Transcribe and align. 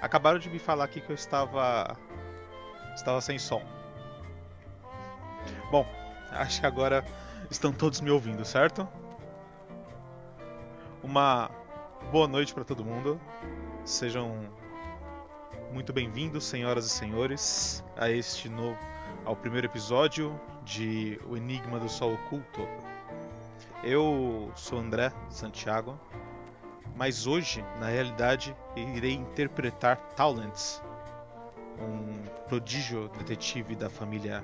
Acabaram 0.00 0.38
de 0.38 0.48
me 0.48 0.58
falar 0.58 0.84
aqui 0.84 1.00
que 1.00 1.10
eu 1.10 1.14
estava. 1.14 1.96
estava 2.94 3.20
sem 3.20 3.38
som. 3.38 3.62
Bom, 5.70 5.86
acho 6.30 6.60
que 6.60 6.66
agora 6.66 7.04
estão 7.50 7.72
todos 7.72 8.00
me 8.00 8.10
ouvindo, 8.10 8.44
certo? 8.44 8.88
Uma 11.02 11.50
boa 12.12 12.28
noite 12.28 12.54
para 12.54 12.64
todo 12.64 12.84
mundo. 12.84 13.20
Sejam 13.84 14.48
muito 15.72 15.92
bem-vindos, 15.92 16.44
senhoras 16.44 16.86
e 16.86 16.90
senhores, 16.90 17.84
a 17.96 18.08
este 18.08 18.48
novo 18.48 18.78
ao 19.24 19.36
primeiro 19.36 19.66
episódio 19.66 20.40
de 20.64 21.20
O 21.26 21.36
Enigma 21.36 21.78
do 21.78 21.88
Sol 21.88 22.14
Oculto. 22.14 22.66
Eu 23.82 24.50
sou 24.54 24.78
André 24.78 25.12
Santiago, 25.28 25.98
mas 26.96 27.26
hoje, 27.26 27.64
na 27.78 27.88
realidade, 27.88 28.56
irei 28.78 29.14
interpretar 29.14 29.96
Talents, 30.16 30.82
um 31.80 32.24
prodígio 32.48 33.08
detetive 33.10 33.74
da 33.74 33.88
família 33.90 34.42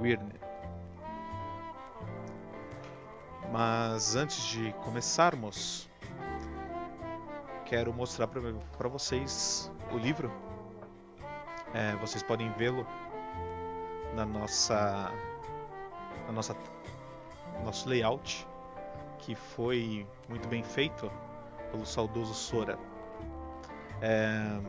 Weird. 0.00 0.24
Mas 3.52 4.14
antes 4.14 4.42
de 4.44 4.72
começarmos, 4.84 5.88
quero 7.64 7.92
mostrar 7.92 8.28
para 8.28 8.88
vocês 8.88 9.70
o 9.92 9.98
livro. 9.98 10.32
É, 11.74 11.96
vocês 11.96 12.22
podem 12.22 12.50
vê-lo 12.52 12.86
na 14.14 14.24
nossa, 14.24 15.12
na 16.26 16.32
nossa 16.32 16.56
nosso 17.64 17.88
layout, 17.88 18.46
que 19.18 19.34
foi 19.34 20.06
muito 20.28 20.48
bem 20.48 20.62
feito 20.62 21.10
pelo 21.70 21.84
saudoso 21.84 22.34
Sora. 22.34 22.78
É, 24.00 24.60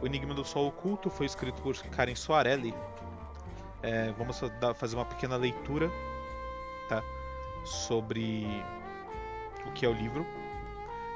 o 0.00 0.06
Enigma 0.06 0.34
do 0.34 0.44
Sol 0.44 0.68
Oculto 0.68 1.10
foi 1.10 1.26
escrito 1.26 1.60
por 1.62 1.76
Karen 1.76 2.14
Soarelli. 2.14 2.74
É, 3.82 4.12
vamos 4.12 4.40
fazer 4.76 4.96
uma 4.96 5.04
pequena 5.04 5.36
leitura 5.36 5.90
tá, 6.88 7.02
sobre 7.64 8.46
o 9.66 9.72
que 9.72 9.86
é 9.86 9.88
o 9.88 9.92
livro. 9.92 10.26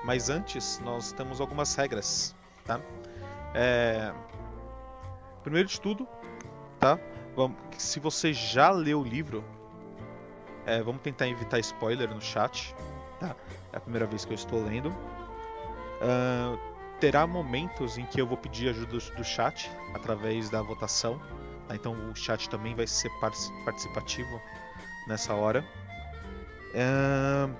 Mas 0.05 0.31
antes, 0.31 0.81
nós 0.85 1.13
temos 1.13 1.41
algumas 1.41 1.75
regras. 1.75 2.35
Tá? 2.65 2.81
É, 3.55 4.13
primeiro 5.43 5.69
de 5.69 5.81
tudo, 5.81 6.07
tá? 6.79 6.99
Vamos, 7.35 7.57
se 7.77 7.99
você 7.99 8.33
já 8.33 8.71
leu 8.71 9.01
o 9.01 9.05
livro, 9.05 9.45
é, 10.65 10.83
vamos 10.83 11.03
tentar 11.03 11.29
evitar 11.29 11.59
spoiler 11.59 12.09
no 12.09 12.21
chat. 12.21 12.75
Tá? 13.19 13.35
É 13.73 13.77
a 13.77 13.81
primeira 13.81 14.07
vez 14.07 14.25
que 14.25 14.33
eu 14.33 14.37
estou 14.37 14.63
lendo. 14.65 14.95
Uh, 16.01 16.59
terá 17.01 17.27
momentos 17.27 17.99
em 17.99 18.07
que 18.07 18.21
eu 18.21 18.27
vou 18.27 18.37
pedir 18.37 18.69
ajuda 18.71 18.99
do 19.17 19.25
chat 19.25 19.71
através 19.95 20.51
da 20.51 20.62
votação. 20.62 21.21
Tá? 21.69 21.75
Então 21.75 21.95
o 22.11 22.15
chat 22.15 22.49
também 22.49 22.75
vai 22.75 22.87
ser 22.87 23.11
participativo 23.65 24.41
nessa 25.07 25.34
hora. 25.34 25.65
Uh, 26.75 27.55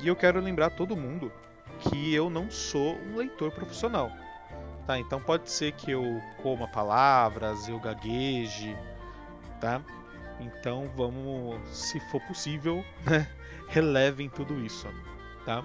e 0.00 0.08
eu 0.08 0.16
quero 0.16 0.40
lembrar 0.40 0.70
todo 0.70 0.96
mundo 0.96 1.32
que 1.80 2.14
eu 2.14 2.28
não 2.28 2.50
sou 2.50 2.96
um 2.96 3.16
leitor 3.16 3.50
profissional. 3.52 4.10
Tá? 4.86 4.98
Então 4.98 5.20
pode 5.20 5.50
ser 5.50 5.72
que 5.72 5.90
eu 5.90 6.20
coma 6.42 6.66
palavras, 6.68 7.68
eu 7.68 7.78
gagueje, 7.78 8.76
tá? 9.60 9.80
Então 10.40 10.90
vamos, 10.96 11.60
se 11.68 12.00
for 12.10 12.20
possível, 12.22 12.84
né, 13.06 13.28
relevem 13.68 14.28
tudo 14.28 14.58
isso, 14.64 14.88
tá? 15.44 15.62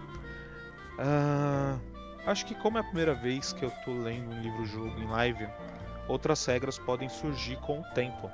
Uh, 1.00 1.95
acho 2.26 2.46
que 2.46 2.56
como 2.56 2.78
é 2.78 2.82
a 2.82 2.84
primeira 2.84 3.14
vez 3.14 3.54
que 3.54 3.64
eu 3.64 3.70
estou 3.70 3.94
lendo 3.94 4.32
um 4.32 4.42
livro-jogo 4.42 5.00
em 5.00 5.08
live, 5.08 5.48
outras 6.08 6.46
regras 6.46 6.78
podem 6.78 7.10
surgir 7.10 7.58
com 7.58 7.80
o 7.80 7.84
tempo, 7.94 8.30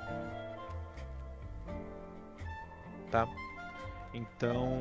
tá? 3.10 3.28
Então 4.14 4.80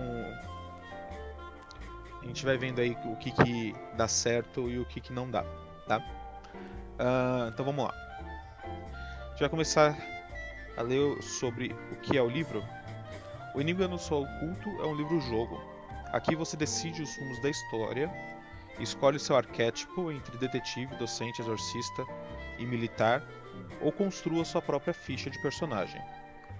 a 2.21 2.25
gente 2.25 2.45
vai 2.45 2.57
vendo 2.57 2.79
aí 2.79 2.97
o 3.05 3.15
que, 3.15 3.31
que 3.31 3.75
dá 3.95 4.07
certo 4.07 4.69
e 4.69 4.79
o 4.79 4.85
que, 4.85 5.01
que 5.01 5.11
não 5.11 5.29
dá, 5.29 5.43
tá? 5.87 5.97
Uh, 5.97 7.49
então 7.49 7.65
vamos 7.65 7.85
lá. 7.85 7.93
A 8.63 9.29
gente 9.31 9.39
vai 9.39 9.49
começar 9.49 9.97
a 10.77 10.81
ler 10.81 11.21
sobre 11.21 11.75
o 11.91 11.95
que 11.97 12.17
é 12.17 12.21
o 12.21 12.29
livro. 12.29 12.63
O 13.55 13.61
Enigma 13.61 13.87
no 13.87 13.97
Sol 13.97 14.23
Oculto 14.23 14.69
é 14.81 14.85
um 14.85 14.95
livro-jogo. 14.95 15.59
Aqui 16.13 16.35
você 16.35 16.55
decide 16.55 17.01
os 17.01 17.17
rumos 17.17 17.41
da 17.41 17.49
história, 17.49 18.09
escolhe 18.81 19.19
seu 19.19 19.35
arquétipo 19.35 20.11
entre 20.11 20.37
detetive, 20.37 20.95
docente, 20.95 21.41
exorcista 21.41 22.05
e 22.57 22.65
militar, 22.65 23.23
ou 23.81 23.91
construa 23.91 24.45
sua 24.45 24.61
própria 24.61 24.93
ficha 24.93 25.29
de 25.29 25.41
personagem. 25.41 26.01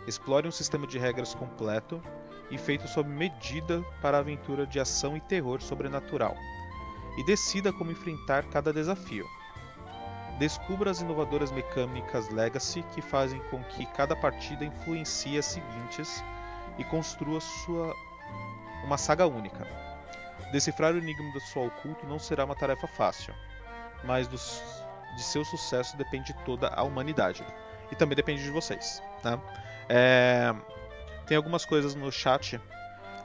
Explore 0.07 0.47
um 0.47 0.51
sistema 0.51 0.87
de 0.87 0.97
regras 0.97 1.33
completo 1.35 2.01
e 2.49 2.57
feito 2.57 2.87
sob 2.87 3.09
medida 3.09 3.83
para 4.01 4.17
a 4.17 4.19
aventura 4.19 4.65
de 4.65 4.79
ação 4.79 5.15
e 5.15 5.21
terror 5.21 5.61
sobrenatural, 5.61 6.35
e 7.17 7.23
decida 7.23 7.71
como 7.71 7.91
enfrentar 7.91 8.43
cada 8.49 8.73
desafio. 8.73 9.25
Descubra 10.39 10.89
as 10.89 11.01
inovadoras 11.01 11.51
mecânicas 11.51 12.29
Legacy 12.29 12.83
que 12.93 13.01
fazem 13.01 13.39
com 13.49 13.63
que 13.63 13.85
cada 13.85 14.15
partida 14.15 14.65
influencie 14.65 15.37
as 15.37 15.45
seguintes 15.45 16.23
e 16.77 16.83
construa 16.83 17.39
sua 17.39 17.95
uma 18.83 18.97
saga 18.97 19.27
única. 19.27 19.90
Decifrar 20.51 20.93
o 20.93 20.97
enigma 20.97 21.31
do 21.31 21.39
sol 21.39 21.67
oculto 21.67 22.05
não 22.05 22.19
será 22.19 22.45
uma 22.45 22.55
tarefa 22.55 22.87
fácil, 22.87 23.33
mas 24.03 24.27
dos, 24.27 24.61
de 25.15 25.23
seu 25.23 25.45
sucesso 25.45 25.95
depende 25.97 26.33
toda 26.45 26.67
a 26.67 26.83
humanidade. 26.83 27.45
E 27.91 27.95
também 27.95 28.15
depende 28.15 28.43
de 28.43 28.51
vocês. 28.51 29.01
Né? 29.23 29.39
É, 29.89 30.53
tem 31.25 31.37
algumas 31.37 31.65
coisas 31.65 31.95
no 31.95 32.11
chat, 32.11 32.59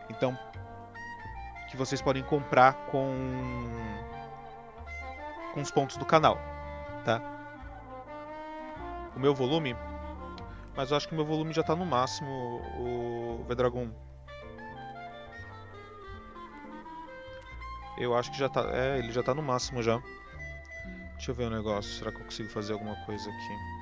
então 0.09 0.39
que 1.71 1.77
vocês 1.77 2.01
podem 2.01 2.23
comprar 2.23 2.75
com 2.87 3.13
com 5.53 5.61
os 5.61 5.71
pontos 5.71 5.97
do 5.97 6.05
canal 6.05 6.39
tá? 7.07 7.23
O 9.15 9.21
meu 9.21 9.33
volume, 9.33 9.77
mas 10.75 10.91
eu 10.91 10.97
acho 10.97 11.07
que 11.07 11.15
o 11.15 11.17
meu 11.17 11.25
volume 11.25 11.55
já 11.55 11.61
está 11.61 11.75
no 11.77 11.87
máximo, 11.87 12.61
o 12.79 13.45
Vedragon. 13.49 13.89
Eu 17.97 18.17
acho 18.17 18.31
que 18.31 18.39
já 18.39 18.49
tá, 18.49 18.69
é, 18.73 18.99
ele 18.99 19.13
já 19.13 19.21
está 19.21 19.35
no 19.35 19.43
máximo 19.43 19.83
já. 19.83 20.01
Deixa 21.15 21.31
eu 21.31 21.35
ver 21.35 21.45
o 21.45 21.47
um 21.47 21.51
negócio, 21.51 21.93
será 21.93 22.13
que 22.13 22.19
eu 22.19 22.25
consigo 22.25 22.49
fazer 22.51 22.75
alguma 22.75 22.95
coisa 23.07 23.31
aqui? 23.31 23.76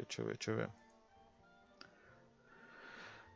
Ver, 0.00 0.06
deixa 0.06 0.22
eu 0.22 0.26
ver, 0.26 0.36
deixa 0.36 0.50
eu 0.50 0.56
ver. 0.56 0.70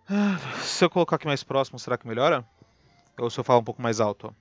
Ah, 0.08 0.38
se 0.62 0.84
eu 0.84 0.90
colocar 0.90 1.16
aqui 1.16 1.26
mais 1.26 1.42
próximo, 1.42 1.78
será 1.78 1.96
que 1.96 2.06
melhora? 2.06 2.44
Ou 3.18 3.30
se 3.30 3.38
eu 3.38 3.44
falar 3.44 3.60
um 3.60 3.64
pouco 3.64 3.80
mais 3.82 4.00
alto? 4.00 4.34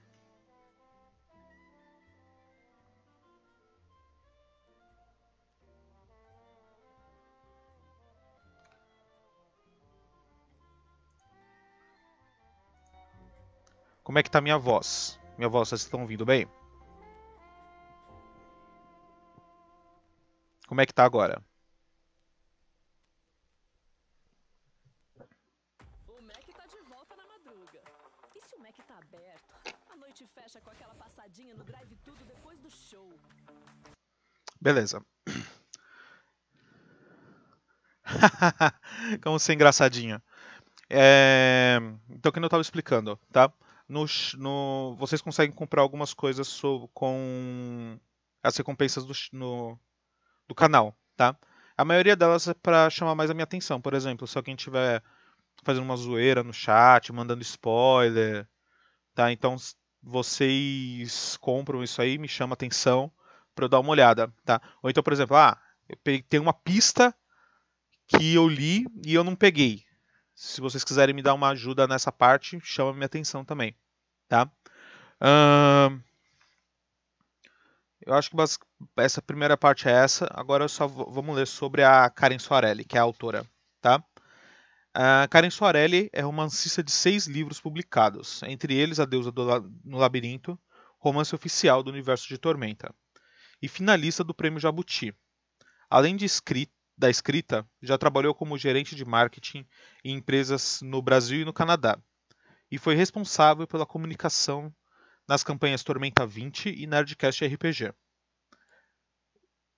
Como 14.04 14.20
é 14.20 14.24
que 14.24 14.30
tá 14.30 14.42
minha 14.42 14.58
voz? 14.58 15.20
Minha 15.38 15.50
voz, 15.50 15.70
vocês 15.70 15.82
estão 15.82 16.02
ouvindo 16.02 16.26
bem? 16.26 16.48
Como 20.68 20.82
é 20.82 20.86
que 20.86 20.94
tá 20.94 21.06
agora? 21.06 21.42
Beleza. 34.64 35.06
Como 39.22 39.38
ser 39.38 39.54
engraçadinho. 39.56 40.22
É... 40.90 41.80
Então, 42.10 42.32
que 42.32 42.40
eu 42.40 42.46
estava 42.46 42.62
explicando, 42.62 43.20
tá? 43.30 43.52
no, 43.90 44.06
no, 44.38 44.96
vocês 44.96 45.22
conseguem 45.22 45.54
comprar 45.54 45.82
algumas 45.82 46.14
coisas 46.14 46.48
so, 46.48 46.90
com 46.94 48.00
as 48.42 48.56
recompensas 48.56 49.04
do, 49.04 49.14
no, 49.34 49.78
do 50.48 50.56
canal, 50.56 50.98
tá? 51.18 51.38
A 51.76 51.84
maioria 51.84 52.16
delas 52.16 52.48
é 52.48 52.54
para 52.54 52.90
chamar 52.90 53.16
mais 53.16 53.30
a 53.30 53.34
minha 53.34 53.44
atenção. 53.44 53.82
Por 53.82 53.94
exemplo, 53.94 54.26
se 54.26 54.38
alguém 54.38 54.56
tiver 54.56 55.04
fazendo 55.64 55.84
uma 55.84 55.98
zoeira 55.98 56.42
no 56.42 56.54
chat, 56.54 57.12
mandando 57.12 57.42
spoiler, 57.42 58.48
tá? 59.14 59.30
Então 59.30 59.58
vocês 60.02 61.36
compram 61.38 61.84
isso 61.84 62.02
aí, 62.02 62.18
me 62.18 62.30
chama 62.30 62.54
atenção 62.54 63.12
para 63.54 63.66
eu 63.66 63.70
dar 63.70 63.80
uma 63.80 63.92
olhada, 63.92 64.34
tá? 64.46 64.62
Ou 64.82 64.90
então, 64.90 65.04
por 65.04 65.14
exemplo, 65.14 65.36
ah, 65.36 65.60
tem 66.30 66.40
uma 66.40 66.54
pista 66.54 67.14
que 68.08 68.34
eu 68.34 68.48
li 68.48 68.86
e 69.06 69.14
eu 69.14 69.24
não 69.24 69.36
peguei. 69.36 69.84
Se 70.36 70.60
vocês 70.60 70.84
quiserem 70.84 71.14
me 71.14 71.22
dar 71.22 71.34
uma 71.34 71.50
ajuda 71.50 71.88
nessa 71.88 72.12
parte, 72.12 72.60
chama 72.62 72.94
minha 72.94 73.06
atenção 73.06 73.46
também, 73.46 73.76
tá? 74.28 74.50
Eu 78.06 78.14
acho 78.14 78.30
que 78.30 78.36
essa 78.98 79.22
primeira 79.22 79.56
parte 79.56 79.88
é 79.88 79.92
essa. 79.92 80.28
Agora 80.34 80.68
só 80.68 80.88
vamos 80.88 81.36
ler 81.36 81.48
sobre 81.48 81.84
a 81.84 82.10
Karen 82.10 82.40
Soarelli, 82.40 82.84
que 82.84 82.98
é 82.98 83.00
a 83.00 83.04
autora, 83.04 83.46
tá? 83.80 84.04
A 84.94 85.28
Karen 85.30 85.50
Soarelli 85.50 86.10
é 86.12 86.22
romancista 86.22 86.84
de 86.84 86.92
seis 86.92 87.26
livros 87.26 87.62
publicados, 87.62 88.44
entre 88.44 88.76
eles 88.76 89.00
A 89.00 89.06
Deusa 89.06 89.32
no 89.84 89.98
Labirinto, 89.98 90.60
romance 91.00 91.34
oficial 91.34 91.82
do 91.82 91.90
universo 91.90 92.28
de 92.28 92.38
Tormenta, 92.38 92.94
e 93.64 93.68
finalista 93.70 94.26
do 94.26 94.34
Prêmio 94.34 94.60
Jabuti. 94.60 95.16
Além 95.90 96.18
escrita, 96.26 96.74
da 96.98 97.10
escrita, 97.10 97.66
já 97.82 97.98
trabalhou 97.98 98.36
como 98.36 98.58
gerente 98.58 98.94
de 98.94 99.06
marketing 99.06 99.66
em 100.04 100.18
empresas 100.18 100.82
no 100.82 101.02
Brasil 101.02 101.40
e 101.40 101.46
no 101.46 101.54
Canadá, 101.54 101.98
e 102.70 102.78
foi 102.78 102.94
responsável 102.94 103.66
pela 103.66 103.86
comunicação 103.86 104.72
nas 105.26 105.46
campanhas 105.46 105.82
Tormenta 105.82 106.28
20 106.28 106.72
e 106.78 106.86
Nerdcast 106.86 107.46
RPG. 107.46 107.94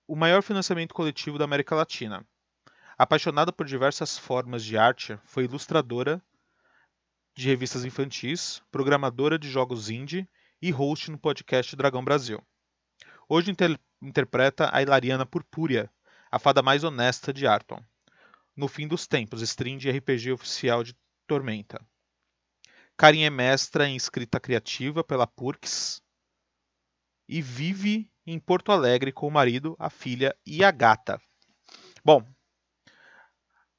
O 0.04 0.16
maior 0.16 0.42
financiamento 0.42 0.92
coletivo 0.92 1.38
da 1.38 1.44
América 1.44 1.76
Latina. 1.76 2.26
Apaixonada 2.98 3.52
por 3.52 3.66
diversas 3.66 4.18
formas 4.18 4.64
de 4.64 4.76
arte, 4.76 5.16
foi 5.24 5.44
ilustradora 5.44 6.20
de 7.36 7.46
revistas 7.46 7.84
infantis, 7.84 8.60
programadora 8.72 9.38
de 9.38 9.48
jogos 9.48 9.90
indie 9.90 10.28
e 10.60 10.72
host 10.72 11.08
no 11.08 11.18
podcast 11.18 11.76
Dragão 11.76 12.04
Brasil. 12.04 12.44
Hoje 13.28 13.50
inter 13.50 13.76
interpreta 14.00 14.70
a 14.72 14.80
Hilariana 14.80 15.26
Purpúria, 15.26 15.90
a 16.30 16.38
fada 16.38 16.62
mais 16.62 16.84
honesta 16.84 17.32
de 17.32 17.44
Arton. 17.44 17.82
No 18.54 18.68
fim 18.68 18.86
dos 18.86 19.08
tempos, 19.08 19.42
stream 19.42 19.78
de 19.78 19.90
RPG 19.90 20.30
oficial 20.30 20.84
de 20.84 20.96
Tormenta. 21.26 21.84
Karin 22.96 23.24
é 23.24 23.30
mestra 23.30 23.88
em 23.88 23.96
escrita 23.96 24.38
criativa 24.38 25.02
pela 25.02 25.26
Purks 25.26 26.00
e 27.28 27.42
vive 27.42 28.08
em 28.24 28.38
Porto 28.38 28.70
Alegre 28.70 29.10
com 29.10 29.26
o 29.26 29.30
marido, 29.30 29.74
a 29.76 29.90
filha 29.90 30.36
e 30.46 30.62
a 30.62 30.70
gata. 30.70 31.20
Bom, 32.04 32.24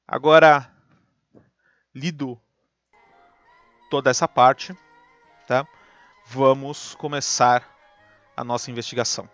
agora 0.06 0.70
lido 1.94 2.38
toda 3.90 4.10
essa 4.10 4.28
parte, 4.28 4.76
tá? 5.46 5.66
Vamos 6.26 6.94
começar 6.96 7.77
a 8.38 8.44
nossa 8.44 8.70
investigação. 8.70 9.28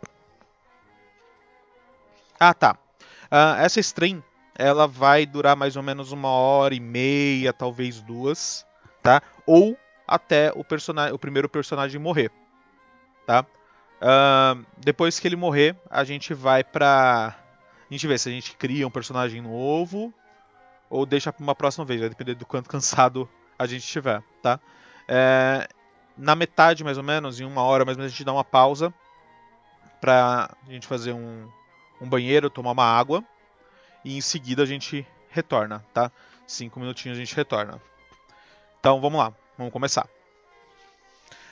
Ah, 2.41 2.55
tá. 2.55 2.77
Uh, 3.25 3.61
essa 3.61 3.79
stream 3.81 4.23
ela 4.57 4.87
vai 4.87 5.27
durar 5.27 5.57
mais 5.57 5.77
ou 5.77 5.83
menos 5.83 6.13
uma 6.13 6.29
hora 6.29 6.75
e 6.75 6.81
meia, 6.81 7.53
talvez 7.53 8.01
duas, 8.01 8.65
tá? 9.03 9.21
Ou 9.47 9.77
até 10.07 10.53
o 10.55 10.65
personagem, 10.65 11.15
o 11.15 11.19
primeiro 11.19 11.49
personagem 11.49 12.01
morrer, 12.01 12.31
tá? 13.27 13.45
Uh, 14.01 14.65
depois 14.79 15.19
que 15.19 15.29
ele 15.29 15.37
morrer, 15.37 15.77
a 15.91 16.05
gente 16.05 16.33
vai 16.33 16.63
pra. 16.63 17.37
A 17.91 17.93
gente 17.93 18.07
vê 18.07 18.17
se 18.17 18.29
a 18.29 18.33
gente 18.33 18.57
cria 18.57 18.87
um 18.87 18.91
personagem 18.91 19.43
novo 19.43 20.13
ou 20.89 21.05
deixa 21.05 21.33
pra 21.33 21.43
uma 21.43 21.55
próxima 21.55 21.85
vez, 21.85 22.01
vai 22.01 22.09
depender 22.09 22.35
do 22.35 22.47
quanto 22.47 22.69
cansado 22.71 23.29
a 23.59 23.67
gente 23.67 23.85
estiver, 23.85 24.23
tá? 24.43 24.61
É, 25.09 25.69
na 26.17 26.35
metade, 26.35 26.85
mais 26.85 26.99
ou 26.99 27.05
menos, 27.05 27.41
em 27.41 27.45
uma 27.45 27.63
hora 27.63 27.85
mais 27.85 27.97
ou 27.97 28.01
menos, 28.01 28.13
a 28.13 28.17
gente 28.17 28.25
dá 28.25 28.33
uma 28.33 28.45
pausa 28.45 28.93
pra 30.01 30.51
gente 30.69 30.87
fazer 30.87 31.13
um, 31.13 31.49
um 32.01 32.09
banheiro, 32.09 32.51
tomar 32.51 32.73
uma 32.73 32.85
água 32.85 33.25
e 34.05 34.17
em 34.17 34.21
seguida 34.21 34.63
a 34.63 34.67
gente 34.67 35.07
retorna, 35.31 35.85
tá? 35.93 36.11
Cinco 36.47 36.79
minutinhos 36.79 37.17
a 37.17 37.21
gente 37.21 37.35
retorna. 37.35 37.81
Então 38.79 39.01
vamos 39.01 39.19
lá, 39.19 39.33
vamos 39.57 39.73
começar. 39.73 40.07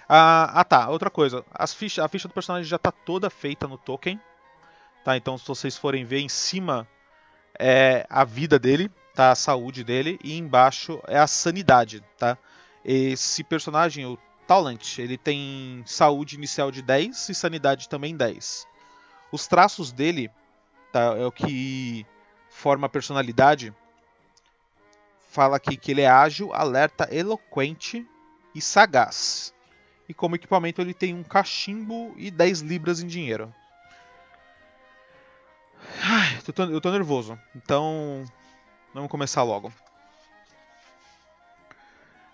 Ah, 0.09 0.61
ah 0.61 0.65
tá, 0.65 0.89
outra 0.91 1.09
coisa. 1.09 1.45
As 1.53 1.73
ficha, 1.73 2.05
a 2.05 2.09
ficha 2.09 2.29
do 2.29 2.35
personagem 2.35 2.69
já 2.69 2.77
está 2.77 2.93
toda 2.93 3.31
feita 3.31 3.67
no 3.67 3.79
token. 3.79 4.21
Tá? 5.03 5.17
Então 5.17 5.39
se 5.39 5.47
vocês 5.47 5.77
forem 5.77 6.05
ver 6.05 6.21
em 6.21 6.29
cima 6.29 6.87
é 7.59 8.07
a 8.09 8.25
vida 8.25 8.59
dele, 8.59 8.91
tá? 9.15 9.31
A 9.31 9.35
saúde 9.35 9.83
dele 9.83 10.19
e 10.23 10.37
embaixo 10.37 11.01
é 11.07 11.19
a 11.19 11.27
sanidade, 11.27 12.03
tá? 12.19 12.37
Esse 12.85 13.43
personagem, 13.43 14.05
o 14.05 14.19
Talent, 14.47 14.99
ele 14.99 15.17
tem 15.17 15.83
saúde 15.87 16.37
inicial 16.37 16.71
de 16.71 16.83
10 16.83 17.29
e 17.29 17.35
sanidade 17.35 17.89
também 17.89 18.17
10. 18.17 18.67
Os 19.31 19.47
traços 19.47 19.93
dele, 19.93 20.31
tá, 20.93 21.17
é 21.17 21.25
o 21.25 21.33
que 21.33 22.07
forma 22.51 22.87
a 22.87 22.91
personalidade. 22.91 23.75
Fala 25.31 25.57
aqui 25.57 25.77
que 25.77 25.91
ele 25.91 26.03
é 26.03 26.09
ágil, 26.09 26.53
alerta, 26.53 27.09
eloquente 27.11 28.07
e 28.55 28.61
sagaz. 28.61 29.55
E 30.09 30.13
como 30.13 30.35
equipamento 30.35 30.81
ele 30.83 30.93
tem 30.93 31.15
um 31.15 31.23
cachimbo 31.23 32.13
e 32.17 32.31
10 32.31 32.61
libras 32.61 33.01
em 33.01 33.07
dinheiro. 33.07 33.53
Ai, 36.03 36.39
eu 36.47 36.81
tô, 36.81 36.91
nervoso. 36.91 37.39
Então, 37.55 38.25
vamos 38.93 39.11
começar 39.11 39.43
logo. 39.43 39.73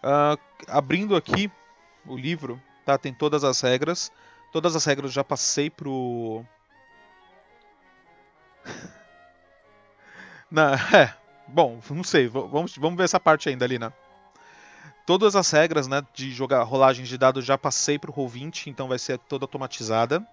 Uh, 0.02 0.38
abrindo 0.68 1.14
aqui 1.14 1.50
o 2.08 2.16
livro, 2.16 2.60
tá? 2.84 2.98
Tem 2.98 3.12
todas 3.12 3.44
as 3.44 3.60
regras. 3.60 4.10
Todas 4.52 4.74
as 4.74 4.84
regras 4.84 5.10
eu 5.10 5.14
já 5.14 5.24
passei 5.24 5.68
pro 5.68 6.44
Na, 10.50 10.74
é, 10.96 11.14
bom, 11.46 11.78
não 11.90 12.02
sei, 12.04 12.26
vamos, 12.26 12.76
vamos 12.76 12.96
ver 12.96 13.04
essa 13.04 13.20
parte 13.20 13.48
ainda 13.48 13.64
ali, 13.64 13.78
né? 13.78 13.92
Todas 15.06 15.36
as 15.36 15.50
regras 15.50 15.86
né, 15.88 16.02
de 16.12 16.30
jogar 16.30 16.62
rolagens 16.64 17.08
de 17.08 17.16
dados 17.16 17.44
já 17.44 17.56
passei 17.56 17.98
para 17.98 18.10
o 18.10 18.14
Roll20, 18.14 18.66
então 18.66 18.88
vai 18.88 18.98
ser 18.98 19.18
toda 19.18 19.44
automatizada. 19.44 20.26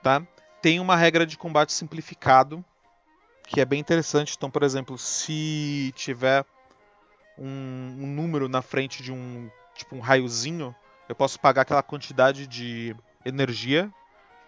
Tá? 0.00 0.22
Tem 0.62 0.78
uma 0.78 0.94
regra 0.94 1.26
de 1.26 1.36
combate 1.36 1.72
simplificado, 1.72 2.64
que 3.48 3.60
é 3.60 3.64
bem 3.64 3.80
interessante. 3.80 4.34
Então, 4.36 4.48
por 4.48 4.62
exemplo, 4.62 4.96
se 4.96 5.92
tiver 5.96 6.44
um, 7.36 7.96
um 7.98 8.06
número 8.06 8.48
na 8.48 8.62
frente 8.62 9.02
de 9.02 9.10
um 9.10 9.50
tipo 9.78 9.96
um 9.96 10.00
raiozinho, 10.00 10.74
eu 11.08 11.14
posso 11.14 11.40
pagar 11.40 11.62
aquela 11.62 11.82
quantidade 11.82 12.46
de 12.46 12.94
energia 13.24 13.92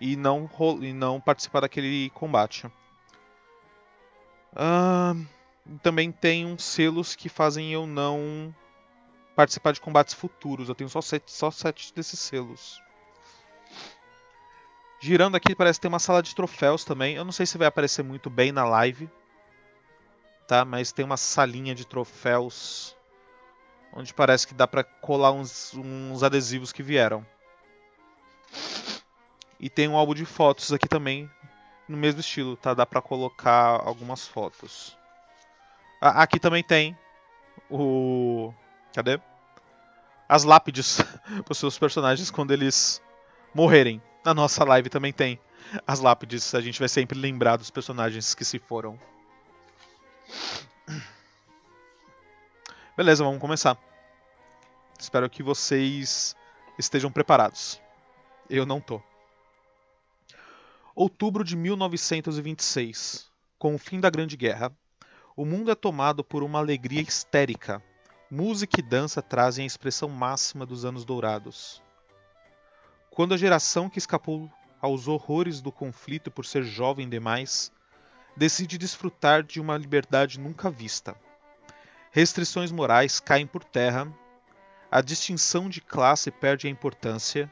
e 0.00 0.16
não, 0.16 0.48
e 0.80 0.92
não 0.92 1.20
participar 1.20 1.60
daquele 1.60 2.10
combate. 2.10 2.70
Também 5.82 6.10
tem 6.10 6.44
uns 6.44 6.64
selos 6.64 7.14
que 7.14 7.28
fazem 7.28 7.72
eu 7.72 7.86
não 7.86 8.54
participar 9.36 9.72
de 9.72 9.80
combates 9.80 10.14
futuros. 10.14 10.68
Eu 10.68 10.74
tenho 10.74 10.90
só 10.90 11.00
sete, 11.00 11.30
só 11.30 11.50
sete 11.50 11.94
desses 11.94 12.18
selos. 12.18 12.82
Girando 15.00 15.36
aqui 15.36 15.54
parece 15.54 15.80
ter 15.80 15.88
uma 15.88 15.98
sala 15.98 16.22
de 16.22 16.34
troféus 16.34 16.84
também. 16.84 17.14
Eu 17.14 17.24
não 17.24 17.32
sei 17.32 17.46
se 17.46 17.56
vai 17.56 17.66
aparecer 17.66 18.02
muito 18.02 18.28
bem 18.28 18.52
na 18.52 18.64
live. 18.64 19.08
Tá? 20.46 20.64
Mas 20.64 20.92
tem 20.92 21.04
uma 21.04 21.16
salinha 21.16 21.74
de 21.74 21.86
troféus. 21.86 22.96
Onde 23.92 24.14
parece 24.14 24.46
que 24.46 24.54
dá 24.54 24.66
pra 24.66 24.84
colar 24.84 25.32
uns, 25.32 25.74
uns 25.74 26.22
adesivos 26.22 26.72
que 26.72 26.82
vieram. 26.82 27.26
E 29.58 29.68
tem 29.68 29.88
um 29.88 29.96
álbum 29.96 30.14
de 30.14 30.24
fotos 30.24 30.72
aqui 30.72 30.88
também 30.88 31.30
no 31.88 31.96
mesmo 31.96 32.20
estilo, 32.20 32.56
tá? 32.56 32.72
Dá 32.72 32.86
pra 32.86 33.02
colocar 33.02 33.80
algumas 33.84 34.26
fotos. 34.26 34.96
Aqui 36.00 36.38
também 36.38 36.62
tem 36.62 36.96
o. 37.68 38.54
Cadê? 38.94 39.20
As 40.28 40.44
lápides 40.44 40.98
para 41.44 41.54
seus 41.54 41.78
personagens 41.78 42.30
quando 42.30 42.52
eles 42.52 43.02
morrerem. 43.52 44.00
Na 44.24 44.32
nossa 44.32 44.64
live 44.64 44.88
também 44.88 45.12
tem 45.12 45.38
as 45.86 46.00
lápides. 46.00 46.54
A 46.54 46.60
gente 46.60 46.78
vai 46.78 46.88
sempre 46.88 47.18
lembrar 47.18 47.56
dos 47.56 47.70
personagens 47.70 48.34
que 48.34 48.44
se 48.44 48.58
foram. 48.58 48.98
Beleza, 53.00 53.24
vamos 53.24 53.40
começar. 53.40 53.78
Espero 54.98 55.30
que 55.30 55.42
vocês 55.42 56.36
estejam 56.78 57.10
preparados. 57.10 57.80
Eu 58.46 58.66
não 58.66 58.78
tô. 58.78 59.00
Outubro 60.94 61.42
de 61.42 61.56
1926. 61.56 63.30
Com 63.58 63.74
o 63.74 63.78
fim 63.78 64.00
da 64.00 64.10
Grande 64.10 64.36
Guerra, 64.36 64.70
o 65.34 65.46
mundo 65.46 65.70
é 65.70 65.74
tomado 65.74 66.22
por 66.22 66.42
uma 66.42 66.58
alegria 66.58 67.00
histérica 67.00 67.82
Música 68.30 68.78
e 68.78 68.82
dança 68.82 69.22
trazem 69.22 69.62
a 69.62 69.66
expressão 69.66 70.10
máxima 70.10 70.66
dos 70.66 70.84
anos 70.84 71.02
dourados. 71.02 71.82
Quando 73.10 73.32
a 73.32 73.38
geração 73.38 73.88
que 73.88 73.98
escapou 73.98 74.52
aos 74.78 75.08
horrores 75.08 75.62
do 75.62 75.72
conflito 75.72 76.30
por 76.30 76.44
ser 76.44 76.64
jovem 76.64 77.08
demais 77.08 77.72
decide 78.36 78.76
desfrutar 78.76 79.42
de 79.42 79.58
uma 79.58 79.78
liberdade 79.78 80.38
nunca 80.38 80.68
vista. 80.68 81.16
Restrições 82.12 82.72
morais 82.72 83.20
caem 83.20 83.46
por 83.46 83.62
terra, 83.62 84.12
a 84.90 85.00
distinção 85.00 85.68
de 85.68 85.80
classe 85.80 86.28
perde 86.30 86.66
a 86.66 86.70
importância 86.70 87.50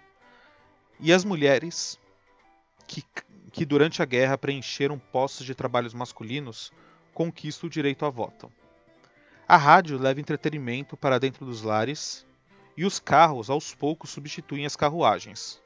e 0.98 1.12
as 1.12 1.24
mulheres 1.24 1.96
que, 2.84 3.04
que 3.52 3.64
durante 3.64 4.02
a 4.02 4.04
guerra 4.04 4.36
preencheram 4.36 4.98
postos 4.98 5.46
de 5.46 5.54
trabalhos 5.54 5.94
masculinos 5.94 6.72
conquistam 7.14 7.68
o 7.68 7.70
direito 7.70 8.04
a 8.04 8.10
voto. 8.10 8.50
A 9.46 9.56
rádio 9.56 9.96
leva 9.96 10.20
entretenimento 10.20 10.96
para 10.96 11.20
dentro 11.20 11.46
dos 11.46 11.62
lares 11.62 12.26
e 12.76 12.84
os 12.84 12.98
carros 12.98 13.48
aos 13.48 13.72
poucos 13.72 14.10
substituem 14.10 14.66
as 14.66 14.74
carruagens. 14.74 15.62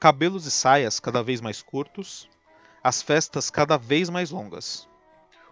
Cabelos 0.00 0.46
e 0.46 0.50
saias 0.50 0.98
cada 0.98 1.22
vez 1.22 1.42
mais 1.42 1.60
curtos, 1.60 2.26
as 2.82 3.02
festas 3.02 3.50
cada 3.50 3.76
vez 3.76 4.08
mais 4.08 4.30
longas. 4.30 4.88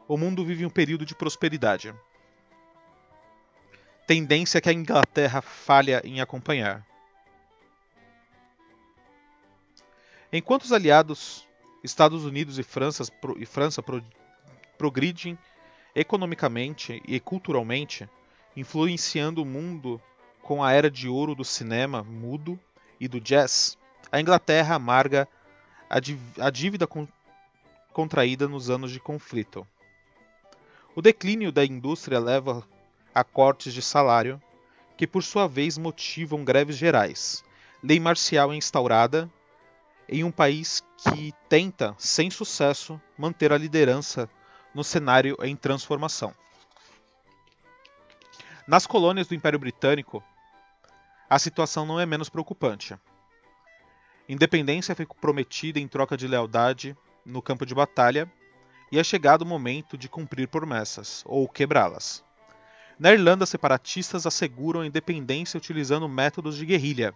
O 0.08 0.16
mundo 0.16 0.42
vive 0.42 0.64
um 0.64 0.70
período 0.70 1.04
de 1.04 1.14
prosperidade. 1.14 1.94
Tendência 4.08 4.58
que 4.58 4.70
a 4.70 4.72
Inglaterra 4.72 5.42
falha 5.42 6.00
em 6.02 6.18
acompanhar. 6.18 6.82
Enquanto 10.32 10.62
os 10.62 10.72
aliados 10.72 11.46
Estados 11.84 12.24
Unidos 12.24 12.58
e 12.58 12.62
França, 12.62 13.04
e 13.36 13.44
França 13.44 13.84
progridem 14.78 15.38
economicamente 15.94 17.02
e 17.06 17.20
culturalmente, 17.20 18.08
influenciando 18.56 19.42
o 19.42 19.44
mundo 19.44 20.00
com 20.40 20.64
a 20.64 20.72
era 20.72 20.90
de 20.90 21.06
ouro 21.06 21.34
do 21.34 21.44
cinema 21.44 22.02
mudo 22.02 22.58
e 22.98 23.06
do 23.06 23.20
jazz, 23.20 23.76
a 24.10 24.18
Inglaterra 24.18 24.74
amarga 24.74 25.28
a 25.90 26.48
dívida 26.48 26.88
contraída 27.92 28.48
nos 28.48 28.70
anos 28.70 28.90
de 28.90 29.00
conflito. 29.00 29.66
O 30.96 31.02
declínio 31.02 31.52
da 31.52 31.62
indústria 31.62 32.18
leva 32.18 32.66
a 33.14 33.24
cortes 33.24 33.72
de 33.72 33.82
salário, 33.82 34.40
que 34.96 35.06
por 35.06 35.22
sua 35.22 35.46
vez 35.46 35.78
motivam 35.78 36.44
greves 36.44 36.76
gerais. 36.76 37.44
Lei 37.82 38.00
marcial 38.00 38.52
é 38.52 38.56
instaurada 38.56 39.30
em 40.08 40.24
um 40.24 40.30
país 40.30 40.82
que 40.96 41.32
tenta, 41.48 41.94
sem 41.98 42.30
sucesso, 42.30 43.00
manter 43.16 43.52
a 43.52 43.58
liderança 43.58 44.28
no 44.74 44.82
cenário 44.82 45.36
em 45.42 45.54
transformação. 45.54 46.34
Nas 48.66 48.86
colônias 48.86 49.26
do 49.26 49.34
Império 49.34 49.58
Britânico, 49.58 50.22
a 51.28 51.38
situação 51.38 51.86
não 51.86 52.00
é 52.00 52.06
menos 52.06 52.28
preocupante. 52.28 52.96
Independência 54.28 54.94
foi 54.94 55.06
prometida 55.06 55.78
em 55.78 55.88
troca 55.88 56.16
de 56.16 56.26
lealdade 56.26 56.96
no 57.24 57.40
campo 57.40 57.64
de 57.64 57.74
batalha 57.74 58.30
e 58.90 58.98
é 58.98 59.04
chegado 59.04 59.42
o 59.42 59.46
momento 59.46 59.96
de 59.96 60.08
cumprir 60.08 60.48
promessas 60.48 61.22
ou 61.26 61.48
quebrá-las. 61.48 62.24
Na 62.98 63.12
Irlanda, 63.12 63.46
separatistas 63.46 64.26
asseguram 64.26 64.80
a 64.80 64.86
independência 64.86 65.56
utilizando 65.56 66.08
métodos 66.08 66.56
de 66.56 66.66
guerrilha. 66.66 67.14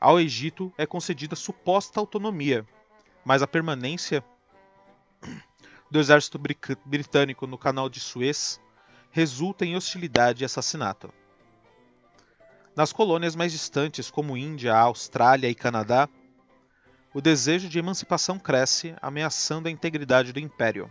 Ao 0.00 0.20
Egito 0.20 0.72
é 0.78 0.86
concedida 0.86 1.34
suposta 1.34 1.98
autonomia, 1.98 2.64
mas 3.24 3.42
a 3.42 3.46
permanência 3.46 4.24
do 5.90 5.98
exército 5.98 6.40
britânico 6.84 7.46
no 7.46 7.58
canal 7.58 7.88
de 7.88 7.98
Suez 7.98 8.60
resulta 9.10 9.64
em 9.64 9.74
hostilidade 9.74 10.44
e 10.44 10.46
assassinato. 10.46 11.12
Nas 12.76 12.92
colônias 12.92 13.34
mais 13.34 13.50
distantes, 13.50 14.08
como 14.08 14.36
Índia, 14.36 14.76
Austrália 14.76 15.48
e 15.48 15.54
Canadá, 15.56 16.08
o 17.12 17.20
desejo 17.20 17.68
de 17.68 17.80
emancipação 17.80 18.38
cresce, 18.38 18.94
ameaçando 19.02 19.66
a 19.66 19.70
integridade 19.72 20.32
do 20.32 20.38
império. 20.38 20.88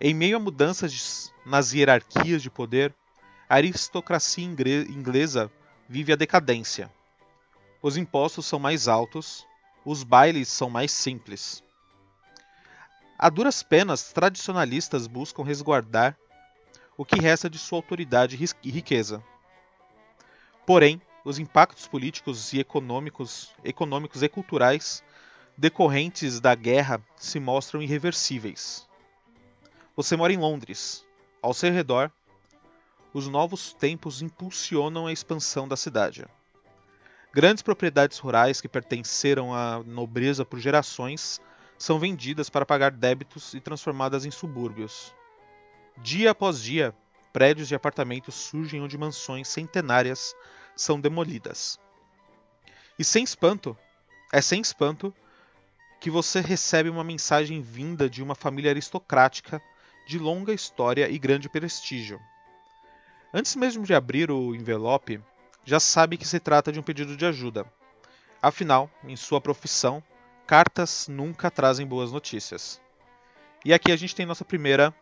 Em 0.00 0.14
meio 0.14 0.36
a 0.36 0.40
mudanças 0.40 1.32
nas 1.44 1.72
hierarquias 1.72 2.40
de 2.40 2.48
poder, 2.48 2.94
a 3.48 3.56
aristocracia 3.56 4.44
inglesa 4.44 5.50
vive 5.88 6.12
a 6.12 6.16
decadência. 6.16 6.88
Os 7.82 7.96
impostos 7.96 8.46
são 8.46 8.60
mais 8.60 8.86
altos, 8.86 9.44
os 9.84 10.04
bailes 10.04 10.48
são 10.48 10.70
mais 10.70 10.92
simples. 10.92 11.64
A 13.18 13.28
duras 13.28 13.64
penas, 13.64 14.12
tradicionalistas 14.12 15.08
buscam 15.08 15.42
resguardar 15.42 16.16
o 16.96 17.04
que 17.04 17.20
resta 17.20 17.50
de 17.50 17.58
sua 17.58 17.78
autoridade 17.78 18.38
e 18.62 18.70
riqueza. 18.70 19.20
Porém, 20.64 21.02
os 21.24 21.40
impactos 21.40 21.88
políticos 21.88 22.52
e 22.52 22.60
econômicos, 22.60 23.52
econômicos 23.64 24.22
e 24.22 24.28
culturais 24.28 25.02
decorrentes 25.56 26.38
da 26.38 26.54
guerra 26.54 27.02
se 27.16 27.40
mostram 27.40 27.82
irreversíveis. 27.82 28.87
Você 29.98 30.16
mora 30.16 30.32
em 30.32 30.36
Londres. 30.36 31.04
Ao 31.42 31.52
seu 31.52 31.72
redor, 31.72 32.08
os 33.12 33.26
novos 33.26 33.72
tempos 33.72 34.22
impulsionam 34.22 35.08
a 35.08 35.12
expansão 35.12 35.66
da 35.66 35.76
cidade. 35.76 36.24
Grandes 37.32 37.64
propriedades 37.64 38.16
rurais 38.18 38.60
que 38.60 38.68
pertenceram 38.68 39.52
à 39.52 39.82
nobreza 39.82 40.44
por 40.44 40.60
gerações 40.60 41.40
são 41.76 41.98
vendidas 41.98 42.48
para 42.48 42.64
pagar 42.64 42.92
débitos 42.92 43.54
e 43.54 43.60
transformadas 43.60 44.24
em 44.24 44.30
subúrbios. 44.30 45.12
Dia 45.96 46.30
após 46.30 46.62
dia, 46.62 46.94
prédios 47.32 47.66
de 47.66 47.74
apartamentos 47.74 48.36
surgem 48.36 48.80
onde 48.80 48.96
mansões 48.96 49.48
centenárias 49.48 50.32
são 50.76 51.00
demolidas. 51.00 51.76
E 52.96 53.04
sem 53.04 53.24
espanto, 53.24 53.76
é 54.32 54.40
sem 54.40 54.60
espanto 54.60 55.12
que 56.00 56.08
você 56.08 56.40
recebe 56.40 56.88
uma 56.88 57.02
mensagem 57.02 57.60
vinda 57.60 58.08
de 58.08 58.22
uma 58.22 58.36
família 58.36 58.70
aristocrática 58.70 59.60
de 60.08 60.18
longa 60.18 60.54
história 60.54 61.06
e 61.10 61.18
grande 61.18 61.50
prestígio. 61.50 62.18
Antes 63.32 63.54
mesmo 63.54 63.84
de 63.84 63.92
abrir 63.92 64.30
o 64.30 64.54
envelope, 64.54 65.20
já 65.66 65.78
sabe 65.78 66.16
que 66.16 66.26
se 66.26 66.40
trata 66.40 66.72
de 66.72 66.80
um 66.80 66.82
pedido 66.82 67.14
de 67.14 67.26
ajuda. 67.26 67.70
Afinal, 68.40 68.90
em 69.04 69.16
sua 69.16 69.38
profissão, 69.38 70.02
cartas 70.46 71.08
nunca 71.08 71.50
trazem 71.50 71.86
boas 71.86 72.10
notícias. 72.10 72.80
E 73.62 73.74
aqui 73.74 73.92
a 73.92 73.96
gente 73.96 74.14
tem 74.14 74.24
nossa 74.24 74.46
primeira 74.46 74.94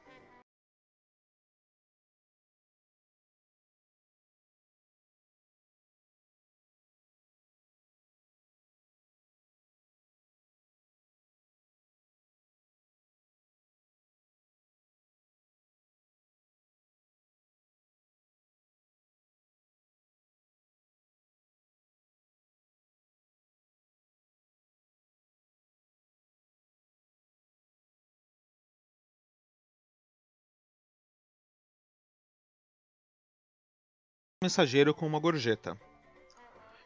mensageiro 34.47 34.95
com 34.95 35.05
uma 35.05 35.19
gorjeta 35.19 35.77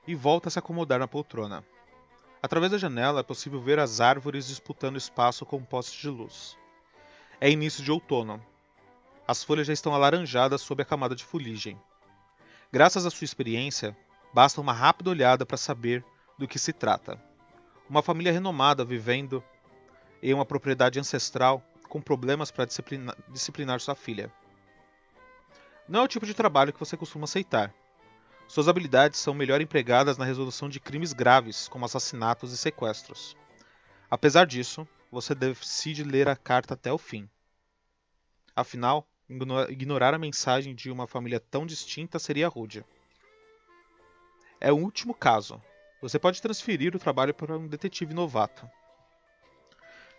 e 0.07 0.15
volta 0.15 0.49
a 0.49 0.51
se 0.51 0.59
acomodar 0.59 0.99
na 0.99 1.07
poltrona. 1.07 1.63
Através 2.43 2.73
da 2.73 2.79
janela 2.79 3.21
é 3.21 3.23
possível 3.23 3.61
ver 3.61 3.79
as 3.79 4.01
árvores 4.01 4.49
disputando 4.49 4.97
espaço 4.97 5.45
com 5.45 5.63
postes 5.63 6.01
de 6.01 6.09
luz. 6.09 6.57
É 7.39 7.51
início 7.51 7.85
de 7.85 7.93
outono. 7.93 8.43
As 9.29 9.45
folhas 9.45 9.67
já 9.67 9.75
estão 9.75 9.95
alaranjadas 9.95 10.63
sob 10.63 10.83
a 10.83 10.87
camada 10.87 11.15
de 11.15 11.23
fuligem. 11.23 11.79
Graças 12.73 13.05
à 13.05 13.11
sua 13.11 13.27
experiência, 13.27 13.95
basta 14.33 14.59
uma 14.59 14.73
rápida 14.73 15.11
olhada 15.11 15.45
para 15.45 15.59
saber 15.59 16.03
do 16.39 16.49
que 16.49 16.59
se 16.59 16.73
trata. 16.73 17.23
Uma 17.91 18.03
família 18.03 18.33
renomada 18.33 18.87
vivendo 18.87 19.45
em 20.23 20.33
uma 20.33 20.47
propriedade 20.47 20.99
ancestral 20.99 21.63
com 21.91 22.01
problemas 22.01 22.51
para 22.51 22.65
disciplinar, 22.65 23.17
disciplinar 23.29 23.81
sua 23.81 23.95
filha. 23.95 24.33
Não 25.91 26.03
é 26.03 26.05
o 26.05 26.09
tipo 26.09 26.25
de 26.25 26.35
trabalho 26.35 26.73
que 26.73 26.79
você 26.79 26.97
costuma 26.97 27.25
aceitar. 27.25 27.75
Suas 28.47 28.69
habilidades 28.69 29.19
são 29.19 29.35
melhor 29.35 29.61
empregadas 29.61 30.17
na 30.17 30.25
resolução 30.25 30.69
de 30.69 30.79
crimes 30.79 31.13
graves, 31.13 31.67
como 31.67 31.85
assassinatos 31.85 32.53
e 32.53 32.57
sequestros. 32.57 33.37
Apesar 34.09 34.47
disso, 34.47 34.87
você 35.11 35.35
decide 35.35 36.05
ler 36.05 36.29
a 36.29 36.37
carta 36.37 36.75
até 36.75 36.93
o 36.93 36.99
fim. 36.99 37.29
Afinal, 38.55 39.05
ignorar 39.69 40.15
a 40.15 40.19
mensagem 40.19 40.77
de 40.77 40.93
uma 40.93 41.09
família 41.09 41.41
tão 41.41 41.67
distinta 41.67 42.21
seria 42.21 42.47
rude. 42.47 42.85
É 44.61 44.71
o 44.71 44.77
último 44.77 45.13
caso. 45.13 45.61
Você 46.01 46.21
pode 46.21 46.41
transferir 46.41 46.95
o 46.95 47.01
trabalho 47.01 47.35
para 47.35 47.59
um 47.59 47.67
detetive 47.67 48.15
novato. 48.15 48.65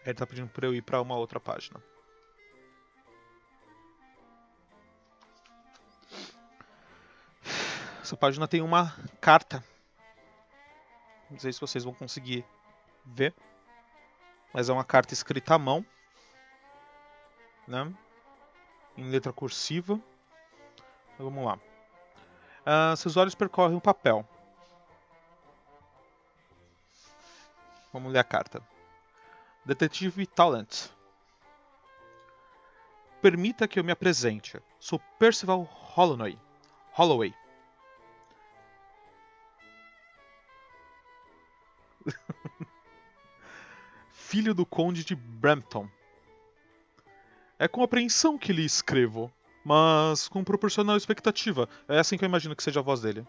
Ele 0.03 0.11
está 0.11 0.27
pedindo 0.27 0.49
para 0.49 0.67
eu 0.67 0.75
ir 0.75 0.81
para 0.81 1.01
uma 1.01 1.15
outra 1.15 1.39
página. 1.39 1.81
Nessa 8.11 8.19
página 8.19 8.45
tem 8.45 8.61
uma 8.61 8.93
carta. 9.21 9.63
Não 11.29 11.39
sei 11.39 11.53
se 11.53 11.61
vocês 11.61 11.85
vão 11.85 11.93
conseguir 11.93 12.43
ver. 13.05 13.33
Mas 14.51 14.67
é 14.67 14.73
uma 14.73 14.83
carta 14.83 15.13
escrita 15.13 15.55
à 15.55 15.57
mão. 15.57 15.85
Né? 17.65 17.89
Em 18.97 19.09
letra 19.09 19.31
cursiva. 19.31 19.93
Então, 21.13 21.29
vamos 21.29 21.45
lá. 21.45 21.57
Uh, 22.65 22.97
seus 22.97 23.15
olhos 23.15 23.33
percorrem 23.33 23.77
o 23.77 23.81
papel. 23.81 24.27
Vamos 27.93 28.11
ler 28.11 28.19
a 28.19 28.25
carta. 28.25 28.61
Detetive 29.63 30.27
Talent. 30.27 30.89
Permita 33.21 33.69
que 33.69 33.79
eu 33.79 33.85
me 33.85 33.91
apresente. 33.93 34.61
Sou 34.81 34.99
Percival 35.17 35.61
Holloway. 35.95 36.37
Holloway. 36.91 37.33
Filho 44.11 44.53
do 44.53 44.65
Conde 44.65 45.03
de 45.03 45.15
Brampton. 45.15 45.89
É 47.59 47.67
com 47.67 47.83
apreensão 47.83 48.37
que 48.37 48.53
lhe 48.53 48.65
escrevo, 48.65 49.31
mas 49.63 50.27
com 50.27 50.43
proporcional 50.43 50.97
expectativa. 50.97 51.69
É 51.87 51.99
assim 51.99 52.17
que 52.17 52.23
eu 52.23 52.29
imagino 52.29 52.55
que 52.55 52.63
seja 52.63 52.79
a 52.79 52.83
voz 52.83 53.01
dele. 53.01 53.25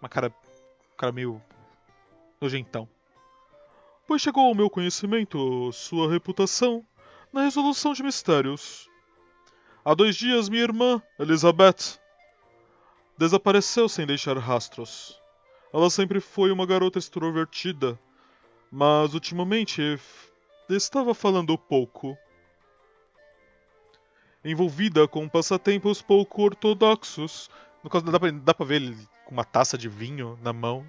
Uma 0.00 0.08
cara. 0.08 0.28
Um 0.28 0.96
cara 0.96 1.12
meio. 1.12 1.40
nojentão. 2.40 2.88
Pois 4.06 4.22
chegou 4.22 4.44
ao 4.46 4.54
meu 4.54 4.70
conhecimento 4.70 5.72
sua 5.72 6.10
reputação 6.10 6.84
na 7.32 7.42
resolução 7.42 7.92
de 7.92 8.02
mistérios. 8.02 8.88
Há 9.84 9.94
dois 9.94 10.16
dias, 10.16 10.48
minha 10.48 10.62
irmã, 10.62 11.02
Elizabeth, 11.18 11.98
desapareceu 13.16 13.88
sem 13.88 14.06
deixar 14.06 14.36
rastros. 14.38 15.20
Ela 15.72 15.90
sempre 15.90 16.20
foi 16.20 16.50
uma 16.50 16.66
garota 16.66 16.98
extrovertida, 16.98 17.98
mas 18.70 19.14
ultimamente 19.14 19.98
estava 20.68 21.14
falando 21.14 21.56
pouco. 21.58 22.16
Envolvida 24.44 25.08
com 25.08 25.28
passatempos 25.28 26.00
pouco 26.00 26.42
ortodoxos. 26.42 27.50
No 27.82 27.90
caso, 27.90 28.04
dá 28.04 28.18
pra, 28.18 28.30
dá 28.30 28.54
pra 28.54 28.66
ver 28.66 28.76
ele 28.76 29.08
com 29.24 29.32
uma 29.32 29.44
taça 29.44 29.76
de 29.76 29.88
vinho 29.88 30.38
na 30.40 30.52
mão. 30.52 30.86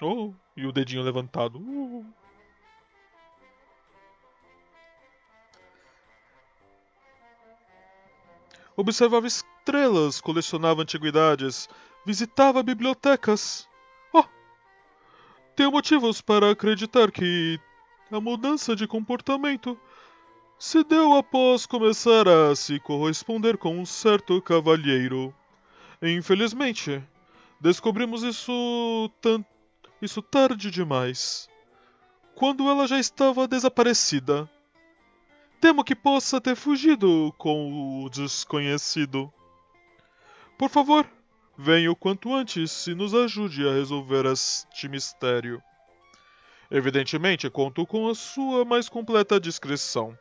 Oh, 0.00 0.32
e 0.56 0.66
o 0.66 0.72
dedinho 0.72 1.02
levantado. 1.02 1.58
Uh. 1.58 2.06
Observava 8.76 9.26
estrelas, 9.26 10.20
colecionava 10.20 10.82
antiguidades, 10.82 11.66
visitava 12.06 12.62
bibliotecas. 12.62 13.68
Oh! 14.12 14.24
Tenho 15.56 15.72
motivos 15.72 16.20
para 16.20 16.52
acreditar 16.52 17.10
que 17.10 17.58
a 18.12 18.20
mudança 18.20 18.76
de 18.76 18.86
comportamento 18.86 19.76
se 20.56 20.84
deu 20.84 21.14
após 21.14 21.66
começar 21.66 22.28
a 22.28 22.54
se 22.54 22.78
corresponder 22.78 23.58
com 23.58 23.76
um 23.76 23.84
certo 23.84 24.40
cavalheiro. 24.40 25.34
Infelizmente, 26.00 27.02
descobrimos 27.60 28.22
isso 28.22 29.10
tanto 29.20 29.44
isso 30.00 30.22
tarde 30.22 30.70
demais. 30.70 31.48
Quando 32.34 32.68
ela 32.68 32.86
já 32.86 32.98
estava 32.98 33.48
desaparecida. 33.48 34.48
Temo 35.58 35.82
que 35.82 35.96
possa 35.96 36.38
ter 36.38 36.54
fugido 36.54 37.34
com 37.38 38.04
o 38.04 38.10
desconhecido. 38.10 39.32
Por 40.58 40.68
favor, 40.68 41.08
venha 41.56 41.90
o 41.90 41.96
quanto 41.96 42.34
antes 42.34 42.86
e 42.86 42.94
nos 42.94 43.14
ajude 43.14 43.66
a 43.66 43.72
resolver 43.72 44.26
este 44.26 44.88
mistério. 44.88 45.62
Evidentemente, 46.70 47.48
conto 47.48 47.86
com 47.86 48.08
a 48.08 48.14
sua 48.14 48.64
mais 48.64 48.88
completa 48.88 49.40
discrição, 49.40 50.18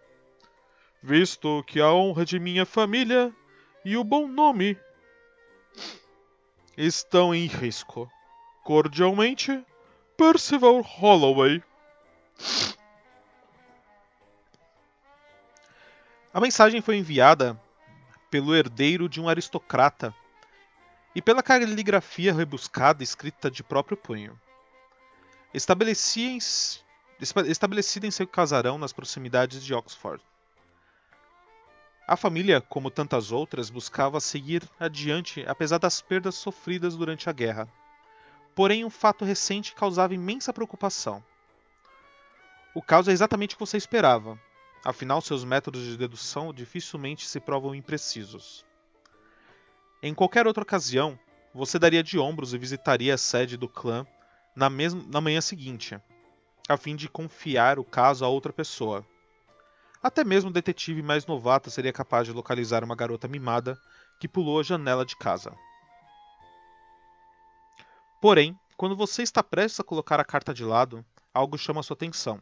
visto 1.01 1.63
que 1.63 1.81
a 1.81 1.91
honra 1.91 2.23
de 2.23 2.39
minha 2.39 2.65
família 2.65 3.33
e 3.83 3.97
o 3.97 4.03
bom 4.03 4.27
nome 4.27 4.77
estão 6.77 7.33
em 7.33 7.47
risco. 7.47 8.09
Cordialmente, 8.63 9.63
Percival 10.17 10.81
Holloway. 10.81 11.61
A 16.33 16.39
mensagem 16.39 16.81
foi 16.81 16.97
enviada 16.97 17.59
pelo 18.29 18.55
herdeiro 18.55 19.07
de 19.07 19.21
um 19.21 19.29
aristocrata 19.29 20.13
e 21.15 21.21
pela 21.21 21.41
caligrafia 21.41 22.33
rebuscada 22.33 23.01
escrita 23.01 23.49
de 23.49 23.63
próprio 23.63 23.95
punho. 23.95 24.37
Estabelecida 25.53 26.35
em, 28.05 28.11
seu 28.11 28.27
casarão 28.27 28.77
nas 28.77 28.91
proximidades 28.91 29.63
de 29.63 29.73
Oxford. 29.73 30.21
A 32.05 32.17
família, 32.17 32.59
como 32.59 32.91
tantas 32.91 33.31
outras, 33.31 33.69
buscava 33.69 34.19
seguir 34.19 34.61
adiante 34.77 35.45
apesar 35.47 35.77
das 35.77 36.01
perdas 36.01 36.35
sofridas 36.35 36.97
durante 36.97 37.29
a 37.29 37.33
guerra. 37.33 37.67
Porém, 38.53 38.83
um 38.83 38.89
fato 38.89 39.23
recente 39.23 39.73
causava 39.73 40.13
imensa 40.13 40.53
preocupação. 40.53 41.23
O 42.75 42.81
caso 42.81 43.09
é 43.09 43.13
exatamente 43.13 43.55
o 43.55 43.57
que 43.57 43.65
você 43.65 43.77
esperava, 43.77 44.37
afinal, 44.83 45.21
seus 45.21 45.45
métodos 45.45 45.85
de 45.85 45.95
dedução 45.97 46.53
dificilmente 46.53 47.25
se 47.25 47.39
provam 47.39 47.73
imprecisos. 47.73 48.65
Em 50.01 50.13
qualquer 50.13 50.45
outra 50.45 50.63
ocasião, 50.63 51.17
você 51.53 51.79
daria 51.79 52.03
de 52.03 52.19
ombros 52.19 52.53
e 52.53 52.57
visitaria 52.57 53.13
a 53.13 53.17
sede 53.17 53.57
do 53.57 53.67
clã 53.67 54.05
na, 54.55 54.69
mesma, 54.69 55.03
na 55.07 55.21
manhã 55.21 55.41
seguinte, 55.41 55.99
a 56.67 56.77
fim 56.77 56.95
de 56.95 57.09
confiar 57.09 57.79
o 57.79 57.83
caso 57.83 58.23
a 58.25 58.27
outra 58.27 58.53
pessoa. 58.53 59.05
Até 60.01 60.23
mesmo 60.23 60.49
um 60.49 60.53
detetive 60.53 61.01
mais 61.01 61.25
novato 61.25 61.71
seria 61.71 61.91
capaz 61.91 62.27
de 62.27 62.33
localizar 62.33 62.83
uma 62.83 62.95
garota 62.95 63.27
mimada 63.27 63.79
que 64.19 64.27
pulou 64.27 64.59
a 64.59 64.63
janela 64.63 65.05
de 65.05 65.15
casa. 65.15 65.57
Porém, 68.21 68.57
quando 68.77 68.95
você 68.95 69.23
está 69.23 69.41
prestes 69.41 69.79
a 69.79 69.83
colocar 69.83 70.19
a 70.19 70.25
carta 70.25 70.53
de 70.53 70.63
lado, 70.63 71.05
algo 71.33 71.57
chama 71.57 71.81
sua 71.81 71.95
atenção. 71.95 72.39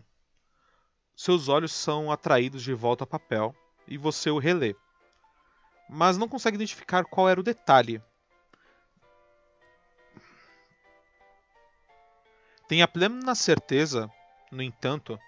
Seus 1.16 1.48
olhos 1.48 1.72
são 1.72 2.12
atraídos 2.12 2.64
de 2.64 2.74
volta 2.74 3.04
ao 3.04 3.08
papel 3.08 3.56
e 3.88 3.98
você 3.98 4.30
o 4.30 4.40
relê. 4.40 4.76
Mas 5.94 6.18
não 6.18 6.28
consegue 6.28 6.56
identificar 6.56 7.06
qual 7.06 7.30
era 7.30 7.40
o 7.40 7.44
detalhe. 7.44 8.02
Tem 12.68 12.82
a 12.82 12.88
plena 12.88 13.36
certeza, 13.36 14.10
no 14.52 14.64
entanto, 14.64 15.20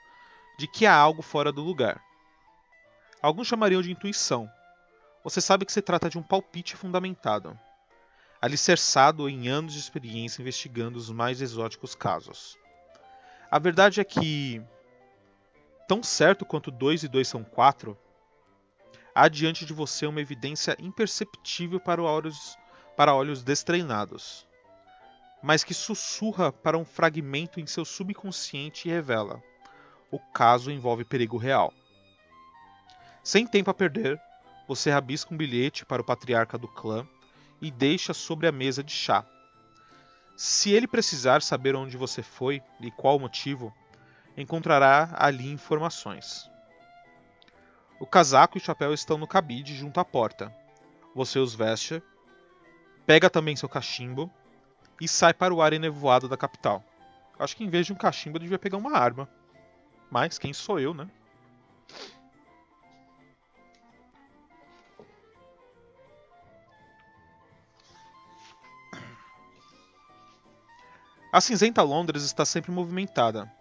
de 0.57 0.67
que 0.67 0.85
há 0.85 0.95
algo 0.95 1.21
fora 1.21 1.51
do 1.51 1.61
lugar. 1.61 2.01
Alguns 3.21 3.47
chamariam 3.47 3.81
de 3.81 3.91
intuição. 3.91 4.49
Você 5.23 5.39
sabe 5.39 5.65
que 5.65 5.71
se 5.71 5.81
trata 5.81 6.09
de 6.09 6.17
um 6.17 6.23
palpite 6.23 6.75
fundamentado 6.75 7.57
alicerçado 8.45 9.27
em 9.27 9.47
anos 9.47 9.73
de 9.73 9.79
experiência 9.79 10.39
investigando 10.39 10.99
os 10.99 11.09
mais 11.09 11.41
exóticos 11.41 11.95
casos. 11.95 12.55
A 13.49 13.57
verdade 13.57 13.99
é 13.99 14.03
que, 14.03 14.61
tão 15.87 16.03
certo 16.03 16.45
quanto 16.45 16.69
2 16.69 17.03
e 17.03 17.07
2 17.07 17.27
são 17.27 17.43
4, 17.43 17.97
há 19.15 19.29
diante 19.29 19.65
de 19.65 19.73
você 19.73 20.05
uma 20.05 20.19
evidência 20.19 20.75
imperceptível 20.77 21.79
para 21.79 22.03
olhos, 22.03 22.57
para 22.97 23.15
olhos 23.15 23.41
destreinados, 23.41 24.45
mas 25.41 25.63
que 25.63 25.73
sussurra 25.73 26.51
para 26.51 26.77
um 26.77 26.83
fragmento 26.83 27.61
em 27.61 27.65
seu 27.65 27.85
subconsciente 27.85 28.89
e 28.89 28.91
revela: 28.91 29.41
o 30.11 30.19
caso 30.19 30.69
envolve 30.69 31.05
perigo 31.05 31.37
real. 31.37 31.73
Sem 33.23 33.47
tempo 33.47 33.71
a 33.71 33.73
perder, 33.73 34.19
você 34.67 34.91
rabisca 34.91 35.33
um 35.33 35.37
bilhete 35.37 35.85
para 35.85 36.01
o 36.01 36.05
patriarca 36.05 36.57
do 36.57 36.67
clã 36.67 37.07
e 37.61 37.71
deixa 37.71 38.13
sobre 38.13 38.47
a 38.47 38.51
mesa 38.51 38.83
de 38.83 38.91
chá. 38.91 39.25
Se 40.35 40.71
ele 40.71 40.87
precisar 40.87 41.41
saber 41.41 41.75
onde 41.75 41.95
você 41.95 42.21
foi 42.21 42.61
e 42.81 42.91
qual 42.91 43.15
o 43.15 43.19
motivo, 43.19 43.73
encontrará 44.35 45.15
ali 45.17 45.49
informações. 45.49 46.49
O 47.99 48.05
casaco 48.05 48.57
e 48.57 48.59
o 48.59 48.63
chapéu 48.63 48.93
estão 48.93 49.17
no 49.17 49.27
cabide 49.27 49.73
junto 49.73 49.99
à 49.99 50.05
porta. 50.05 50.53
Você 51.15 51.39
os 51.39 51.55
veste, 51.55 52.03
pega 53.05 53.29
também 53.29 53.55
seu 53.55 53.69
cachimbo 53.69 54.29
e 54.99 55.07
sai 55.07 55.33
para 55.33 55.53
o 55.53 55.61
ar 55.61 55.71
enevoado 55.71 56.27
da 56.27 56.35
capital. 56.35 56.83
Acho 57.39 57.55
que 57.55 57.63
em 57.63 57.69
vez 57.69 57.85
de 57.85 57.93
um 57.93 57.95
cachimbo 57.95 58.35
eu 58.35 58.41
devia 58.41 58.59
pegar 58.59 58.77
uma 58.77 58.97
arma. 58.97 59.29
Mas 60.11 60.37
quem 60.37 60.53
sou 60.53 60.79
eu, 60.79 60.93
né? 60.93 61.07
A 71.31 71.41
cinzenta 71.41 71.81
Londres 71.81 72.23
está 72.23 72.45
sempre 72.45 72.71
movimentada. 72.71 73.51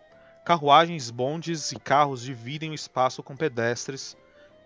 Carruagens, 0.44 1.10
bondes 1.10 1.72
e 1.72 1.76
carros 1.76 2.22
dividem 2.22 2.70
o 2.70 2.74
espaço 2.74 3.22
com 3.22 3.36
pedestres 3.36 4.16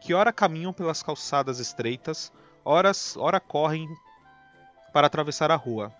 que 0.01 0.15
ora 0.15 0.33
caminham 0.33 0.73
pelas 0.73 1.03
calçadas 1.03 1.59
estreitas, 1.59 2.33
ora, 2.65 2.93
ora 3.17 3.41
correm 3.41 3.89
para 4.93 5.07
atravessar 5.07 5.51
a 5.51 5.57
rua. 5.57 5.93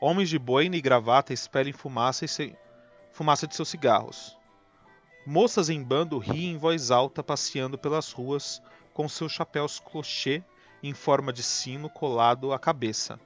Homens 0.00 0.28
de 0.28 0.38
boina 0.38 0.76
e 0.76 0.80
gravata 0.80 1.32
expelem 1.32 1.72
fumaça, 1.72 2.26
se... 2.26 2.56
fumaça 3.12 3.46
de 3.46 3.54
seus 3.54 3.68
cigarros. 3.68 4.36
Moças 5.26 5.68
em 5.68 5.82
bando 5.82 6.18
riem 6.18 6.52
em 6.52 6.58
voz 6.58 6.90
alta 6.90 7.22
passeando 7.22 7.76
pelas 7.76 8.12
ruas 8.12 8.62
com 8.92 9.08
seus 9.08 9.32
chapéus 9.32 9.80
clochê 9.80 10.42
em 10.82 10.94
forma 10.94 11.32
de 11.32 11.42
sino 11.42 11.88
colado 11.88 12.52
à 12.52 12.58
cabeça. 12.58 13.18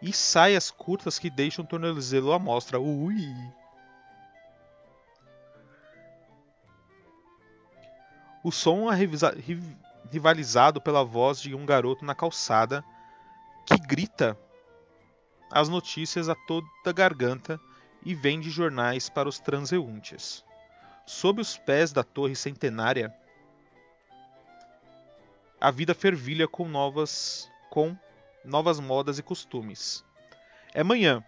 E 0.00 0.12
saias 0.12 0.70
curtas 0.70 1.18
que 1.18 1.30
deixam 1.30 1.64
o 1.64 1.68
tornozelo 1.68 2.32
à 2.32 2.38
mostra. 2.38 2.78
Ui! 2.78 3.34
O 8.48 8.50
som 8.50 8.90
é 8.90 8.96
rivalizado 10.10 10.80
pela 10.80 11.04
voz 11.04 11.38
de 11.38 11.54
um 11.54 11.66
garoto 11.66 12.02
na 12.02 12.14
calçada 12.14 12.82
que 13.66 13.76
grita 13.76 14.38
as 15.50 15.68
notícias 15.68 16.30
a 16.30 16.34
toda 16.34 16.66
garganta 16.94 17.60
e 18.02 18.14
vende 18.14 18.48
jornais 18.48 19.10
para 19.10 19.28
os 19.28 19.38
transeuntes. 19.38 20.42
Sob 21.04 21.42
os 21.42 21.58
pés 21.58 21.92
da 21.92 22.02
torre 22.02 22.34
centenária, 22.34 23.14
a 25.60 25.70
vida 25.70 25.94
fervilha 25.94 26.48
com 26.48 26.66
novas 26.66 27.50
com 27.68 27.94
novas 28.42 28.80
modas 28.80 29.18
e 29.18 29.22
costumes. 29.22 30.02
É 30.72 30.82
manhã, 30.82 31.22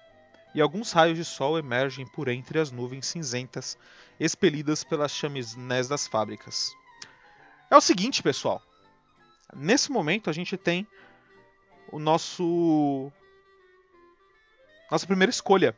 e 0.55 0.61
alguns 0.63 0.91
raios 0.91 1.19
de 1.19 1.25
sol 1.27 1.59
emergem 1.59 2.07
por 2.07 2.29
entre 2.29 2.59
as 2.59 2.71
nuvens 2.71 3.05
cinzentas 3.05 3.77
expelidas 4.19 4.83
pelas 4.83 5.13
chaminés 5.13 5.87
das 5.87 6.07
fábricas. 6.07 6.80
É 7.71 7.77
o 7.77 7.81
seguinte, 7.81 8.21
pessoal. 8.21 8.61
Nesse 9.55 9.93
momento 9.93 10.29
a 10.29 10.33
gente 10.33 10.57
tem 10.57 10.87
o 11.93 11.99
nosso 11.99 13.13
nossa 14.91 15.07
primeira 15.07 15.31
escolha, 15.31 15.77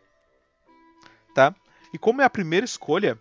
tá? 1.34 1.54
E 1.92 1.98
como 1.98 2.22
é 2.22 2.24
a 2.24 2.30
primeira 2.30 2.64
escolha, 2.64 3.18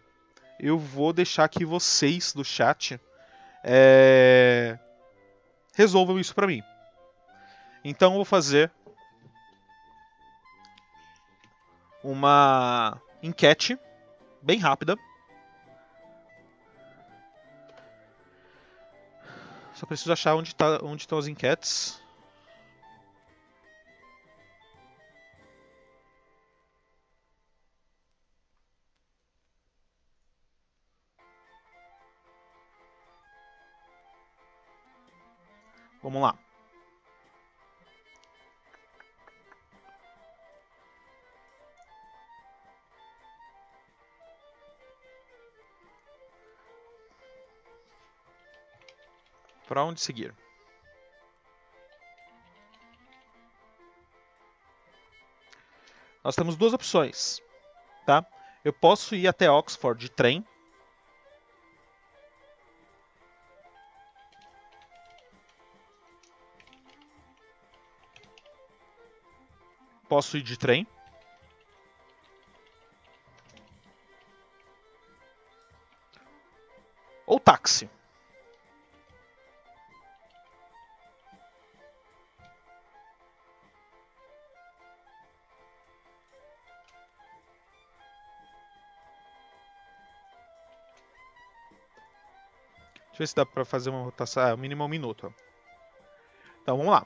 eu 0.57 0.79
vou 0.79 1.11
deixar 1.11 1.49
que 1.49 1.65
vocês 1.65 2.31
do 2.31 2.45
chat 2.45 2.97
é... 3.61 4.79
resolvam 5.73 6.17
isso 6.17 6.33
para 6.33 6.47
mim. 6.47 6.63
Então 7.83 8.11
eu 8.11 8.15
vou 8.15 8.25
fazer 8.25 8.71
uma 12.01 13.01
enquete 13.21 13.77
bem 14.41 14.59
rápida 14.59 14.97
Só 19.81 19.87
preciso 19.87 20.13
achar 20.13 20.35
onde, 20.35 20.53
tá, 20.53 20.77
onde 20.83 21.01
estão 21.01 21.17
as 21.17 21.25
enquetes. 21.25 21.99
Vamos 36.03 36.21
lá. 36.21 36.37
Para 49.71 49.85
onde 49.85 50.01
seguir? 50.01 50.35
Nós 56.21 56.35
temos 56.35 56.57
duas 56.57 56.73
opções, 56.73 57.41
tá? 58.05 58.25
Eu 58.65 58.73
posso 58.73 59.15
ir 59.15 59.29
até 59.29 59.49
Oxford 59.49 59.97
de 59.97 60.11
trem. 60.11 60.45
Posso 70.09 70.35
ir 70.35 70.41
de 70.41 70.57
trem. 70.57 70.85
Ou 77.25 77.39
táxi. 77.39 77.89
Ver 93.21 93.27
se 93.27 93.35
dá 93.35 93.45
pra 93.45 93.63
fazer 93.63 93.91
uma 93.91 94.03
rotação. 94.03 94.43
Ah, 94.43 94.57
mínimo 94.57 94.83
um 94.83 94.87
minuto. 94.87 95.33
Então 96.61 96.75
vamos 96.77 96.91
lá. 96.91 97.05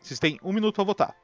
Vocês 0.00 0.20
têm 0.20 0.38
um 0.42 0.52
minuto 0.52 0.76
para 0.76 0.84
votar. 0.84 1.23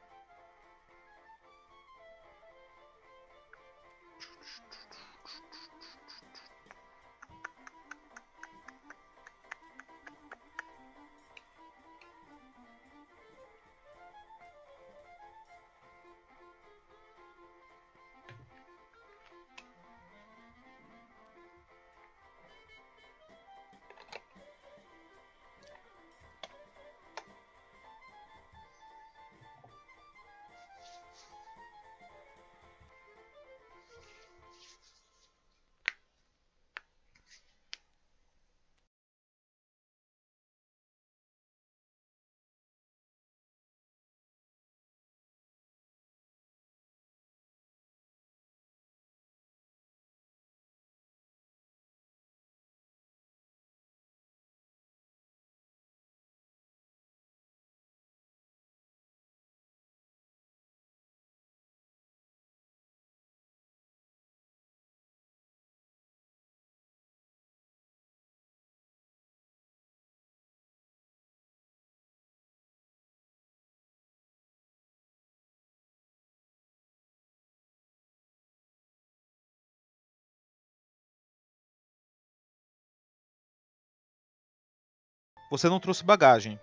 Você 85.51 85.67
não 85.67 85.81
trouxe 85.81 86.01
bagagem. 86.05 86.57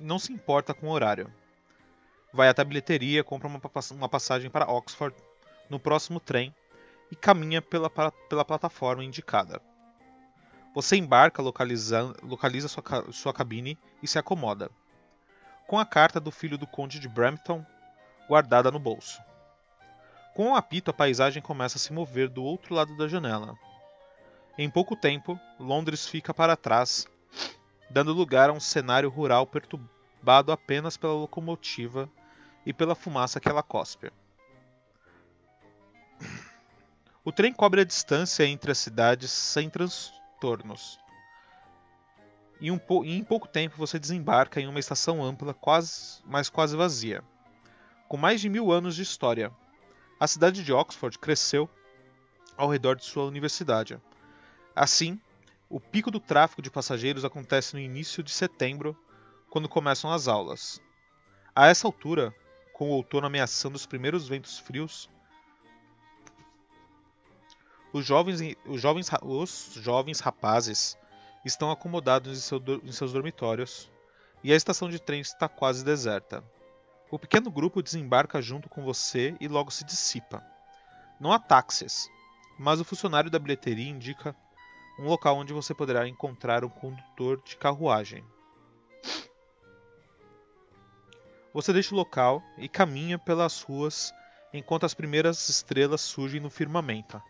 Não 0.00 0.18
se 0.18 0.32
importa 0.32 0.72
com 0.72 0.88
o 0.88 0.90
horário. 0.90 1.30
Vai 2.32 2.48
até 2.48 2.62
a 2.62 2.64
bilheteria, 2.64 3.22
compra 3.22 3.46
uma 3.46 4.08
passagem 4.08 4.48
para 4.48 4.70
Oxford 4.70 5.14
no 5.68 5.78
próximo 5.78 6.18
trem 6.18 6.54
e 7.12 7.14
caminha 7.16 7.60
pela, 7.60 7.90
pela 7.90 8.42
plataforma 8.42 9.04
indicada. 9.04 9.60
Você 10.74 10.96
embarca, 10.96 11.42
localiza, 11.42 12.14
localiza 12.22 12.66
sua, 12.66 12.82
sua 13.12 13.34
cabine 13.34 13.78
e 14.02 14.08
se 14.08 14.18
acomoda, 14.18 14.70
com 15.66 15.78
a 15.78 15.84
carta 15.84 16.18
do 16.18 16.30
filho 16.30 16.56
do 16.56 16.66
conde 16.66 16.98
de 16.98 17.08
Brampton 17.08 17.62
guardada 18.26 18.70
no 18.70 18.78
bolso. 18.78 19.20
Com 20.34 20.46
o 20.46 20.50
um 20.50 20.54
apito, 20.54 20.90
a 20.90 20.94
paisagem 20.94 21.42
começa 21.42 21.76
a 21.76 21.80
se 21.80 21.92
mover 21.92 22.30
do 22.30 22.42
outro 22.42 22.74
lado 22.74 22.96
da 22.96 23.06
janela. 23.06 23.54
Em 24.56 24.70
pouco 24.70 24.96
tempo, 24.96 25.38
Londres 25.58 26.06
fica 26.06 26.32
para 26.32 26.56
trás 26.56 27.06
dando 27.90 28.12
lugar 28.12 28.48
a 28.48 28.52
um 28.52 28.60
cenário 28.60 29.10
rural 29.10 29.46
perturbado 29.46 30.52
apenas 30.52 30.96
pela 30.96 31.12
locomotiva 31.12 32.08
e 32.64 32.72
pela 32.72 32.94
fumaça 32.94 33.40
que 33.40 33.48
ela 33.48 33.62
cospe. 33.62 34.12
O 37.24 37.32
trem 37.32 37.52
cobre 37.52 37.80
a 37.80 37.84
distância 37.84 38.46
entre 38.46 38.70
as 38.72 38.78
cidades 38.78 39.30
sem 39.30 39.68
transtornos. 39.68 40.98
e, 42.60 42.70
um 42.70 42.78
po 42.78 43.04
em 43.04 43.24
pouco 43.24 43.48
tempo 43.48 43.76
você 43.76 43.98
desembarca 43.98 44.60
em 44.60 44.66
uma 44.66 44.78
estação 44.78 45.22
ampla, 45.22 45.54
quase, 45.54 46.22
mas 46.24 46.48
quase 46.48 46.76
vazia. 46.76 47.24
Com 48.06 48.16
mais 48.16 48.40
de 48.40 48.48
mil 48.48 48.70
anos 48.70 48.94
de 48.94 49.02
história, 49.02 49.50
a 50.18 50.26
cidade 50.26 50.62
de 50.62 50.72
Oxford 50.72 51.18
cresceu 51.18 51.68
ao 52.56 52.68
redor 52.68 52.96
de 52.96 53.04
sua 53.04 53.24
universidade. 53.24 53.98
Assim, 54.76 55.18
o 55.70 55.78
pico 55.78 56.10
do 56.10 56.18
tráfego 56.18 56.60
de 56.60 56.70
passageiros 56.70 57.24
acontece 57.24 57.74
no 57.74 57.80
início 57.80 58.24
de 58.24 58.32
setembro, 58.32 58.96
quando 59.48 59.68
começam 59.68 60.12
as 60.12 60.26
aulas. 60.26 60.82
A 61.54 61.68
essa 61.68 61.86
altura, 61.86 62.34
com 62.72 62.90
o 62.90 62.92
outono 62.94 63.28
ameaçando 63.28 63.76
os 63.76 63.86
primeiros 63.86 64.26
ventos 64.26 64.58
frios, 64.58 65.08
os 67.92 68.04
jovens, 68.04 68.40
os 68.66 68.80
jovens, 68.80 69.08
os 69.22 69.72
jovens 69.74 70.18
rapazes 70.18 70.98
estão 71.44 71.70
acomodados 71.70 72.36
em, 72.36 72.40
seu, 72.40 72.60
em 72.82 72.92
seus 72.92 73.12
dormitórios 73.12 73.88
e 74.42 74.52
a 74.52 74.56
estação 74.56 74.88
de 74.88 75.00
trem 75.00 75.20
está 75.20 75.48
quase 75.48 75.84
deserta. 75.84 76.42
O 77.10 77.18
pequeno 77.18 77.50
grupo 77.50 77.82
desembarca 77.82 78.42
junto 78.42 78.68
com 78.68 78.82
você 78.82 79.36
e 79.40 79.46
logo 79.46 79.70
se 79.70 79.84
dissipa. 79.84 80.44
Não 81.18 81.32
há 81.32 81.38
táxis, 81.38 82.08
mas 82.58 82.80
o 82.80 82.84
funcionário 82.84 83.30
da 83.30 83.38
bilheteria 83.38 83.88
indica 83.88 84.34
um 84.98 85.06
local 85.06 85.36
onde 85.36 85.52
você 85.52 85.74
poderá 85.74 86.06
encontrar 86.08 86.64
um 86.64 86.68
condutor 86.68 87.40
de 87.44 87.56
carruagem. 87.56 88.24
Você 91.52 91.72
deixa 91.72 91.94
o 91.94 91.98
local 91.98 92.42
e 92.56 92.68
caminha 92.68 93.18
pelas 93.18 93.62
ruas 93.62 94.14
enquanto 94.52 94.84
as 94.84 94.94
primeiras 94.94 95.48
estrelas 95.48 96.00
surgem 96.00 96.40
no 96.40 96.50
firmamento. 96.50 97.20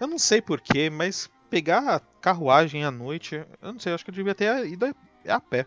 Eu 0.00 0.06
não 0.06 0.18
sei 0.18 0.42
porquê, 0.42 0.90
mas 0.90 1.30
pegar 1.48 1.96
a 1.96 2.00
carruagem 2.00 2.84
à 2.84 2.90
noite, 2.90 3.36
eu 3.36 3.72
não 3.72 3.78
sei, 3.78 3.92
acho 3.92 4.04
que 4.04 4.10
eu 4.10 4.14
devia 4.14 4.34
ter 4.34 4.66
ido 4.66 4.86
a, 4.86 5.34
a 5.34 5.40
pé. 5.40 5.66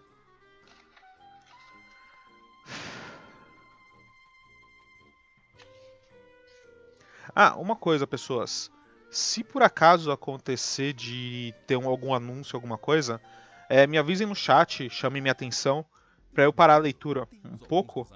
Ah, 7.34 7.56
uma 7.56 7.76
coisa, 7.76 8.06
pessoas. 8.06 8.70
Se 9.12 9.44
por 9.44 9.64
acaso 9.64 10.12
acontecer 10.12 10.94
de 10.94 11.54
ter 11.66 11.76
um, 11.76 11.88
algum 11.88 12.14
anúncio, 12.14 12.56
alguma 12.56 12.78
coisa, 12.78 13.22
é, 13.68 13.88
me 13.88 13.98
avisem 13.98 14.28
no 14.28 14.36
chat, 14.36 14.90
chamem 14.90 15.22
minha 15.22 15.32
atenção, 15.32 15.86
para 16.34 16.44
eu 16.44 16.54
parar 16.54 16.76
a 16.76 16.78
leitura 16.78 17.28
um 17.44 17.58
pouco. 17.58 18.08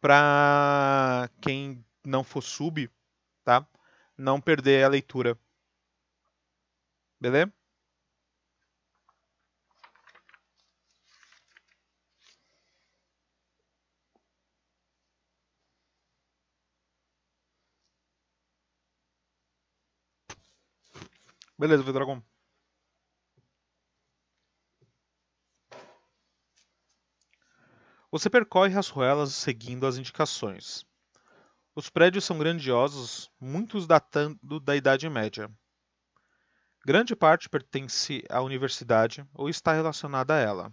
Para 0.00 1.30
quem 1.40 1.84
não 2.04 2.22
for 2.22 2.42
sub, 2.42 2.90
tá? 3.44 3.66
Não 4.16 4.40
perder 4.40 4.84
a 4.84 4.88
leitura. 4.88 5.38
Beleza? 7.18 7.52
Beleza, 21.60 21.82
Vidragon. 21.82 22.22
Você 28.10 28.30
percorre 28.30 28.78
as 28.78 28.88
ruelas 28.88 29.34
seguindo 29.34 29.86
as 29.86 29.98
indicações. 29.98 30.86
Os 31.76 31.90
prédios 31.90 32.24
são 32.24 32.38
grandiosos, 32.38 33.30
muitos 33.38 33.86
datando 33.86 34.58
da 34.58 34.74
Idade 34.74 35.06
Média. 35.10 35.50
Grande 36.82 37.14
parte 37.14 37.46
pertence 37.46 38.24
à 38.30 38.40
universidade 38.40 39.22
ou 39.34 39.50
está 39.50 39.74
relacionada 39.74 40.36
a 40.36 40.38
ela. 40.38 40.72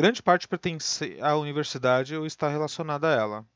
Grande 0.00 0.22
parte 0.22 0.48
pertence 0.48 1.18
à 1.20 1.36
universidade 1.36 2.16
ou 2.16 2.24
está 2.24 2.48
relacionada 2.48 3.06
a 3.06 3.20
ela. 3.20 3.46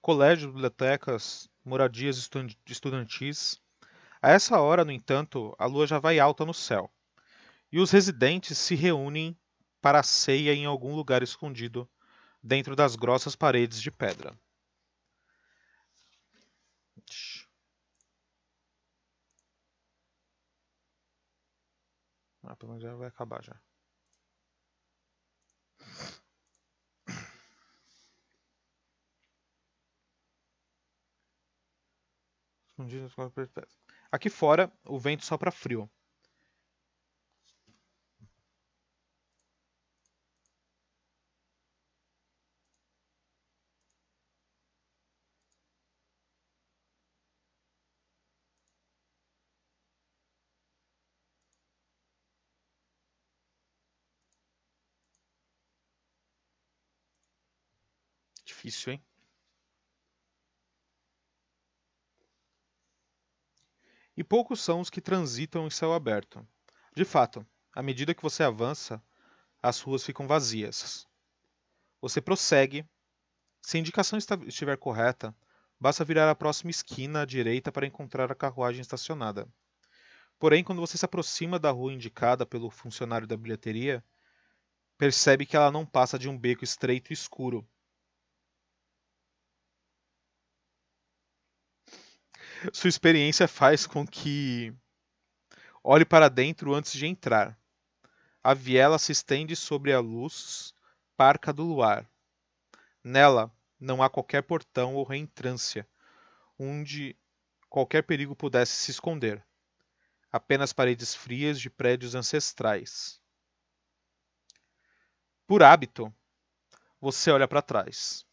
Colégios, 0.00 0.48
bibliotecas, 0.48 1.50
moradias 1.64 2.30
estudantis. 2.64 3.60
A 4.22 4.30
essa 4.30 4.60
hora, 4.60 4.84
no 4.84 4.92
entanto, 4.92 5.52
a 5.58 5.66
lua 5.66 5.84
já 5.84 5.98
vai 5.98 6.20
alta 6.20 6.46
no 6.46 6.54
céu, 6.54 6.88
e 7.72 7.80
os 7.80 7.90
residentes 7.90 8.58
se 8.58 8.76
reúnem 8.76 9.36
para 9.80 9.98
a 9.98 10.04
ceia 10.04 10.54
em 10.54 10.66
algum 10.66 10.94
lugar 10.94 11.20
escondido 11.20 11.90
dentro 12.40 12.76
das 12.76 12.94
grossas 12.94 13.34
paredes 13.34 13.82
de 13.82 13.90
pedra. 13.90 14.38
Ah, 22.44 22.54
pelo 22.54 22.70
menos 22.70 22.84
já 22.84 22.94
vai 22.94 23.08
acabar 23.08 23.42
já. 23.42 23.60
Aqui 34.12 34.30
fora, 34.30 34.72
o 34.86 34.98
vento 34.98 35.24
sopra 35.24 35.50
frio. 35.50 35.90
Difícil, 58.44 58.92
hein? 58.92 59.04
E 64.16 64.22
poucos 64.22 64.60
são 64.60 64.80
os 64.80 64.90
que 64.90 65.00
transitam 65.00 65.66
em 65.66 65.70
céu 65.70 65.92
aberto. 65.92 66.46
De 66.94 67.04
fato, 67.04 67.46
à 67.74 67.82
medida 67.82 68.14
que 68.14 68.22
você 68.22 68.42
avança, 68.42 69.02
as 69.62 69.80
ruas 69.80 70.04
ficam 70.04 70.26
vazias. 70.26 71.06
Você 72.00 72.20
prossegue. 72.20 72.84
Se 73.60 73.76
a 73.76 73.80
indicação 73.80 74.18
estiver 74.18 74.76
correta, 74.76 75.34
basta 75.78 76.04
virar 76.04 76.28
a 76.30 76.34
próxima 76.34 76.70
esquina 76.70 77.22
à 77.22 77.24
direita 77.24 77.70
para 77.70 77.86
encontrar 77.86 78.30
a 78.30 78.34
carruagem 78.34 78.80
estacionada. 78.80 79.48
Porém, 80.38 80.64
quando 80.64 80.80
você 80.80 80.98
se 80.98 81.04
aproxima 81.04 81.58
da 81.58 81.70
rua 81.70 81.92
indicada 81.92 82.44
pelo 82.44 82.68
funcionário 82.68 83.26
da 83.26 83.36
bilheteria, 83.36 84.04
percebe 84.98 85.46
que 85.46 85.56
ela 85.56 85.70
não 85.70 85.86
passa 85.86 86.18
de 86.18 86.28
um 86.28 86.36
beco 86.36 86.64
estreito 86.64 87.12
e 87.12 87.14
escuro, 87.14 87.66
Sua 92.70 92.88
experiência 92.88 93.48
faz 93.48 93.86
com 93.86 94.06
que 94.06 94.72
olhe 95.82 96.04
para 96.04 96.28
dentro 96.28 96.74
antes 96.74 96.92
de 96.92 97.06
entrar. 97.06 97.58
A 98.42 98.54
viela 98.54 98.98
se 98.98 99.10
estende 99.10 99.56
sobre 99.56 99.92
a 99.92 99.98
luz 99.98 100.74
parca 101.16 101.52
do 101.52 101.64
luar. 101.64 102.08
Nela 103.02 103.52
não 103.80 104.02
há 104.02 104.08
qualquer 104.08 104.42
portão 104.42 104.94
ou 104.94 105.02
reentrância 105.02 105.88
onde 106.56 107.16
qualquer 107.68 108.02
perigo 108.02 108.36
pudesse 108.36 108.76
se 108.76 108.92
esconder. 108.92 109.44
Apenas 110.30 110.72
paredes 110.72 111.14
frias 111.14 111.60
de 111.60 111.68
prédios 111.68 112.14
ancestrais. 112.14 113.20
Por 115.46 115.62
hábito, 115.64 116.14
você 117.00 117.30
olha 117.32 117.48
para 117.48 117.60
trás. 117.60 118.24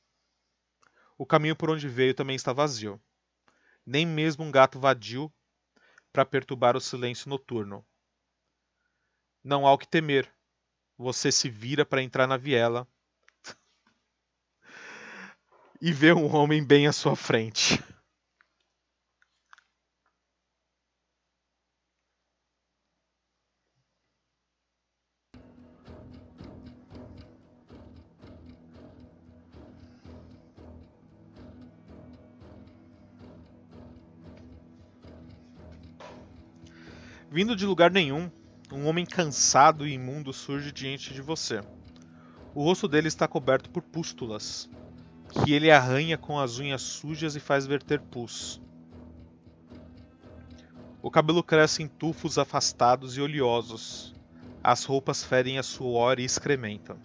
O 1.18 1.26
caminho 1.26 1.56
por 1.56 1.72
onde 1.72 1.88
veio 1.88 2.14
também 2.14 2.36
está 2.36 2.54
vazio 2.54 3.02
nem 3.90 4.06
mesmo 4.06 4.46
um 4.46 4.52
gato 4.52 4.80
vadio 4.80 5.34
para 6.14 6.24
perturbar 6.24 6.78
o 6.78 6.80
silêncio 6.80 7.28
noturno. 7.28 7.84
Não 9.44 9.66
há 9.66 9.74
o 9.74 9.80
que 9.80 9.88
temer, 9.88 10.32
você 10.96 11.32
se 11.32 11.50
vira 11.50 11.84
para 11.84 12.04
entrar 12.04 12.28
na 12.28 12.38
viela 12.38 12.88
e 15.82 15.92
vê 15.92 16.14
um 16.14 16.32
homem 16.36 16.64
bem 16.64 16.86
à 16.86 16.94
sua 16.94 17.16
frente. 17.16 17.84
Vindo 37.40 37.56
de 37.56 37.66
lugar 37.66 37.90
nenhum, 37.90 38.30
um 38.70 38.86
homem 38.86 39.06
cansado 39.06 39.88
e 39.88 39.94
imundo 39.94 40.34
surge 40.34 40.74
diante 40.74 41.14
de 41.14 41.22
você. 41.22 41.62
O 42.54 42.62
rosto 42.62 42.86
dele 42.86 43.08
está 43.08 43.30
coberto 43.30 43.70
por 43.70 43.82
pústulas, 43.82 44.70
que 45.30 45.54
ele 45.54 45.72
arranha 45.72 46.18
com 46.18 46.38
as 46.38 46.60
unhas 46.60 46.82
sujas 46.82 47.38
e 47.38 47.40
faz 47.40 47.66
verter 47.66 48.02
pus. 48.02 48.62
O 51.02 51.10
cabelo 51.10 51.42
cresce 51.42 51.82
em 51.82 51.88
tufos 51.88 52.38
afastados 52.38 53.16
e 53.16 53.22
oleosos. 53.22 54.14
As 54.62 54.84
roupas 54.84 55.24
ferem 55.24 55.58
a 55.58 55.64
suor 55.64 56.20
e 56.20 56.26
excremento. 56.26 56.98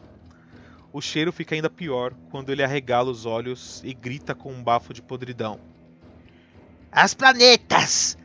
O 0.93 1.01
cheiro 1.01 1.31
fica 1.33 1.55
ainda 1.55 1.71
pior 1.71 2.13
quando 2.33 2.51
ele 2.51 2.65
arregala 2.65 3.09
os 3.09 3.25
olhos 3.25 3.81
e 3.85 3.95
grita 3.95 4.35
com 4.35 4.53
um 4.53 4.65
bafo 4.65 4.93
de 4.93 5.01
podridão. 5.01 5.61
As 6.91 7.15
planetas! 7.15 8.19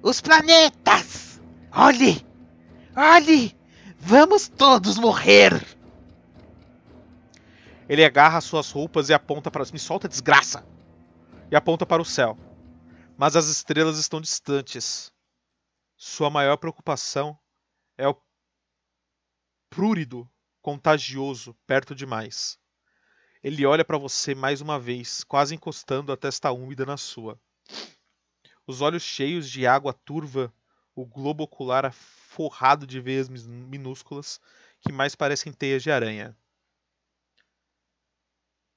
Os 0.00 0.20
planetas! 0.20 1.29
Olhe! 1.72 2.26
Olhe! 2.96 3.56
Vamos 3.98 4.48
todos 4.48 4.98
morrer! 4.98 5.52
Ele 7.88 8.04
agarra 8.04 8.40
suas 8.40 8.70
roupas 8.70 9.08
e 9.08 9.14
aponta 9.14 9.50
para. 9.50 9.64
Me 9.72 9.78
solta, 9.78 10.08
desgraça! 10.08 10.66
E 11.50 11.56
aponta 11.56 11.84
para 11.84 12.02
o 12.02 12.04
céu. 12.04 12.36
Mas 13.16 13.36
as 13.36 13.46
estrelas 13.46 13.98
estão 13.98 14.20
distantes. 14.20 15.12
Sua 15.96 16.30
maior 16.30 16.56
preocupação 16.56 17.38
é 17.98 18.08
o 18.08 18.16
prúrido 19.68 20.28
contagioso 20.62 21.54
perto 21.66 21.94
demais. 21.94 22.58
Ele 23.42 23.64
olha 23.64 23.84
para 23.84 23.98
você 23.98 24.34
mais 24.34 24.60
uma 24.60 24.78
vez, 24.78 25.24
quase 25.24 25.54
encostando 25.54 26.12
a 26.12 26.16
testa 26.16 26.50
úmida 26.52 26.84
na 26.84 26.96
sua. 26.96 27.40
Os 28.66 28.80
olhos 28.80 29.02
cheios 29.02 29.50
de 29.50 29.66
água 29.66 29.92
turva 29.92 30.52
o 31.00 31.06
globo 31.06 31.44
ocular 31.44 31.92
forrado 31.92 32.86
de 32.86 33.00
veias 33.00 33.28
minúsculas 33.28 34.40
que 34.80 34.92
mais 34.92 35.14
parecem 35.14 35.52
teias 35.52 35.82
de 35.82 35.90
aranha. 35.90 36.36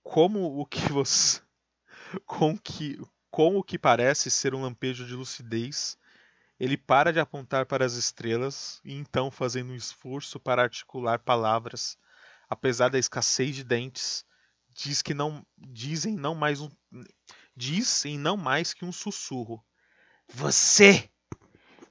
Como 0.03 0.59
o 0.59 0.65
que 0.65 0.91
você. 0.91 1.41
Com, 2.27 2.55
que, 2.55 2.99
com 3.31 3.57
o 3.57 3.63
que 3.63 3.79
parece 3.79 4.29
ser 4.29 4.53
um 4.53 4.61
lampejo 4.61 5.03
de 5.03 5.15
lucidez, 5.15 5.97
ele 6.59 6.77
para 6.77 7.11
de 7.11 7.19
apontar 7.19 7.65
para 7.65 7.83
as 7.83 7.93
estrelas 7.93 8.79
e 8.85 8.93
então, 8.93 9.31
fazendo 9.31 9.71
um 9.71 9.75
esforço 9.75 10.39
para 10.39 10.61
articular 10.61 11.17
palavras, 11.17 11.97
apesar 12.47 12.89
da 12.89 12.99
escassez 12.99 13.55
de 13.55 13.63
dentes, 13.63 14.23
diz 14.69 15.01
que 15.01 15.15
não 15.15 15.43
dizem 15.57 16.15
não 16.15 16.35
mais 16.35 16.61
um 16.61 16.69
diz 17.55 18.05
em 18.05 18.17
não 18.17 18.37
mais 18.37 18.73
que 18.73 18.85
um 18.85 18.91
sussurro. 18.91 19.63
Você 20.27 21.09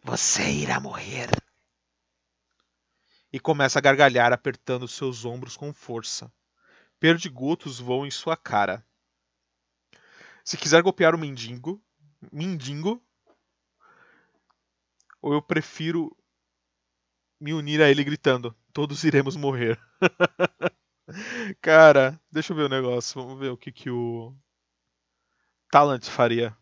você 0.02 0.42
irá 0.50 0.80
morrer. 0.80 1.28
E 3.32 3.40
começa 3.40 3.78
a 3.78 3.82
gargalhar, 3.82 4.32
apertando 4.32 4.86
seus 4.86 5.24
ombros 5.24 5.56
com 5.56 5.72
força. 5.72 6.30
Perdigotos 7.00 7.78
voam 7.78 8.06
em 8.06 8.10
sua 8.10 8.36
cara. 8.36 8.84
Se 10.44 10.56
quiser 10.56 10.82
golpear 10.82 11.14
o 11.14 11.18
mendigo, 11.18 11.82
mendigo, 12.30 13.02
ou 15.20 15.32
eu 15.32 15.40
prefiro 15.40 16.14
me 17.40 17.54
unir 17.54 17.80
a 17.80 17.88
ele 17.88 18.04
gritando: 18.04 18.54
Todos 18.72 19.04
iremos 19.04 19.36
morrer. 19.36 19.80
Cara, 21.62 22.20
deixa 22.30 22.52
eu 22.52 22.56
ver 22.56 22.64
o 22.64 22.68
negócio. 22.68 23.22
Vamos 23.22 23.38
ver 23.38 23.50
o 23.50 23.56
que, 23.56 23.72
que 23.72 23.88
o 23.90 24.34
Talent 25.70 26.04
faria 26.04 26.56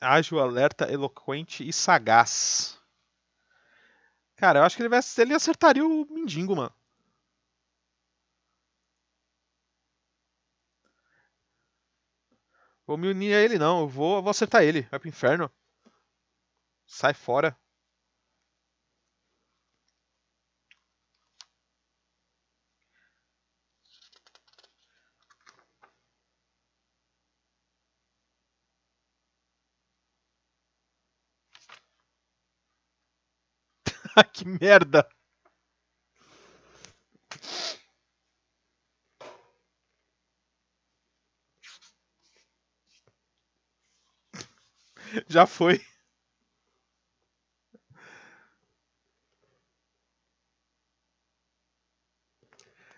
ágil, 0.00 0.40
alerta, 0.40 0.90
eloquente 0.90 1.66
e 1.66 1.72
sagaz. 1.72 2.78
Cara, 4.36 4.60
eu 4.60 4.64
acho 4.64 4.76
que 4.76 4.82
ele, 4.82 4.88
vai, 4.88 5.00
ele 5.18 5.34
acertaria 5.34 5.84
o 5.84 6.06
mendigo, 6.10 6.54
mano. 6.56 6.72
Vou 12.86 12.96
me 12.96 13.08
unir 13.08 13.34
a 13.34 13.40
ele, 13.40 13.58
não. 13.58 13.80
Eu 13.80 13.88
vou, 13.88 14.16
eu 14.16 14.22
vou 14.22 14.30
acertar 14.30 14.62
ele. 14.62 14.82
Vai 14.82 14.98
pro 14.98 15.08
inferno. 15.08 15.50
Sai 16.86 17.14
fora. 17.14 17.56
que 34.32 34.44
merda! 34.46 35.08
Já 45.28 45.46
foi. 45.46 45.80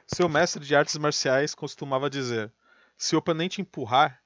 Seu 0.06 0.28
mestre 0.28 0.62
de 0.62 0.76
artes 0.76 0.98
marciais 0.98 1.54
costumava 1.54 2.10
dizer: 2.10 2.52
se 2.98 3.16
o 3.16 3.18
oponente 3.18 3.62
empurrar, 3.62 4.22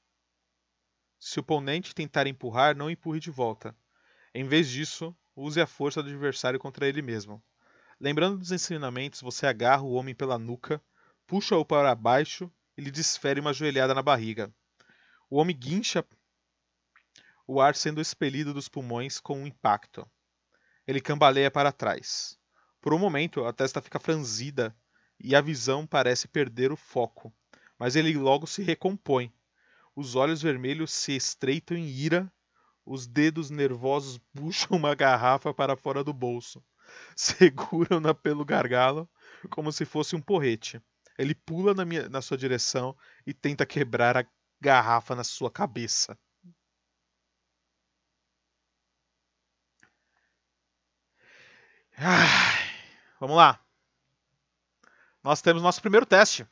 se 1.19 1.41
o 1.41 1.43
oponente 1.43 1.93
tentar 1.93 2.29
empurrar, 2.29 2.77
não 2.77 2.89
empurre 2.89 3.19
de 3.19 3.29
volta. 3.29 3.77
Em 4.35 4.45
vez 4.45 4.69
disso, 4.69 5.17
use 5.37 5.61
a 5.61 5.67
força 5.67 6.03
do 6.03 6.09
adversário 6.09 6.59
contra 6.59 6.89
ele 6.89 7.03
mesmo. 7.03 7.43
Lembrando 8.01 8.39
dos 8.39 8.53
ensinamentos, 8.53 9.21
você 9.21 9.47
agarra 9.47 9.83
o 9.83 9.93
homem 9.93 10.15
pela 10.15 10.39
nuca, 10.39 10.83
puxa-o 11.27 11.65
para 11.65 11.95
baixo 11.95 12.51
e 12.77 12.83
lhe 12.83 12.91
desfere 12.91 13.41
uma 13.41 13.53
joelhada 13.53 13.95
na 13.95 14.03
barriga. 14.03 14.53
O 15.31 15.37
homem 15.37 15.57
guincha 15.57 16.05
o 17.47 17.61
ar 17.61 17.75
sendo 17.75 18.01
expelido 18.01 18.55
dos 18.55 18.69
pulmões 18.69 19.21
com 19.21 19.41
um 19.41 19.47
impacto. 19.47 20.09
Ele 20.87 21.01
cambaleia 21.01 21.51
para 21.51 21.73
trás. 21.73 22.39
Por 22.81 22.93
um 22.93 22.99
momento, 22.99 23.45
a 23.45 23.53
testa 23.53 23.81
fica 23.81 23.99
franzida 23.99 24.75
e 25.19 25.35
a 25.35 25.41
visão 25.41 25.87
parece 25.87 26.29
perder 26.29 26.73
o 26.73 26.77
foco, 26.77 27.33
mas 27.79 27.97
ele 27.97 28.15
logo 28.15 28.47
se 28.47 28.63
recompõe. 28.63 29.33
Os 29.97 30.15
olhos 30.15 30.43
vermelhos 30.43 30.93
se 30.93 31.15
estreitam 31.15 31.77
em 31.77 31.87
ira 31.87 32.31
os 32.85 33.07
dedos 33.07 33.51
nervosos 33.51 34.19
puxam 34.35 34.77
uma 34.77 34.95
garrafa 34.95 35.53
para 35.53 35.77
fora 35.77 36.05
do 36.05 36.13
bolso. 36.13 36.63
Seguram-na 37.17 38.15
pelo 38.15 38.45
gargalo 38.45 39.09
como 39.51 39.73
se 39.73 39.85
fosse 39.85 40.15
um 40.17 40.21
porrete. 40.21 40.81
Ele 41.19 41.35
pula 41.35 41.75
na, 41.75 41.85
minha, 41.85 42.09
na 42.09 42.21
sua 42.21 42.37
direção 42.37 42.97
e 43.27 43.33
tenta 43.33 43.65
quebrar 43.65 44.17
a 44.17 44.27
garrafa 44.61 45.15
na 45.15 45.25
sua 45.25 45.51
cabeça. 45.51 46.19
Vamos 53.21 53.37
lá. 53.37 53.61
Nós 55.23 55.41
temos 55.41 55.63
nosso 55.63 55.81
primeiro 55.81 56.05
teste. 56.05 56.47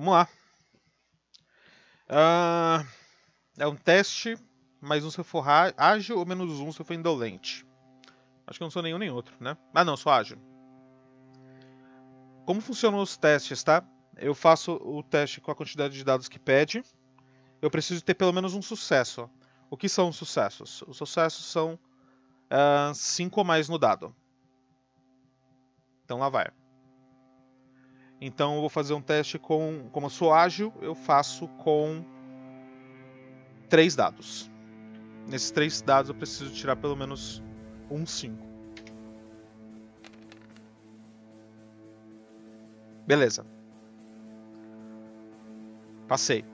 Vamos 0.00 0.14
lá. 0.14 0.28
Uh, 2.08 2.86
é 3.58 3.66
um 3.66 3.76
teste, 3.76 4.34
mais 4.80 5.04
um 5.04 5.10
se 5.10 5.18
eu 5.18 5.24
for 5.24 5.44
ágil 5.46 6.18
ou 6.18 6.24
menos 6.24 6.58
um 6.58 6.72
se 6.72 6.80
eu 6.80 6.86
for 6.86 6.94
indolente. 6.94 7.66
Acho 8.46 8.58
que 8.58 8.62
eu 8.62 8.64
não 8.64 8.70
sou 8.70 8.80
nenhum 8.80 8.96
nem 8.96 9.10
outro, 9.10 9.36
né? 9.38 9.58
Ah, 9.74 9.84
não, 9.84 9.98
sou 9.98 10.10
ágil. 10.10 10.38
Como 12.46 12.62
funcionam 12.62 12.98
os 12.98 13.18
testes, 13.18 13.62
tá? 13.62 13.84
Eu 14.16 14.34
faço 14.34 14.72
o 14.82 15.02
teste 15.02 15.38
com 15.38 15.50
a 15.50 15.54
quantidade 15.54 15.92
de 15.92 16.02
dados 16.02 16.30
que 16.30 16.38
pede. 16.38 16.82
Eu 17.60 17.70
preciso 17.70 18.02
ter 18.02 18.14
pelo 18.14 18.32
menos 18.32 18.54
um 18.54 18.62
sucesso. 18.62 19.28
O 19.68 19.76
que 19.76 19.86
são 19.86 20.08
os 20.08 20.16
sucessos? 20.16 20.82
Os 20.88 20.96
sucessos 20.96 21.44
são 21.44 21.78
5 22.94 23.36
uh, 23.36 23.40
ou 23.40 23.44
mais 23.44 23.68
no 23.68 23.78
dado. 23.78 24.16
Então 26.06 26.16
lá 26.16 26.30
vai. 26.30 26.50
Então 28.20 28.56
eu 28.56 28.60
vou 28.60 28.68
fazer 28.68 28.92
um 28.92 29.00
teste 29.00 29.38
com. 29.38 29.88
Como 29.92 30.06
eu 30.06 30.10
sou 30.10 30.32
ágil, 30.32 30.72
eu 30.80 30.94
faço 30.94 31.48
com 31.48 32.04
três 33.68 33.96
dados. 33.96 34.50
Nesses 35.26 35.50
três 35.50 35.80
dados 35.80 36.10
eu 36.10 36.14
preciso 36.14 36.52
tirar 36.52 36.76
pelo 36.76 36.96
menos 36.96 37.42
um 37.90 38.04
5. 38.04 38.36
Beleza. 43.06 43.46
Passei. 46.06 46.44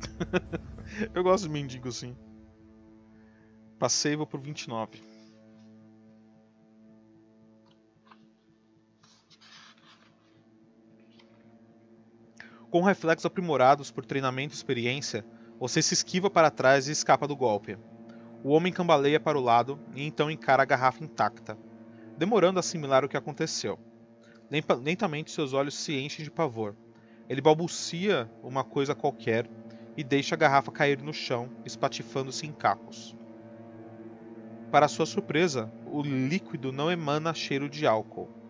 eu 1.12 1.22
gosto 1.22 1.44
de 1.44 1.50
mendigo 1.50 1.90
sim. 1.92 2.16
Passei 3.78 4.16
vou 4.16 4.26
pro 4.26 4.40
29. 4.40 5.13
Com 12.74 12.82
reflexos 12.82 13.24
aprimorados 13.24 13.92
por 13.92 14.04
treinamento 14.04 14.52
e 14.52 14.56
experiência, 14.56 15.24
você 15.60 15.80
se 15.80 15.94
esquiva 15.94 16.28
para 16.28 16.50
trás 16.50 16.88
e 16.88 16.90
escapa 16.90 17.24
do 17.24 17.36
golpe. 17.36 17.78
O 18.42 18.48
homem 18.48 18.72
cambaleia 18.72 19.20
para 19.20 19.38
o 19.38 19.40
lado 19.40 19.78
e 19.94 20.04
então 20.04 20.28
encara 20.28 20.64
a 20.64 20.66
garrafa 20.66 21.04
intacta, 21.04 21.56
demorando 22.18 22.58
a 22.58 22.60
assimilar 22.60 23.04
o 23.04 23.08
que 23.08 23.16
aconteceu. 23.16 23.78
Lentamente 24.82 25.30
seus 25.30 25.52
olhos 25.52 25.76
se 25.76 25.96
enchem 25.96 26.24
de 26.24 26.32
pavor. 26.32 26.74
Ele 27.28 27.40
balbucia 27.40 28.28
uma 28.42 28.64
coisa 28.64 28.92
qualquer 28.92 29.48
e 29.96 30.02
deixa 30.02 30.34
a 30.34 30.38
garrafa 30.38 30.72
cair 30.72 31.00
no 31.00 31.14
chão, 31.14 31.48
espatifando-se 31.64 32.44
em 32.44 32.52
cacos. 32.52 33.14
Para 34.72 34.88
sua 34.88 35.06
surpresa, 35.06 35.72
o 35.86 36.02
líquido 36.02 36.72
não 36.72 36.90
emana 36.90 37.34
cheiro 37.34 37.68
de 37.68 37.86
álcool. 37.86 38.43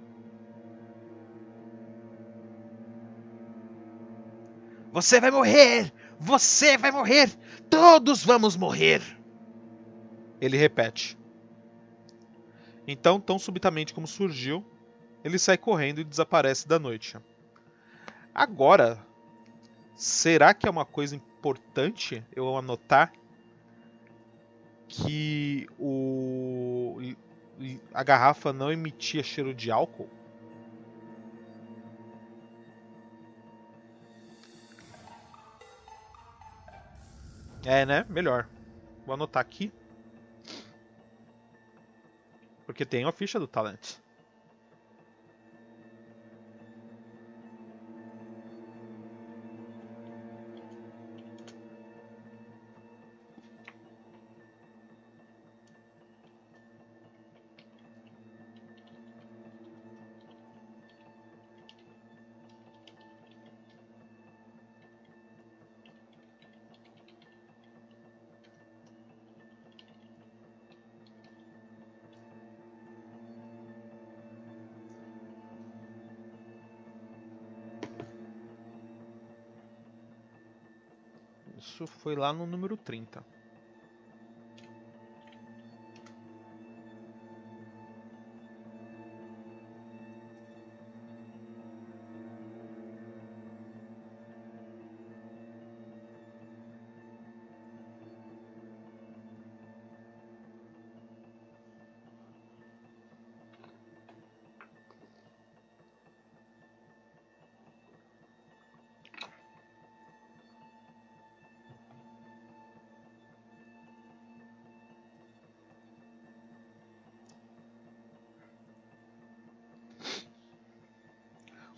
Você 4.95 5.20
vai 5.20 5.32
morrer! 5.32 5.92
Você 6.20 6.78
vai 6.78 6.92
morrer! 6.92 7.28
Todos 7.68 8.24
vamos 8.24 8.55
morrer! 8.55 9.03
Ele 10.40 10.57
repete. 10.57 11.18
Então, 12.86 13.18
tão 13.18 13.36
subitamente 13.36 13.92
como 13.92 14.07
surgiu, 14.07 14.64
ele 15.24 15.36
sai 15.36 15.59
correndo 15.59 16.01
e 16.01 16.05
desaparece 16.05 16.68
da 16.68 16.78
noite. 16.78 17.16
Agora, 18.32 19.05
será 19.97 20.55
que 20.55 20.68
é 20.68 20.70
uma 20.70 20.84
coisa 20.84 21.16
importante 21.16 22.24
eu 22.32 22.57
anotar 22.57 23.12
que 24.86 25.66
o 25.76 27.01
a 27.92 28.05
garrafa 28.05 28.53
não 28.53 28.70
emitia 28.70 29.24
cheiro 29.24 29.53
de 29.53 29.72
álcool? 29.72 30.09
É, 37.67 37.85
né? 37.85 38.05
Melhor. 38.09 38.49
Vou 39.05 39.15
anotar 39.15 39.41
aqui. 39.43 39.73
Porque 42.67 42.85
tem 42.85 43.05
a 43.05 43.12
ficha 43.12 43.39
do 43.41 43.49
talent. 43.49 43.97
Isso 81.75 81.89
foi 81.89 82.14
lá 82.14 82.33
no 82.33 82.47
número 82.47 82.77
30. 82.77 83.27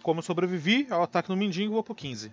Como 0.06 0.22
sobrevivi 0.22 0.86
ao 0.88 1.02
ataque 1.02 1.28
no 1.28 1.36
Mindinho, 1.36 1.72
vou 1.72 1.82
pro 1.82 1.92
15. 1.92 2.32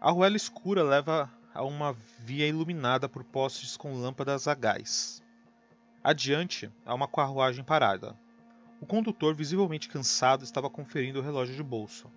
A 0.00 0.08
ruela 0.12 0.36
escura 0.36 0.84
leva 0.84 1.28
a 1.52 1.64
uma 1.64 1.96
via 2.20 2.46
iluminada 2.46 3.08
por 3.08 3.24
postes 3.24 3.76
com 3.76 4.00
lâmpadas 4.00 4.46
a 4.46 4.54
gás. 4.54 5.20
Adiante, 6.04 6.70
há 6.86 6.94
uma 6.94 7.08
carruagem 7.08 7.64
parada. 7.64 8.16
O 8.80 8.86
condutor, 8.86 9.34
visivelmente 9.34 9.88
cansado, 9.88 10.44
estava 10.44 10.70
conferindo 10.70 11.18
o 11.18 11.22
relógio 11.22 11.56
de 11.56 11.62
bolso. 11.64 12.08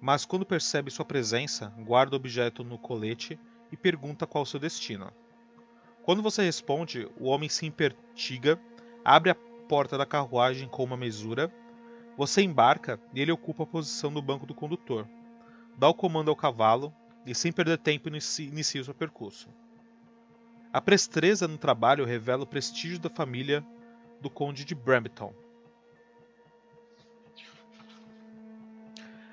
Mas 0.00 0.26
quando 0.26 0.44
percebe 0.44 0.90
sua 0.90 1.04
presença, 1.04 1.72
guarda 1.78 2.16
o 2.16 2.18
objeto 2.18 2.64
no 2.64 2.76
colete 2.76 3.38
e 3.70 3.76
pergunta 3.76 4.26
qual 4.26 4.44
seu 4.44 4.58
destino. 4.58 5.12
Quando 6.04 6.22
você 6.22 6.42
responde, 6.42 7.08
o 7.18 7.28
homem 7.28 7.48
se 7.48 7.64
impertiga, 7.64 8.60
abre 9.02 9.30
a 9.30 9.34
porta 9.34 9.96
da 9.96 10.04
carruagem 10.04 10.68
com 10.68 10.84
uma 10.84 10.98
mesura, 10.98 11.50
você 12.14 12.42
embarca 12.42 13.00
e 13.14 13.22
ele 13.22 13.32
ocupa 13.32 13.62
a 13.62 13.66
posição 13.66 14.10
no 14.10 14.20
banco 14.20 14.44
do 14.44 14.54
condutor. 14.54 15.08
Dá 15.78 15.88
o 15.88 15.94
comando 15.94 16.28
ao 16.28 16.36
cavalo 16.36 16.92
e, 17.24 17.34
sem 17.34 17.50
perder 17.50 17.78
tempo, 17.78 18.08
inicia 18.08 18.82
o 18.82 18.84
seu 18.84 18.92
percurso. 18.92 19.48
A 20.70 20.80
presteza 20.80 21.48
no 21.48 21.56
trabalho 21.56 22.04
revela 22.04 22.42
o 22.42 22.46
prestígio 22.46 22.98
da 22.98 23.08
família 23.08 23.64
do 24.20 24.28
Conde 24.28 24.62
de 24.62 24.74
Brampton. 24.74 25.32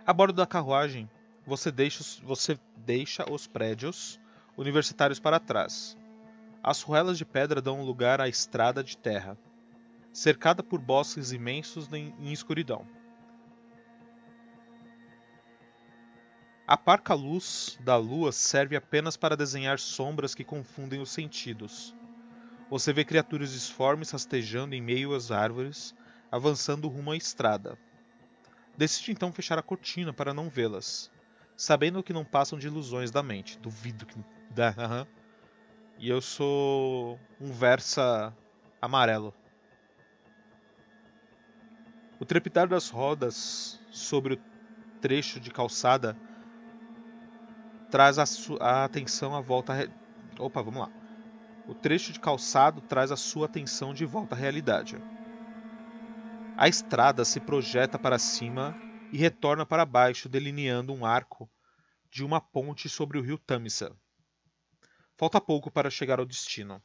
A 0.08 0.14
bordo 0.14 0.38
da 0.38 0.48
carruagem, 0.48 1.10
você 1.46 1.70
deixa, 1.70 2.24
você 2.24 2.58
deixa 2.78 3.30
os 3.30 3.46
prédios 3.46 4.18
universitários 4.58 5.20
para 5.20 5.40
trás 5.40 6.00
as 6.64 6.82
ruelas 6.82 7.18
de 7.18 7.26
pedra 7.26 7.62
dão 7.62 7.84
lugar 7.84 8.22
à 8.22 8.28
estrada 8.28 8.84
de 8.84 8.98
terra, 8.98 9.38
cercada 10.14 10.62
por 10.62 10.80
bosques 10.80 11.32
imensos 11.32 11.92
em 11.92 12.32
escuridão. 12.32 12.86
A 16.68 16.78
parca 16.78 17.14
luz 17.14 17.78
da 17.82 17.98
lua 17.98 18.32
serve 18.32 18.76
apenas 18.76 19.18
para 19.18 19.36
desenhar 19.36 19.78
sombras 19.78 20.34
que 20.34 20.44
confundem 20.44 21.02
os 21.02 21.12
sentidos. 21.12 21.94
Você 22.70 22.94
vê 22.94 23.04
criaturas 23.04 23.52
disformes 23.52 24.12
rastejando 24.12 24.74
em 24.74 24.82
meio 24.82 25.14
às 25.14 25.32
árvores, 25.32 25.94
avançando 26.32 26.88
rumo 26.88 27.12
à 27.12 27.18
estrada. 27.18 27.78
Decide 28.78 29.12
então 29.12 29.34
fechar 29.34 29.60
a 29.60 29.62
cortina 29.62 30.14
para 30.14 30.34
não 30.34 30.50
vê-las, 30.50 31.12
sabendo 31.58 32.02
que 32.02 32.14
não 32.14 32.24
passam 32.24 32.58
de 32.58 32.68
ilusões 32.68 33.12
da 33.12 33.22
mente. 33.22 33.60
Duvido 33.60 34.06
que. 34.06 34.18
Uhum. 34.52 35.21
E 36.02 36.10
eu 36.10 36.20
sou 36.20 37.20
um 37.40 37.54
Versa 37.54 38.36
amarelo. 38.82 39.32
O 42.20 42.26
trepitar 42.26 42.68
das 42.68 42.90
rodas 42.90 43.80
sobre 43.92 44.34
o 44.34 44.40
trecho 45.00 45.40
de 45.40 45.52
calçada 45.52 46.18
traz 47.92 48.18
a, 48.18 48.24
a 48.62 48.84
atenção 48.84 49.36
à 49.36 49.42
volta. 49.42 49.74
Re... 49.76 49.92
Opa, 50.40 50.64
vamos 50.64 50.80
lá. 50.80 50.90
O 51.68 51.76
trecho 51.76 52.12
de 52.12 52.20
calçado 52.20 52.82
traz 52.90 53.12
a 53.12 53.16
sua 53.16 53.46
atenção 53.46 53.94
de 53.94 54.04
volta 54.04 54.34
à 54.34 54.38
realidade. 54.40 54.98
A 56.58 56.68
estrada 56.68 57.24
se 57.24 57.40
projeta 57.40 58.00
para 58.00 58.18
cima 58.18 58.76
e 59.14 59.18
retorna 59.18 59.68
para 59.68 59.86
baixo, 59.86 60.28
delineando 60.28 60.94
um 60.94 61.06
arco 61.06 61.48
de 62.10 62.24
uma 62.24 62.42
ponte 62.42 62.90
sobre 62.90 63.20
o 63.20 63.22
rio 63.22 63.38
Tamisa. 63.38 63.96
Falta 65.22 65.40
pouco 65.40 65.70
para 65.70 65.92
chegar 65.92 66.18
ao 66.18 66.26
destino. 66.26 66.82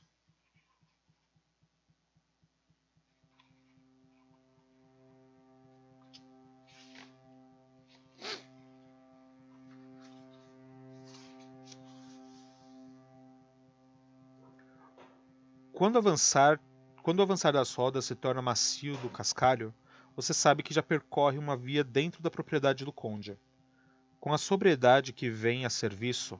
Quando 15.72 15.96
avançar, 15.96 16.60
quando 17.02 17.20
o 17.20 17.22
avançar 17.22 17.52
das 17.52 17.72
rodas 17.72 18.04
se 18.04 18.14
torna 18.14 18.42
macio 18.42 18.98
do 18.98 19.08
cascalho, 19.08 19.74
você 20.14 20.34
sabe 20.34 20.62
que 20.62 20.74
já 20.74 20.82
percorre 20.82 21.38
uma 21.38 21.56
via 21.56 21.82
dentro 21.82 22.22
da 22.22 22.30
propriedade 22.30 22.84
do 22.84 22.92
conde. 22.92 23.38
Com 24.20 24.34
a 24.34 24.36
sobriedade 24.36 25.14
que 25.14 25.30
vem 25.30 25.64
a 25.64 25.70
serviço, 25.70 26.38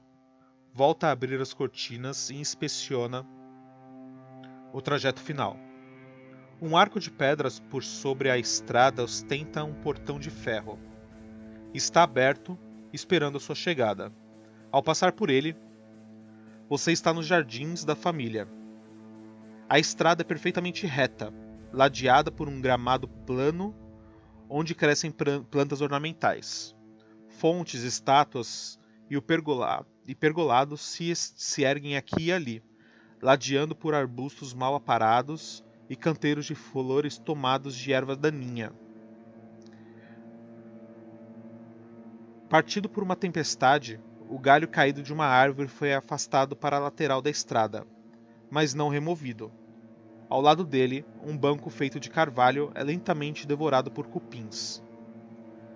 volta 0.77 1.07
a 1.07 1.12
abrir 1.12 1.41
as 1.41 1.55
cortinas 1.55 2.29
e 2.29 2.35
inspeciona 2.35 3.27
o 4.74 4.83
trajeto 4.83 5.22
final. 5.22 5.57
Um 6.61 6.77
arco 6.77 7.01
de 7.01 7.11
pedras 7.11 7.59
por 7.59 7.83
sobre 7.83 8.29
a 8.29 8.37
estrada 8.37 9.03
ostenta 9.03 9.64
um 9.64 9.72
portão 9.72 10.18
de 10.18 10.29
ferro. 10.29 10.79
Está 11.72 12.03
aberto, 12.03 12.59
esperando 12.93 13.39
a 13.39 13.41
sua 13.41 13.55
chegada. 13.55 14.12
Ao 14.70 14.83
passar 14.83 15.12
por 15.12 15.31
ele, 15.31 15.57
você 16.68 16.93
está 16.93 17.11
nos 17.11 17.24
jardins 17.24 17.83
da 17.83 17.97
família, 17.97 18.47
a 19.70 19.79
estrada 19.79 20.20
é 20.22 20.24
perfeitamente 20.24 20.87
reta, 20.87 21.33
ladeada 21.72 22.31
por 22.31 22.51
um 22.51 22.61
gramado 22.61 23.09
plano 23.09 23.74
onde 24.47 24.74
crescem 24.74 25.11
plantas 25.11 25.81
ornamentais. 25.81 26.77
Fontes, 27.31 27.83
estátuas 27.83 28.79
e, 29.09 29.16
o 29.16 29.22
pergola 29.22 29.87
e 30.07 30.14
pergolados 30.14 30.80
se, 30.80 31.14
se 31.14 31.62
erguem 31.62 31.96
aqui 31.96 32.26
e 32.26 32.32
ali, 32.32 32.62
ladeando 33.22 33.74
por 33.74 33.94
arbustos 33.94 34.54
mal 34.54 34.74
aparados 34.74 35.62
e 35.88 35.96
canteiros 35.96 36.46
de 36.46 36.54
flores 36.54 37.18
tomados 37.18 37.76
de 37.76 37.92
erva 37.92 38.16
daninha. 38.16 38.72
Partido 42.48 42.88
por 42.88 43.02
uma 43.02 43.16
tempestade, 43.16 44.00
o 44.28 44.38
galho 44.38 44.68
caído 44.68 45.02
de 45.02 45.12
uma 45.12 45.26
árvore 45.26 45.68
foi 45.68 45.92
afastado 45.92 46.54
para 46.54 46.76
a 46.76 46.80
lateral 46.80 47.20
da 47.20 47.30
estrada 47.30 47.86
mas 48.50 48.74
não 48.74 48.88
removido. 48.88 49.50
Ao 50.28 50.40
lado 50.40 50.64
dele, 50.64 51.04
um 51.22 51.36
banco 51.36 51.70
feito 51.70 52.00
de 52.00 52.11
carvalho 52.11 52.70
é 52.74 52.82
lentamente 52.82 53.46
devorado 53.46 53.90
por 53.90 54.07
cupins. 54.07 54.86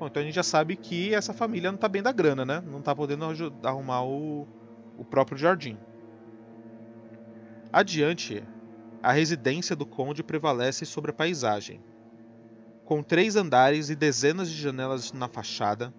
Bom, 0.01 0.07
então 0.07 0.23
a 0.23 0.25
gente 0.25 0.35
já 0.35 0.43
sabe 0.43 0.77
que 0.77 1.15
essa 1.15 1.35
família 1.35 1.71
não 1.71 1.77
está 1.77 1.87
bem 1.87 2.03
da 2.03 2.11
grana, 2.11 2.43
né? 2.43 2.63
Não 2.63 2.79
está 2.79 2.97
podendo 2.97 3.27
arrumar 3.63 4.03
o, 4.03 4.49
o 4.97 5.05
próprio 5.05 5.37
jardim. 5.37 5.77
Adiante, 7.71 8.43
a 9.03 9.13
residência 9.13 9.77
do 9.77 9.85
conde 9.85 10.23
prevalece 10.23 10.87
sobre 10.87 11.11
a 11.11 11.15
paisagem. 11.15 11.83
Com 12.87 13.03
três 13.03 13.37
andares 13.37 13.91
e 13.91 13.95
dezenas 13.95 14.51
de 14.51 14.57
janelas 14.57 15.13
na 15.13 15.29
fachada, 15.29 15.93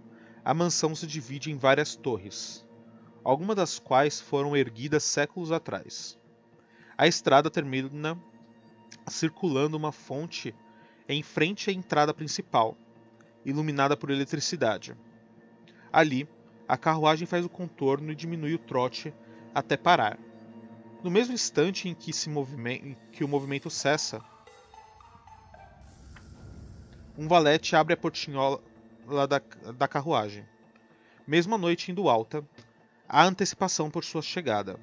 a 0.43 0.51
mansão 0.51 0.95
se 0.95 1.05
divide 1.05 1.51
em 1.51 1.55
várias 1.55 1.95
torres, 1.95 2.65
algumas 3.23 3.55
das 3.55 3.77
quais 3.77 4.19
foram 4.19 4.57
erguidas 4.57 5.03
séculos 5.03 5.51
atrás. 5.51 6.17
A 6.97 7.05
estrada 7.05 7.51
termina 7.51 8.19
circulando 9.07 9.77
uma 9.77 9.91
fonte 9.91 10.55
em 11.07 11.21
frente 11.21 11.69
à 11.69 11.73
entrada 11.73 12.13
principal, 12.15 12.75
iluminada 13.45 13.97
por 13.97 14.09
eletricidade. 14.09 14.95
Ali, 15.91 16.27
a 16.67 16.77
carruagem 16.77 17.27
faz 17.27 17.45
o 17.45 17.49
contorno 17.49 18.11
e 18.11 18.15
diminui 18.15 18.53
o 18.53 18.59
trote 18.59 19.13
até 19.53 19.75
parar. 19.75 20.17
No 21.03 21.11
mesmo 21.11 21.33
instante 21.33 21.89
em 21.89 21.93
que, 21.93 22.11
que 23.11 23.23
o 23.23 23.27
movimento 23.27 23.69
cessa, 23.69 24.23
um 27.17 27.27
valete 27.27 27.75
abre 27.75 27.93
a 27.93 27.97
portinhola 27.97 28.61
da, 29.27 29.41
da 29.73 29.87
carruagem. 29.87 30.45
Mesmo 31.27 31.55
a 31.55 31.57
noite 31.57 31.91
indo 31.91 32.09
alta, 32.09 32.47
há 33.07 33.23
antecipação 33.23 33.89
por 33.89 34.03
sua 34.03 34.21
chegada. 34.21 34.79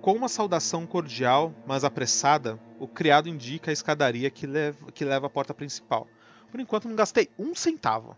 Com 0.00 0.14
uma 0.14 0.28
saudação 0.28 0.86
cordial, 0.86 1.54
mas 1.66 1.84
apressada, 1.84 2.58
o 2.82 2.88
criado 2.88 3.28
indica 3.28 3.70
a 3.70 3.72
escadaria 3.72 4.28
que 4.28 4.44
leva, 4.44 4.90
que 4.90 5.04
leva 5.04 5.28
à 5.28 5.30
porta 5.30 5.54
principal. 5.54 6.08
Por 6.50 6.58
enquanto 6.58 6.88
não 6.88 6.96
gastei 6.96 7.30
um 7.38 7.54
centavo. 7.54 8.16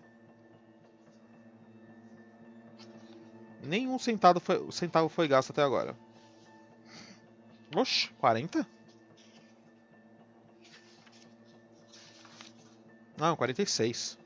Nenhum 3.62 3.98
centavo 3.98 4.40
foi, 4.40 4.72
centavo 4.72 5.10
foi 5.10 5.28
gasto 5.28 5.50
até 5.50 5.62
agora. 5.62 5.94
Oxe, 7.76 8.08
40? 8.18 8.66
Não, 13.18 13.36
46. 13.36 14.18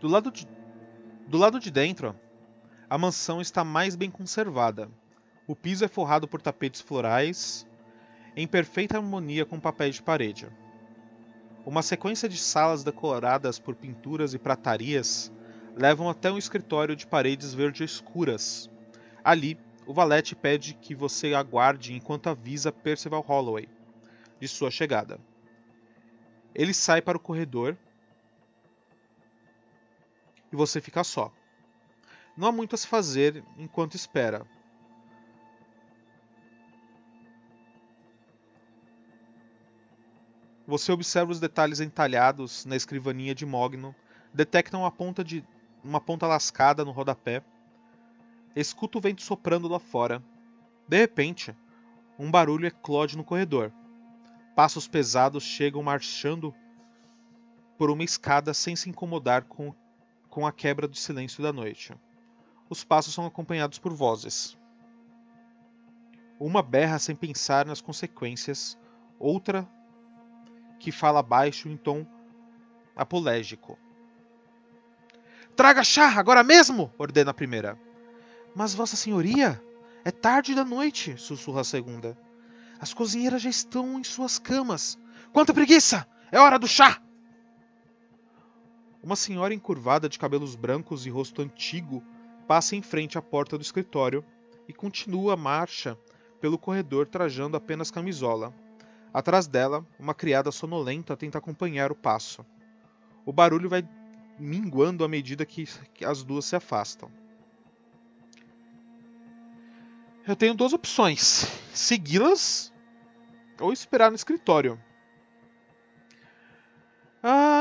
Do 0.00 0.08
lado 0.08 0.30
de 0.30 0.48
do 1.26 1.36
lado 1.36 1.60
de 1.60 1.70
dentro, 1.70 2.18
a 2.90 2.98
mansão 2.98 3.40
está 3.40 3.62
mais 3.62 3.94
bem 3.94 4.10
conservada. 4.10 4.90
O 5.46 5.54
piso 5.54 5.84
é 5.84 5.88
forrado 5.88 6.26
por 6.26 6.42
tapetes 6.42 6.80
florais, 6.80 7.64
em 8.36 8.48
perfeita 8.48 8.96
harmonia 8.96 9.46
com 9.46 9.60
papéis 9.60 9.94
de 9.94 10.02
parede. 10.02 10.48
Uma 11.64 11.82
sequência 11.82 12.28
de 12.28 12.36
salas 12.36 12.82
decoradas 12.82 13.60
por 13.60 13.76
pinturas 13.76 14.34
e 14.34 14.40
pratarias 14.40 15.32
levam 15.76 16.10
até 16.10 16.32
um 16.32 16.38
escritório 16.38 16.96
de 16.96 17.06
paredes 17.06 17.54
verde 17.54 17.84
escuras. 17.84 18.68
Ali, 19.22 19.56
o 19.86 19.94
valete 19.94 20.34
pede 20.34 20.74
que 20.74 20.92
você 20.92 21.32
aguarde 21.32 21.94
enquanto 21.94 22.28
avisa 22.28 22.72
Percival 22.72 23.24
Holloway 23.26 23.68
de 24.40 24.48
sua 24.48 24.70
chegada. 24.70 25.20
Ele 26.52 26.74
sai 26.74 27.00
para 27.00 27.16
o 27.16 27.20
corredor 27.20 27.76
e 30.52 30.56
você 30.56 30.80
fica 30.80 31.04
só. 31.04 31.32
Não 32.40 32.48
há 32.48 32.52
muito 32.52 32.74
a 32.74 32.78
se 32.78 32.86
fazer 32.86 33.44
enquanto 33.58 33.96
espera. 33.96 34.46
Você 40.66 40.90
observa 40.90 41.32
os 41.32 41.38
detalhes 41.38 41.80
entalhados 41.80 42.64
na 42.64 42.76
escrivaninha 42.76 43.34
de 43.34 43.44
Mogno, 43.44 43.94
detecta 44.32 44.78
uma 44.78 44.90
ponta, 44.90 45.22
de, 45.22 45.44
uma 45.84 46.00
ponta 46.00 46.26
lascada 46.26 46.82
no 46.82 46.92
rodapé, 46.92 47.44
escuta 48.56 48.96
o 48.96 49.02
vento 49.02 49.20
soprando 49.20 49.68
lá 49.68 49.78
fora. 49.78 50.22
De 50.88 50.96
repente, 50.96 51.54
um 52.18 52.30
barulho 52.30 52.66
eclode 52.66 53.18
no 53.18 53.24
corredor. 53.24 53.70
Passos 54.56 54.88
pesados 54.88 55.42
chegam 55.42 55.82
marchando 55.82 56.54
por 57.76 57.90
uma 57.90 58.02
escada 58.02 58.54
sem 58.54 58.74
se 58.74 58.88
incomodar 58.88 59.44
com 59.44 59.74
com 60.30 60.46
a 60.46 60.52
quebra 60.52 60.88
do 60.88 60.96
silêncio 60.96 61.42
da 61.42 61.52
noite. 61.52 61.92
Os 62.70 62.84
passos 62.84 63.12
são 63.12 63.26
acompanhados 63.26 63.80
por 63.80 63.92
vozes. 63.92 64.56
Uma 66.38 66.62
berra 66.62 67.00
sem 67.00 67.16
pensar 67.16 67.66
nas 67.66 67.80
consequências, 67.80 68.78
outra 69.18 69.68
que 70.78 70.92
fala 70.92 71.20
baixo 71.20 71.68
em 71.68 71.76
tom 71.76 72.06
apolégico. 72.94 73.76
Traga 75.56 75.82
chá, 75.82 76.10
agora 76.16 76.44
mesmo! 76.44 76.92
ordena 76.96 77.32
a 77.32 77.34
primeira. 77.34 77.76
Mas, 78.54 78.72
Vossa 78.72 78.96
Senhoria, 78.96 79.60
é 80.04 80.12
tarde 80.12 80.54
da 80.54 80.64
noite, 80.64 81.16
sussurra 81.18 81.62
a 81.62 81.64
segunda. 81.64 82.16
As 82.78 82.94
cozinheiras 82.94 83.42
já 83.42 83.50
estão 83.50 83.98
em 83.98 84.04
suas 84.04 84.38
camas. 84.38 84.96
Quanta 85.32 85.52
preguiça! 85.52 86.06
É 86.30 86.38
hora 86.38 86.56
do 86.56 86.68
chá! 86.68 87.02
Uma 89.02 89.16
senhora 89.16 89.52
encurvada 89.52 90.08
de 90.08 90.18
cabelos 90.20 90.54
brancos 90.54 91.04
e 91.04 91.10
rosto 91.10 91.42
antigo 91.42 92.02
passa 92.50 92.74
em 92.74 92.82
frente 92.82 93.16
à 93.16 93.22
porta 93.22 93.56
do 93.56 93.62
escritório 93.62 94.24
e 94.66 94.72
continua 94.72 95.34
a 95.34 95.36
marcha 95.36 95.96
pelo 96.40 96.58
corredor 96.58 97.06
trajando 97.06 97.56
apenas 97.56 97.92
camisola. 97.92 98.52
Atrás 99.14 99.46
dela, 99.46 99.86
uma 100.00 100.14
criada 100.14 100.50
sonolenta 100.50 101.16
tenta 101.16 101.38
acompanhar 101.38 101.92
o 101.92 101.94
passo. 101.94 102.44
O 103.24 103.32
barulho 103.32 103.68
vai 103.68 103.88
minguando 104.36 105.04
à 105.04 105.08
medida 105.08 105.46
que, 105.46 105.64
as 106.04 106.24
duas 106.24 106.44
se 106.44 106.56
afastam. 106.56 107.08
Eu 110.26 110.34
tenho 110.34 110.52
duas 110.52 110.72
opções: 110.72 111.46
segui-las 111.72 112.72
ou 113.60 113.72
esperar 113.72 114.10
no 114.10 114.16
escritório. 114.16 114.76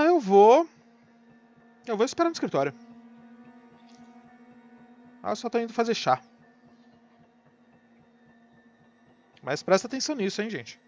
eu 0.08 0.20
vou. 0.20 0.68
Eu 1.86 1.96
vou 1.96 2.08
esperar 2.08 2.30
no 2.30 2.34
escritório. 2.34 2.89
Ah, 5.24 5.32
eu 5.32 5.36
só 5.38 5.50
tô 5.50 5.58
indo 5.60 5.72
fazer 5.74 5.96
chá. 5.96 6.22
Mas 9.42 9.62
presta 9.62 9.86
atenção 9.88 10.16
nisso, 10.16 10.42
hein, 10.42 10.50
gente. 10.50 10.80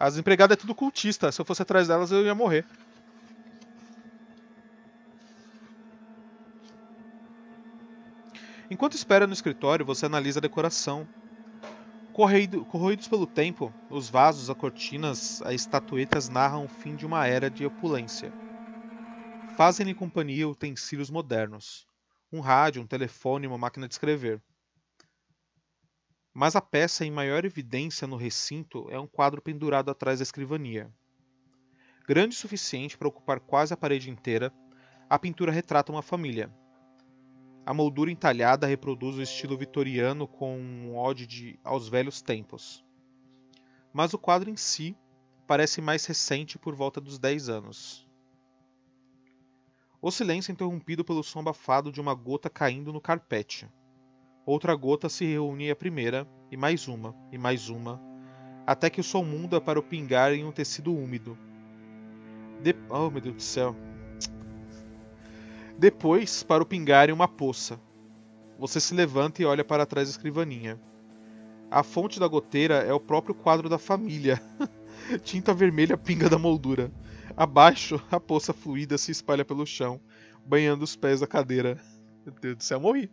As 0.00 0.16
empregadas 0.16 0.54
é 0.56 0.60
tudo 0.60 0.74
cultista. 0.74 1.30
Se 1.30 1.38
eu 1.40 1.44
fosse 1.44 1.60
atrás 1.62 1.88
delas, 1.88 2.10
eu 2.10 2.24
ia 2.24 2.34
morrer. 2.34 2.66
Enquanto 8.70 8.94
espera 8.94 9.26
no 9.26 9.32
escritório, 9.32 9.84
você 9.84 10.06
analisa 10.06 10.38
a 10.38 10.40
decoração. 10.40 11.08
Corroído, 12.16 12.64
corroídos 12.64 13.06
pelo 13.08 13.26
tempo, 13.26 13.76
os 13.90 14.08
vasos, 14.08 14.48
as 14.48 14.56
cortinas, 14.56 15.42
as 15.42 15.52
estatuetas 15.52 16.30
narram 16.30 16.64
o 16.64 16.68
fim 16.68 16.96
de 16.96 17.04
uma 17.04 17.26
era 17.26 17.50
de 17.50 17.66
opulência. 17.66 18.32
Fazem-lhe 19.54 19.94
companhia 19.94 20.48
utensílios 20.48 21.10
modernos. 21.10 21.86
Um 22.32 22.40
rádio, 22.40 22.80
um 22.80 22.86
telefone 22.86 23.46
uma 23.46 23.58
máquina 23.58 23.86
de 23.86 23.92
escrever. 23.92 24.42
Mas 26.32 26.56
a 26.56 26.62
peça 26.62 27.04
em 27.04 27.10
maior 27.10 27.44
evidência 27.44 28.06
no 28.06 28.16
recinto 28.16 28.88
é 28.88 28.98
um 28.98 29.06
quadro 29.06 29.42
pendurado 29.42 29.90
atrás 29.90 30.18
da 30.18 30.22
escrivania. 30.22 30.90
Grande 32.08 32.34
o 32.34 32.38
suficiente 32.38 32.96
para 32.96 33.08
ocupar 33.08 33.40
quase 33.40 33.74
a 33.74 33.76
parede 33.76 34.08
inteira, 34.08 34.50
a 35.06 35.18
pintura 35.18 35.52
retrata 35.52 35.92
uma 35.92 36.00
família. 36.00 36.50
A 37.66 37.74
moldura 37.74 38.12
entalhada 38.12 38.64
reproduz 38.64 39.16
o 39.16 39.22
estilo 39.22 39.58
vitoriano 39.58 40.28
com 40.28 40.56
um 40.56 40.96
ode 40.96 41.58
aos 41.64 41.88
velhos 41.88 42.22
tempos. 42.22 42.84
Mas 43.92 44.14
o 44.14 44.18
quadro 44.18 44.48
em 44.48 44.56
si 44.56 44.96
parece 45.48 45.82
mais 45.82 46.06
recente 46.06 46.60
por 46.60 46.76
volta 46.76 47.00
dos 47.00 47.18
10 47.18 47.48
anos. 47.48 48.08
O 50.00 50.12
silêncio 50.12 50.52
é 50.52 50.54
interrompido 50.54 51.04
pelo 51.04 51.24
som 51.24 51.40
abafado 51.40 51.90
de 51.90 52.00
uma 52.00 52.14
gota 52.14 52.48
caindo 52.48 52.92
no 52.92 53.00
carpete. 53.00 53.68
Outra 54.46 54.72
gota 54.76 55.08
se 55.08 55.24
reúne 55.24 55.68
à 55.68 55.74
primeira, 55.74 56.24
e 56.52 56.56
mais 56.56 56.86
uma, 56.86 57.16
e 57.32 57.38
mais 57.38 57.68
uma, 57.68 58.00
até 58.64 58.88
que 58.88 59.00
o 59.00 59.04
sol 59.04 59.24
muda 59.24 59.60
para 59.60 59.80
o 59.80 59.82
pingar 59.82 60.32
em 60.32 60.44
um 60.44 60.52
tecido 60.52 60.94
úmido. 60.94 61.36
De... 62.62 62.76
Oh, 62.88 63.10
meu 63.10 63.20
Deus 63.20 63.34
do 63.34 63.42
céu. 63.42 63.74
Depois, 65.78 66.42
para 66.42 66.62
o 66.62 66.66
pingar 66.66 67.08
em 67.08 67.12
uma 67.12 67.28
poça. 67.28 67.80
Você 68.58 68.80
se 68.80 68.94
levanta 68.94 69.42
e 69.42 69.44
olha 69.44 69.64
para 69.64 69.86
trás 69.86 70.08
da 70.08 70.12
escrivaninha. 70.12 70.80
A 71.70 71.82
fonte 71.82 72.18
da 72.18 72.26
goteira 72.26 72.76
é 72.76 72.92
o 72.92 73.00
próprio 73.00 73.34
quadro 73.34 73.68
da 73.68 73.78
família. 73.78 74.40
Tinta 75.22 75.52
vermelha 75.52 75.96
pinga 75.96 76.28
da 76.28 76.38
moldura. 76.38 76.90
Abaixo, 77.36 78.02
a 78.10 78.18
poça 78.18 78.52
fluida 78.52 78.96
se 78.96 79.12
espalha 79.12 79.44
pelo 79.44 79.66
chão, 79.66 80.00
banhando 80.44 80.84
os 80.84 80.96
pés 80.96 81.20
da 81.20 81.26
cadeira. 81.26 81.78
Meu 82.24 82.34
Deus 82.40 82.56
do 82.56 82.64
céu, 82.64 82.80
morri 82.80 83.10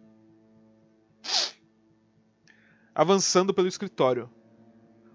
avançando 2.93 3.53
pelo 3.53 3.67
escritório. 3.67 4.29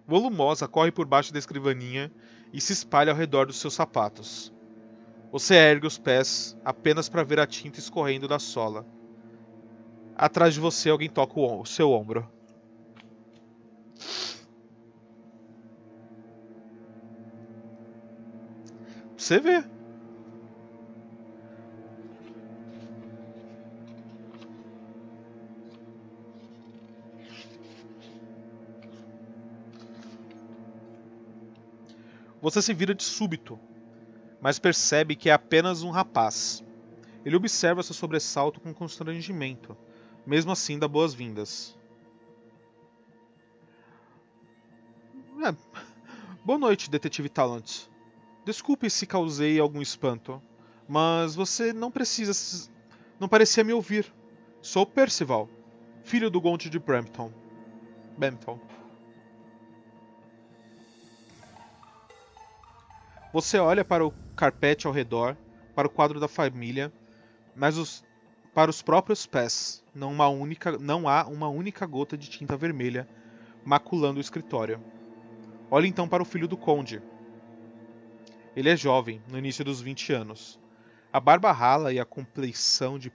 Volumosa 0.07 0.67
corre 0.67 0.91
por 0.91 1.07
baixo 1.07 1.33
da 1.33 1.39
escrivaninha 1.39 2.11
e 2.53 2.61
se 2.61 2.73
espalha 2.73 3.13
ao 3.13 3.19
redor 3.19 3.47
dos 3.47 3.61
seus 3.61 3.75
sapatos. 3.75 4.53
Você 5.31 5.55
ergue 5.55 5.87
os 5.87 5.97
pés 5.97 6.55
apenas 6.63 7.09
para 7.09 7.25
ver 7.25 7.41
a 7.41 7.47
tinta 7.47 7.79
escorrendo 7.79 8.29
da 8.29 8.39
sola. 8.39 8.87
Atrás 10.15 10.53
de 10.53 10.61
você, 10.61 10.91
alguém 10.91 11.09
toca 11.09 11.41
o 11.41 11.65
seu 11.65 11.91
ombro. 11.93 12.29
Você 19.17 19.39
vê. 19.41 19.65
Você 32.41 32.63
se 32.63 32.73
vira 32.73 32.95
de 32.95 33.03
súbito, 33.03 33.61
mas 34.41 34.59
percebe 34.59 35.17
que 35.17 35.31
é 35.31 35.33
apenas 35.33 35.83
um 35.83 35.91
rapaz. 35.91 36.63
Ele 37.25 37.37
observa 37.37 37.83
seu 37.83 37.95
sobressalto 37.95 38.61
com 38.61 38.73
constrangimento, 38.73 39.77
mesmo 40.27 40.53
assim 40.53 40.79
dá 40.79 40.87
boas-vindas. 40.87 41.77
É. 45.45 45.55
Boa 46.45 46.59
noite, 46.59 46.91
detetive 46.91 47.29
Talent. 47.29 47.87
Desculpe 48.45 48.89
se 48.89 49.07
causei 49.07 49.59
algum 49.61 49.83
espanto, 49.83 50.43
mas 50.89 51.35
você 51.35 51.73
não 51.73 51.91
precisa. 51.91 52.71
Não 53.21 53.29
parecia 53.29 53.63
me 53.63 53.73
ouvir. 53.73 54.13
Sou 54.63 54.87
Percival, 54.87 55.49
filho 56.03 56.31
do 56.31 56.41
Conde 56.41 56.71
de 56.71 56.79
Brampton. 56.79 57.33
Brampton. 58.17 58.59
Você 63.33 63.59
olha 63.59 63.85
para 63.85 64.07
o 64.07 64.13
carpete 64.39 64.87
ao 64.87 64.93
redor, 64.93 65.37
para 65.75 65.89
o 65.89 65.91
quadro 65.91 66.21
da 66.21 66.29
família, 66.29 66.93
mas 67.57 67.77
os, 67.77 68.05
para 68.55 68.71
os 68.71 68.81
próprios 68.81 69.27
pés 69.27 69.83
não, 69.93 70.13
uma 70.13 70.29
única, 70.29 70.79
não 70.79 71.09
há 71.09 71.27
uma 71.27 71.49
única 71.49 71.85
gota 71.85 72.17
de 72.17 72.31
tinta 72.31 72.57
vermelha 72.57 73.09
maculando 73.65 74.19
o 74.19 74.21
escritório. 74.21 74.81
Olha 75.69 75.89
então 75.89 76.09
para 76.09 76.23
o 76.23 76.27
filho 76.27 76.47
do 76.47 76.57
conde. 76.57 77.03
Ele 78.55 78.71
é 78.71 78.77
jovem, 78.77 79.21
no 79.29 79.37
início 79.37 79.65
dos 79.65 79.81
20 79.81 80.13
anos. 80.13 80.59
A 81.13 81.19
barba 81.19 81.51
rala 81.51 81.93
e 81.93 81.99
a 81.99 82.05
compleição 82.05 82.97
de 82.97 83.13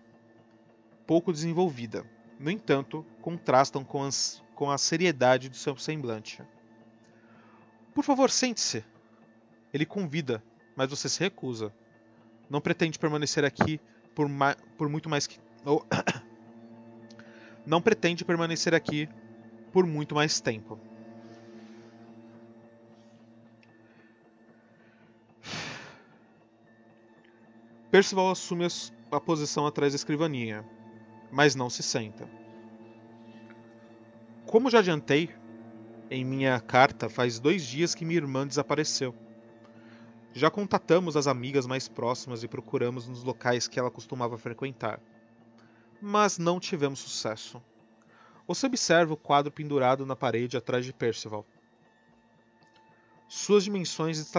pouco 1.08 1.32
desenvolvida. 1.32 2.06
No 2.38 2.52
entanto, 2.52 3.06
contrastam 3.22 3.82
com, 3.84 4.04
as, 4.04 4.44
com 4.56 4.70
a 4.70 4.78
seriedade 4.78 5.48
do 5.48 5.56
seu 5.56 5.78
semblante. 5.78 6.44
Por 7.94 8.04
favor, 8.04 8.30
sente-se, 8.30 8.84
ele 9.74 9.86
convida, 9.86 10.44
mas 10.76 10.90
você 10.90 11.08
se 11.08 11.20
recusa. 11.20 11.72
Não 12.50 12.62
pretende 12.62 13.00
permanecer 13.00 13.46
aqui 13.46 13.80
por, 14.14 14.28
por 14.78 14.90
muito 14.90 15.10
mais 15.10 15.28
que. 15.28 15.40
Não 17.66 17.82
pretende 17.82 18.26
permanecer 18.26 18.74
aqui 18.76 19.08
por 19.72 19.86
muito 19.86 20.14
mais 20.14 20.42
tempo. 20.42 20.78
Percival 27.90 28.32
assume 28.32 28.68
a 29.12 29.20
posição 29.20 29.66
atrás 29.68 29.94
da 29.94 29.96
escrivaninha, 29.96 30.66
mas 31.32 31.54
não 31.56 31.70
se 31.70 31.84
senta. 31.84 32.28
Como 34.48 34.70
já 34.70 34.80
adiantei 34.80 35.30
em 36.10 36.26
minha 36.26 36.60
carta, 36.60 37.08
faz 37.08 37.40
dois 37.40 37.64
dias 37.64 37.96
que 37.96 38.04
minha 38.04 38.20
irmã 38.20 38.46
desapareceu. 38.48 39.16
Já 40.36 40.50
contatamos 40.50 41.16
as 41.16 41.28
amigas 41.28 41.68
mais 41.68 41.88
próximas 41.88 42.44
e 42.44 42.48
procuramos 42.48 43.08
nos 43.08 43.24
locais 43.24 43.68
que 43.68 43.80
ela 43.80 43.92
costumava 43.92 44.36
frequentar. 44.36 45.00
Mas 46.02 46.40
não 46.40 46.60
tivemos 46.60 47.00
sucesso. 47.00 47.62
Você 48.48 48.66
observa 48.66 49.14
o 49.14 49.18
quadro 49.18 49.52
pendurado 49.52 50.06
na 50.08 50.16
parede 50.16 50.58
atrás 50.58 50.86
de 50.86 50.92
Percival. 50.92 51.46
Suas 53.28 53.64
dimensões 53.64 54.32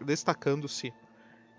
destacando-se 0.00 0.94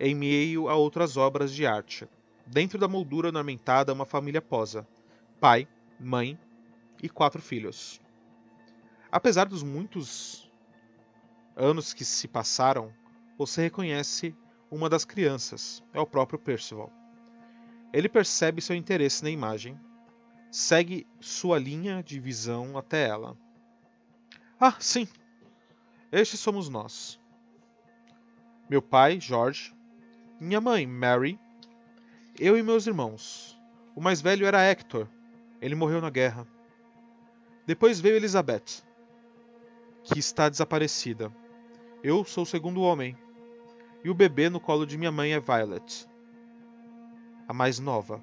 em 0.00 0.14
meio 0.14 0.68
a 0.68 0.74
outras 0.74 1.16
obras 1.16 1.52
de 1.52 1.66
arte. 1.66 2.08
Dentro 2.46 2.78
da 2.78 2.88
moldura 2.88 3.28
ornamentada, 3.28 3.92
uma 3.92 4.06
família 4.06 4.40
posa: 4.40 4.88
pai, 5.38 5.68
mãe 6.00 6.38
e 7.02 7.08
quatro 7.08 7.42
filhos. 7.42 8.00
Apesar 9.12 9.44
dos 9.44 9.62
muitos 9.62 10.50
anos 11.54 11.92
que 11.92 12.04
se 12.04 12.26
passaram, 12.26 12.92
você 13.38 13.62
reconhece 13.62 14.34
uma 14.68 14.90
das 14.90 15.04
crianças, 15.04 15.82
é 15.94 16.00
o 16.00 16.06
próprio 16.06 16.38
Percival. 16.38 16.92
Ele 17.92 18.08
percebe 18.08 18.60
seu 18.60 18.74
interesse 18.74 19.22
na 19.22 19.30
imagem, 19.30 19.78
segue 20.50 21.06
sua 21.20 21.58
linha 21.58 22.02
de 22.02 22.18
visão 22.18 22.76
até 22.76 23.06
ela. 23.06 23.36
Ah, 24.60 24.74
sim! 24.80 25.06
Estes 26.10 26.40
somos 26.40 26.68
nós. 26.68 27.20
Meu 28.68 28.82
pai, 28.82 29.20
George, 29.20 29.74
minha 30.40 30.60
mãe, 30.60 30.86
Mary, 30.86 31.38
eu 32.38 32.58
e 32.58 32.62
meus 32.62 32.86
irmãos. 32.86 33.58
O 33.94 34.00
mais 34.00 34.20
velho 34.20 34.46
era 34.46 34.62
Hector, 34.62 35.08
ele 35.60 35.74
morreu 35.74 36.00
na 36.00 36.10
guerra. 36.10 36.46
Depois 37.66 38.00
veio 38.00 38.16
Elizabeth, 38.16 38.82
que 40.02 40.18
está 40.18 40.48
desaparecida. 40.48 41.32
Eu 42.02 42.24
sou 42.24 42.44
o 42.44 42.46
segundo 42.46 42.80
homem, 42.80 43.16
e 44.04 44.10
o 44.10 44.14
bebê 44.14 44.48
no 44.48 44.60
colo 44.60 44.86
de 44.86 44.96
minha 44.98 45.12
mãe 45.12 45.32
é 45.32 45.40
Violet, 45.40 46.08
a 47.46 47.52
mais 47.52 47.78
nova. 47.78 48.22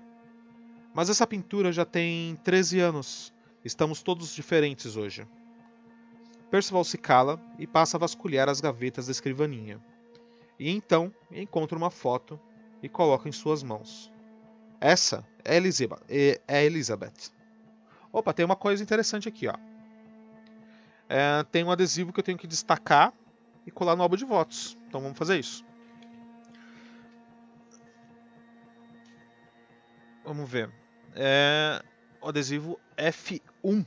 Mas 0.93 1.09
essa 1.09 1.27
pintura 1.27 1.71
já 1.71 1.83
tem 1.83 2.35
13 2.37 2.79
anos 2.79 3.35
Estamos 3.65 4.03
todos 4.03 4.35
diferentes 4.35 4.95
hoje. 4.95 5.27
Percival 6.51 6.83
se 6.83 6.99
cala 6.99 7.41
e 7.57 7.65
passa 7.65 7.97
a 7.97 7.99
vasculhar 7.99 8.47
as 8.47 8.61
gavetas 8.61 9.07
da 9.07 9.11
escrivaninha. 9.11 9.83
E 10.59 10.69
então 10.69 11.11
encontra 11.31 11.75
uma 11.75 11.89
foto 11.89 12.39
e 12.83 12.87
coloca 12.87 13.27
em 13.27 13.31
suas 13.31 13.63
mãos. 13.63 14.11
Essa 14.79 15.27
é 15.43 15.57
Elizabeth. 15.57 15.99
É 16.47 16.63
Elizabeth. 16.63 17.31
Opa, 18.13 18.31
tem 18.33 18.45
uma 18.45 18.55
coisa 18.55 18.83
interessante 18.83 19.27
aqui, 19.27 19.47
ó. 19.47 19.55
É, 21.09 21.43
tem 21.51 21.63
um 21.63 21.71
adesivo 21.71 22.13
que 22.13 22.19
eu 22.19 22.23
tenho 22.23 22.37
que 22.37 22.45
destacar 22.45 23.11
e 23.65 23.71
colar 23.71 23.95
no 23.95 24.03
álbum 24.03 24.15
de 24.15 24.25
votos. 24.25 24.77
Então 24.95 25.03
vamos 25.03 25.17
fazer 25.17 25.37
isso. 25.37 25.65
Vamos 30.23 30.49
ver. 30.49 30.71
É, 31.13 31.83
o 32.21 32.29
adesivo 32.29 32.79
F1. 32.95 33.85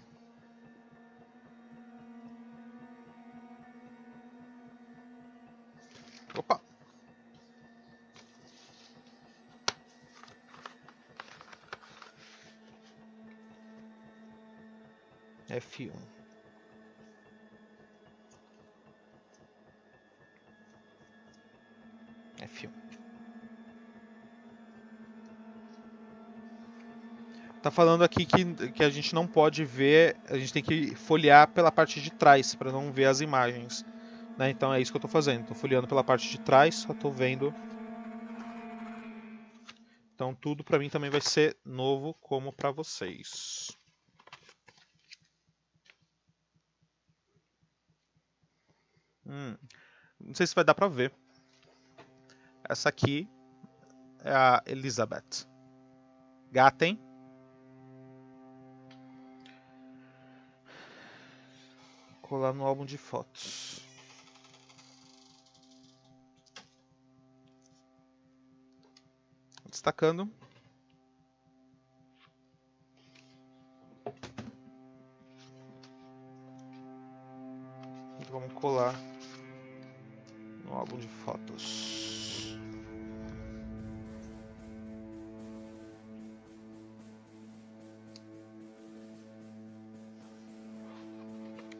Opa! 6.36 6.60
F1. 15.48 16.17
F1. 22.40 22.70
Tá 27.60 27.70
falando 27.70 28.04
aqui 28.04 28.24
que, 28.24 28.72
que 28.72 28.84
a 28.84 28.90
gente 28.90 29.14
não 29.14 29.26
pode 29.26 29.64
ver, 29.64 30.20
a 30.28 30.38
gente 30.38 30.52
tem 30.52 30.62
que 30.62 30.94
folhear 30.94 31.48
pela 31.52 31.72
parte 31.72 32.00
de 32.00 32.10
trás 32.10 32.54
para 32.54 32.70
não 32.70 32.92
ver 32.92 33.06
as 33.06 33.20
imagens. 33.20 33.84
Né? 34.36 34.50
Então 34.50 34.72
é 34.72 34.80
isso 34.80 34.92
que 34.92 34.96
eu 34.96 35.00
estou 35.00 35.10
fazendo. 35.10 35.40
Estou 35.42 35.56
folheando 35.56 35.88
pela 35.88 36.04
parte 36.04 36.30
de 36.30 36.38
trás, 36.38 36.76
só 36.76 36.92
estou 36.92 37.12
vendo. 37.12 37.52
Então 40.14 40.34
tudo 40.34 40.62
para 40.62 40.78
mim 40.78 40.88
também 40.88 41.10
vai 41.10 41.20
ser 41.20 41.56
novo 41.64 42.14
como 42.14 42.52
para 42.52 42.70
vocês. 42.70 43.70
Hum, 49.26 49.56
não 50.20 50.34
sei 50.34 50.46
se 50.46 50.54
vai 50.54 50.64
dar 50.64 50.74
para 50.74 50.88
ver. 50.88 51.12
Essa 52.68 52.90
aqui 52.90 53.26
é 54.22 54.30
a 54.30 54.62
Elizabeth. 54.66 55.48
Gata, 56.52 56.84
hein? 56.84 57.00
Colar 62.20 62.52
no 62.52 62.66
álbum 62.66 62.84
de 62.84 62.98
fotos. 62.98 63.80
Destacando. 69.70 70.30
Vamos 78.30 78.52
colar 78.52 78.94
no 80.66 80.74
álbum 80.74 80.98
de 80.98 81.08
fotos. 81.08 81.97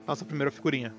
Nossa 0.09 0.25
primeira 0.25 0.51
figurinha. 0.51 0.95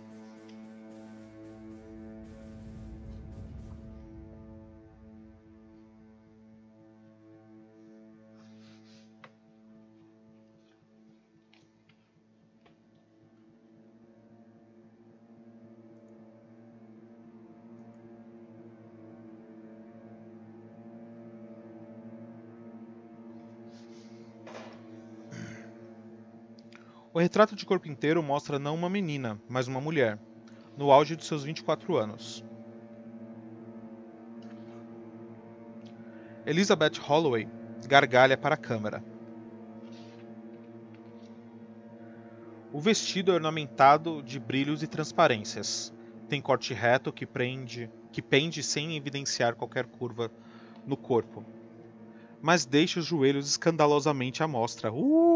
O 27.19 27.21
retrato 27.21 27.53
de 27.53 27.65
corpo 27.65 27.89
inteiro 27.89 28.23
mostra 28.23 28.57
não 28.57 28.73
uma 28.73 28.89
menina, 28.89 29.37
mas 29.49 29.67
uma 29.67 29.81
mulher, 29.81 30.17
no 30.77 30.89
auge 30.89 31.17
de 31.17 31.25
seus 31.25 31.43
24 31.43 31.97
anos. 31.97 32.45
Elizabeth 36.45 36.97
Holloway 36.97 37.45
gargalha 37.85 38.37
para 38.37 38.55
a 38.55 38.57
câmera. 38.57 39.03
O 42.71 42.79
vestido 42.79 43.33
é 43.33 43.35
ornamentado 43.35 44.23
de 44.23 44.39
brilhos 44.39 44.81
e 44.81 44.87
transparências. 44.87 45.93
Tem 46.29 46.41
corte 46.41 46.73
reto 46.73 47.11
que, 47.11 47.25
prende, 47.25 47.91
que 48.13 48.21
pende 48.21 48.63
sem 48.63 48.95
evidenciar 48.95 49.57
qualquer 49.57 49.87
curva 49.87 50.31
no 50.87 50.95
corpo, 50.95 51.43
mas 52.41 52.65
deixa 52.65 53.01
os 53.01 53.05
joelhos 53.05 53.45
escandalosamente 53.45 54.41
à 54.41 54.47
mostra. 54.47 54.89
Uh! 54.89 55.28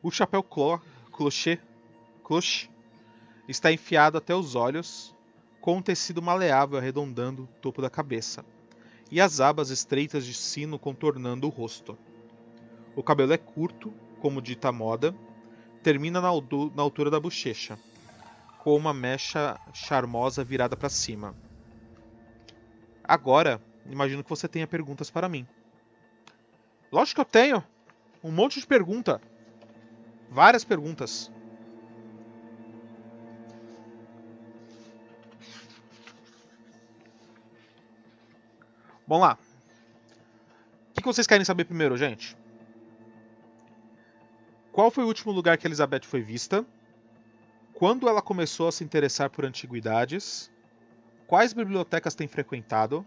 O 0.00 0.12
chapéu 0.12 0.44
clo 0.44 0.80
cloche, 1.12 1.60
cloche 2.22 2.70
está 3.48 3.72
enfiado 3.72 4.16
até 4.16 4.32
os 4.32 4.54
olhos, 4.54 5.12
com 5.60 5.78
um 5.78 5.82
tecido 5.82 6.22
maleável 6.22 6.78
arredondando 6.78 7.42
o 7.42 7.60
topo 7.60 7.82
da 7.82 7.90
cabeça, 7.90 8.44
e 9.10 9.20
as 9.20 9.40
abas 9.40 9.70
estreitas 9.70 10.24
de 10.24 10.32
sino 10.34 10.78
contornando 10.78 11.48
o 11.48 11.50
rosto. 11.50 11.98
O 12.94 13.02
cabelo 13.02 13.32
é 13.32 13.38
curto, 13.38 13.92
como 14.20 14.40
dita 14.40 14.70
moda, 14.70 15.12
termina 15.82 16.20
na, 16.20 16.28
na 16.28 16.82
altura 16.82 17.10
da 17.10 17.18
bochecha, 17.18 17.76
com 18.58 18.76
uma 18.76 18.94
mecha 18.94 19.58
charmosa 19.72 20.44
virada 20.44 20.76
para 20.76 20.88
cima. 20.88 21.34
Agora, 23.02 23.60
imagino 23.86 24.22
que 24.22 24.30
você 24.30 24.46
tenha 24.46 24.66
perguntas 24.66 25.10
para 25.10 25.28
mim. 25.28 25.44
Lógico 26.92 27.16
que 27.16 27.20
eu 27.20 27.24
tenho! 27.24 27.64
Um 28.22 28.30
monte 28.30 28.60
de 28.60 28.66
pergunta! 28.66 29.20
Várias 30.30 30.64
perguntas. 30.64 31.30
Vamos 39.06 39.26
lá. 39.26 39.38
O 40.90 41.00
que 41.00 41.06
vocês 41.06 41.26
querem 41.26 41.44
saber 41.44 41.64
primeiro, 41.64 41.96
gente? 41.96 42.36
Qual 44.70 44.90
foi 44.90 45.02
o 45.02 45.06
último 45.06 45.32
lugar 45.32 45.56
que 45.56 45.66
Elizabeth 45.66 46.02
foi 46.02 46.20
vista? 46.20 46.64
Quando 47.72 48.08
ela 48.08 48.20
começou 48.20 48.68
a 48.68 48.72
se 48.72 48.84
interessar 48.84 49.30
por 49.30 49.44
antiguidades? 49.46 50.50
Quais 51.26 51.52
bibliotecas 51.52 52.14
tem 52.14 52.28
frequentado? 52.28 53.04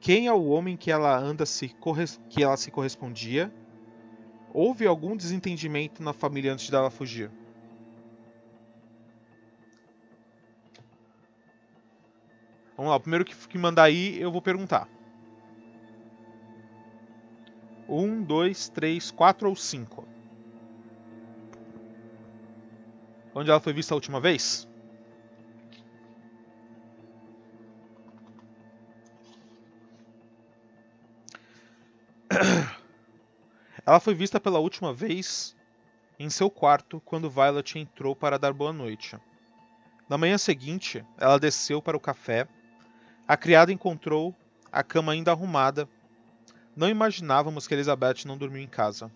Quem 0.00 0.26
é 0.26 0.32
o 0.32 0.46
homem 0.46 0.76
que 0.76 0.90
ela 0.90 1.16
anda 1.16 1.46
se 1.46 1.74
que 2.28 2.42
ela 2.42 2.56
se 2.56 2.70
correspondia? 2.70 3.52
Houve 4.52 4.86
algum 4.86 5.16
desentendimento 5.16 6.02
na 6.02 6.12
família 6.12 6.52
antes 6.52 6.68
dela 6.68 6.90
fugir? 6.90 7.32
Vamos 12.76 12.90
lá, 12.90 12.96
o 12.96 13.00
primeiro 13.00 13.24
que, 13.24 13.34
mandar 13.58 13.84
aí 13.84 14.20
eu 14.20 14.32
vou 14.32 14.42
perguntar. 14.42 14.88
Um, 17.86 18.22
dois, 18.24 18.70
três, 18.70 19.10
quatro 19.10 19.48
ou 19.50 19.54
cinco? 19.54 20.08
Onde 23.34 23.50
ela 23.50 23.58
foi 23.60 23.72
vista 23.72 23.92
a 23.92 23.96
última 23.96 24.20
vez? 24.20 24.69
Ela 33.90 33.98
foi 33.98 34.14
vista 34.14 34.38
pela 34.38 34.60
última 34.60 34.94
vez 34.94 35.56
em 36.16 36.30
seu 36.30 36.48
quarto 36.48 37.02
quando 37.04 37.28
Violet 37.28 37.76
entrou 37.76 38.14
para 38.14 38.38
dar 38.38 38.52
boa 38.52 38.72
noite. 38.72 39.18
Na 40.08 40.16
manhã 40.16 40.38
seguinte, 40.38 41.04
ela 41.18 41.40
desceu 41.40 41.82
para 41.82 41.96
o 41.96 42.00
café. 42.00 42.46
A 43.26 43.36
criada 43.36 43.72
encontrou 43.72 44.32
a 44.70 44.84
cama 44.84 45.10
ainda 45.10 45.32
arrumada. 45.32 45.88
Não 46.76 46.88
imaginávamos 46.88 47.66
que 47.66 47.74
Elizabeth 47.74 48.26
não 48.26 48.38
dormiu 48.38 48.62
em 48.62 48.68
casa. 48.68 49.10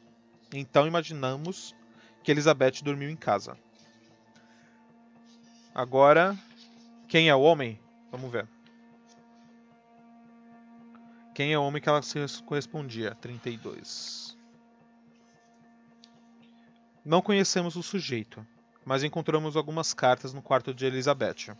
Então 0.52 0.88
imaginamos 0.88 1.72
que 2.24 2.32
Elizabeth 2.32 2.82
dormiu 2.82 3.08
em 3.08 3.16
casa. 3.16 3.56
Agora, 5.72 6.36
quem 7.06 7.28
é 7.28 7.34
o 7.36 7.42
homem? 7.42 7.78
Vamos 8.10 8.28
ver. 8.28 8.48
Quem 11.32 11.52
é 11.52 11.58
o 11.60 11.62
homem 11.62 11.80
que 11.80 11.88
ela 11.88 12.02
se 12.02 12.42
correspondia? 12.42 13.14
32. 13.20 14.34
Não 17.04 17.20
conhecemos 17.20 17.76
o 17.76 17.82
sujeito, 17.82 18.46
mas 18.84 19.04
encontramos 19.04 19.56
algumas 19.56 19.92
cartas 19.92 20.32
no 20.32 20.40
quarto 20.40 20.72
de 20.72 20.86
Elizabeth. 20.86 21.54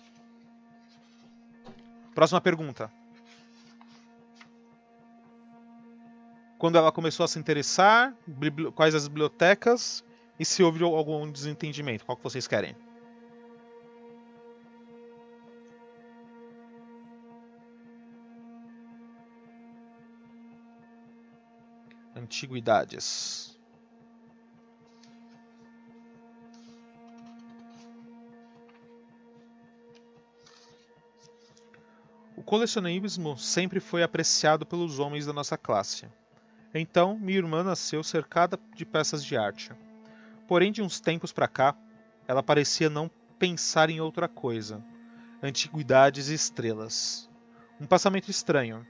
Próxima 2.14 2.40
pergunta. 2.40 2.90
Quando 6.56 6.78
ela 6.78 6.90
começou 6.90 7.24
a 7.24 7.28
se 7.28 7.38
interessar, 7.38 8.16
quais 8.74 8.94
as 8.94 9.06
bibliotecas 9.06 10.02
e 10.40 10.46
se 10.46 10.62
houve 10.62 10.82
algum 10.82 11.30
desentendimento? 11.30 12.06
Qual 12.06 12.16
que 12.16 12.24
vocês 12.24 12.46
querem? 12.46 12.74
Antiguidades. 22.16 23.53
Colecionismo 32.44 33.36
sempre 33.36 33.80
foi 33.80 34.02
apreciado 34.02 34.64
pelos 34.64 34.98
homens 34.98 35.26
da 35.26 35.32
nossa 35.32 35.56
classe. 35.56 36.06
Então, 36.74 37.18
minha 37.18 37.38
irmã 37.38 37.62
nasceu 37.62 38.02
cercada 38.02 38.58
de 38.74 38.84
peças 38.84 39.24
de 39.24 39.36
arte. 39.36 39.72
Porém, 40.46 40.70
de 40.70 40.82
uns 40.82 41.00
tempos 41.00 41.32
para 41.32 41.48
cá, 41.48 41.76
ela 42.26 42.42
parecia 42.42 42.90
não 42.90 43.10
pensar 43.38 43.90
em 43.90 44.00
outra 44.00 44.28
coisa. 44.28 44.84
Antiguidades 45.42 46.28
e 46.28 46.34
estrelas. 46.34 47.28
Um 47.80 47.86
passamento 47.86 48.30
estranho. 48.30 48.86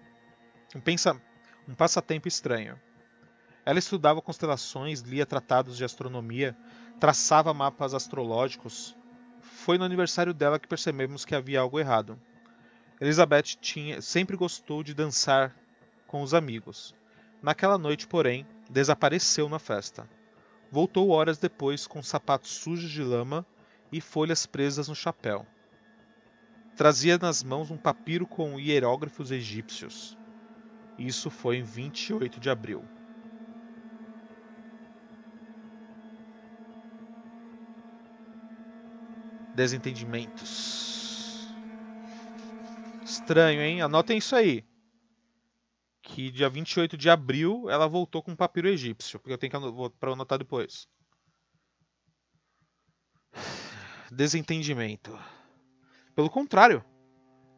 Um, 0.75 0.81
pensa... 0.81 1.21
um 1.69 1.75
passatempo 1.75 2.27
estranho. 2.27 2.81
Ela 3.65 3.79
estudava 3.79 4.21
constelações, 4.21 5.01
lia 5.01 5.25
tratados 5.25 5.77
de 5.77 5.85
astronomia, 5.85 6.57
traçava 6.99 7.55
mapas 7.55 7.95
astrológicos. 7.95 8.97
Foi 9.41 9.79
no 9.79 9.85
aniversário 9.85 10.35
dela 10.35 10.59
que 10.59 10.69
percebemos 10.69 11.25
que 11.25 11.35
havia 11.35 11.61
algo 11.61 11.79
errado. 11.79 12.19
Elizabeth 13.01 13.57
tinha, 13.61 14.01
sempre 14.01 14.37
gostou 14.37 14.83
de 14.83 14.95
dançar 14.95 15.55
com 16.07 16.23
os 16.23 16.33
amigos. 16.33 16.95
Naquela 17.43 17.77
noite, 17.77 18.07
porém, 18.07 18.47
desapareceu 18.71 19.49
na 19.49 19.59
festa. 19.59 20.09
Voltou 20.71 21.11
horas 21.11 21.39
depois 21.39 21.87
com 21.87 22.03
sapatos 22.03 22.53
sujos 22.53 22.91
de 22.91 23.03
lama 23.03 23.45
e 23.93 24.01
folhas 24.01 24.47
presas 24.47 24.89
no 24.89 24.95
chapéu. 24.95 25.47
Trazia 26.77 27.19
nas 27.19 27.43
mãos 27.43 27.71
um 27.71 27.77
papiro 27.77 28.27
com 28.27 28.59
hierógrafos 28.59 29.31
egípcios. 29.31 30.17
Isso 30.99 31.31
foi 31.31 31.59
em 31.59 31.63
28 31.63 32.41
de 32.41 32.51
abril. 32.51 32.85
Desentendimentos. 39.55 41.04
Estranho, 43.05 43.61
hein? 43.61 43.83
Anotem 43.83 44.19
isso 44.19 44.35
aí. 44.35 44.65
Que 46.03 46.31
dia 46.31 46.49
28 46.49 46.97
de 46.97 47.11
abril 47.11 47.69
ela 47.69 47.87
voltou 47.87 48.23
com 48.23 48.35
papiro 48.35 48.69
egípcio. 48.69 49.19
Porque 49.19 49.33
eu 49.33 49.39
tenho 49.39 49.51
que 49.51 50.07
anotar 50.07 50.39
depois. 50.39 50.89
Desentendimento. 54.11 55.19
Pelo 56.15 56.31
contrário, 56.31 56.85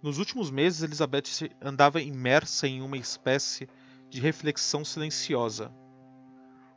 nos 0.03 0.18
últimos 0.18 0.51
meses 0.51 0.82
Elizabeth 0.82 1.51
andava 1.61 2.01
imersa 2.01 2.66
em 2.66 2.80
uma 2.82 2.97
espécie 2.97 3.68
de 4.09 4.20
reflexão 4.20 4.84
silenciosa, 4.84 5.72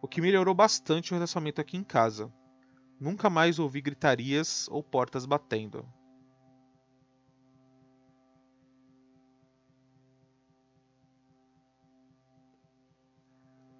o 0.01 0.07
que 0.07 0.21
melhorou 0.21 0.53
bastante 0.53 1.11
o 1.11 1.15
relacionamento 1.15 1.61
aqui 1.61 1.77
em 1.77 1.83
casa. 1.83 2.33
Nunca 2.99 3.29
mais 3.29 3.59
ouvi 3.59 3.81
gritarias 3.81 4.67
ou 4.69 4.83
portas 4.83 5.25
batendo. 5.25 5.87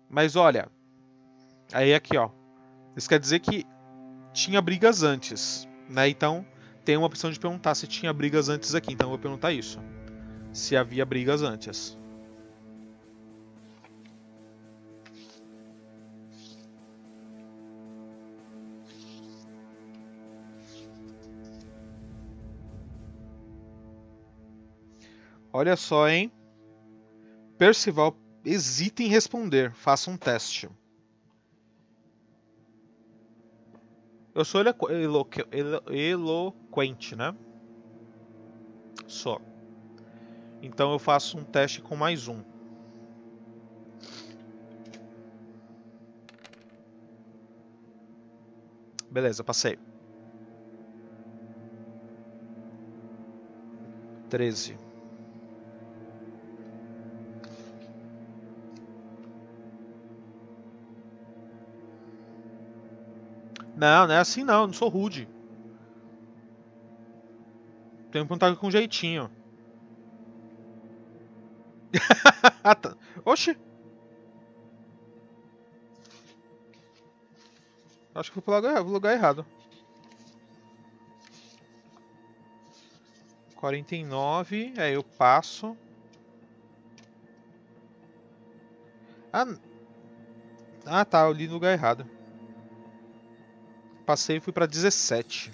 Mas 0.09 0.35
olha, 0.35 0.67
aí 1.71 1.93
aqui 1.93 2.17
ó, 2.17 2.29
isso 2.97 3.07
quer 3.07 3.19
dizer 3.19 3.39
que 3.39 3.63
tinha 4.33 4.59
brigas 4.59 5.03
antes, 5.03 5.67
né? 5.87 6.09
Então 6.09 6.45
tem 6.83 6.97
uma 6.97 7.05
opção 7.05 7.29
de 7.29 7.39
perguntar 7.39 7.75
se 7.75 7.85
tinha 7.85 8.11
brigas 8.11 8.49
antes 8.49 8.73
aqui. 8.73 8.93
Então 8.93 9.05
eu 9.05 9.11
vou 9.11 9.19
perguntar 9.19 9.51
isso, 9.53 9.79
se 10.51 10.75
havia 10.75 11.05
brigas 11.05 11.43
antes. 11.43 11.97
Olha 25.53 25.75
só, 25.75 26.07
hein? 26.07 26.31
Percival 27.57 28.15
hesita 28.43 29.03
em 29.03 29.07
responder. 29.07 29.73
Faça 29.73 30.09
um 30.09 30.17
teste. 30.17 30.69
Eu 34.33 34.45
sou 34.45 34.61
elo 34.61 34.75
elo 34.89 35.27
elo 35.51 35.81
eloquente, 35.87 37.15
né? 37.15 37.35
Só. 39.07 39.39
Então 40.61 40.91
eu 40.91 40.99
faço 40.99 41.37
um 41.37 41.43
teste 41.43 41.81
com 41.81 41.95
mais 41.95 42.27
um. 42.27 42.41
Beleza, 49.09 49.43
passei. 49.43 49.77
Treze. 54.29 54.88
Não, 63.79 64.07
não 64.07 64.13
é 64.13 64.17
assim 64.17 64.43
não, 64.43 64.67
não 64.67 64.73
sou 64.73 64.89
rude. 64.89 65.25
Tenho 68.11 68.25
que 68.25 68.27
perguntar 68.27 68.53
com 68.57 68.69
jeitinho. 68.69 69.31
Oxi. 73.23 73.57
Acho 78.13 78.29
que 78.29 78.33
fui 78.33 78.41
pro 78.41 78.55
lugar, 78.55 78.81
lugar 78.81 79.13
errado. 79.13 79.45
49, 83.55 84.73
aí 84.77 84.93
eu 84.93 85.03
passo. 85.03 85.77
Ah, 89.31 89.45
ah 90.85 91.05
tá, 91.05 91.21
eu 91.21 91.31
li 91.31 91.47
no 91.47 91.53
lugar 91.53 91.71
errado 91.71 92.18
passei 94.09 94.37
e 94.37 94.39
fui 94.39 94.51
para 94.51 94.65
17. 94.65 95.53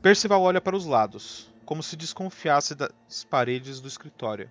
Percival 0.00 0.40
olha 0.40 0.60
para 0.60 0.76
os 0.76 0.86
lados, 0.86 1.50
como 1.64 1.82
se 1.82 1.96
desconfiasse 1.96 2.76
das 2.76 3.24
paredes 3.28 3.80
do 3.80 3.88
escritório. 3.88 4.48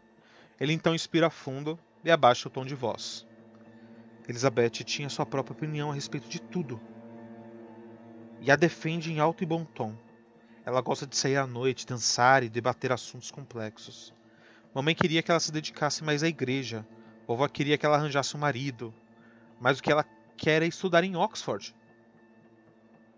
Ele 0.60 0.74
então 0.74 0.94
inspira 0.94 1.30
fundo 1.30 1.80
e 2.04 2.12
abaixa 2.12 2.50
o 2.50 2.52
tom 2.52 2.66
de 2.66 2.76
voz. 2.76 3.26
Elizabeth 4.28 4.84
tinha 4.84 5.08
sua 5.08 5.26
própria 5.26 5.54
opinião 5.54 5.92
a 5.92 5.94
respeito 5.94 6.28
de 6.28 6.42
tudo. 6.42 6.78
E 8.42 8.52
a 8.52 8.58
defende 8.58 9.14
em 9.14 9.22
alto 9.22 9.44
e 9.44 9.48
bom 9.48 9.64
tom. 9.64 9.96
Ela 10.66 10.82
gosta 10.82 11.08
de 11.08 11.16
sair 11.16 11.38
à 11.38 11.48
noite, 11.48 11.88
dançar 11.88 12.44
e 12.44 12.50
debater 12.50 12.92
assuntos 12.92 13.32
complexos. 13.32 14.14
Mamãe 14.76 14.94
queria 14.94 15.24
que 15.24 15.32
ela 15.32 15.40
se 15.40 15.54
dedicasse 15.54 16.04
mais 16.04 16.22
à 16.22 16.28
igreja. 16.28 16.86
Vovó 17.26 17.48
queria 17.48 17.78
que 17.78 17.86
ela 17.86 17.96
arranjasse 17.96 18.36
um 18.36 18.42
marido. 18.42 18.94
Mas 19.58 19.80
o 19.80 19.82
que 19.82 19.90
ela 19.90 20.06
quer 20.38 20.64
estudar 20.64 21.04
em 21.04 21.16
Oxford. 21.16 21.76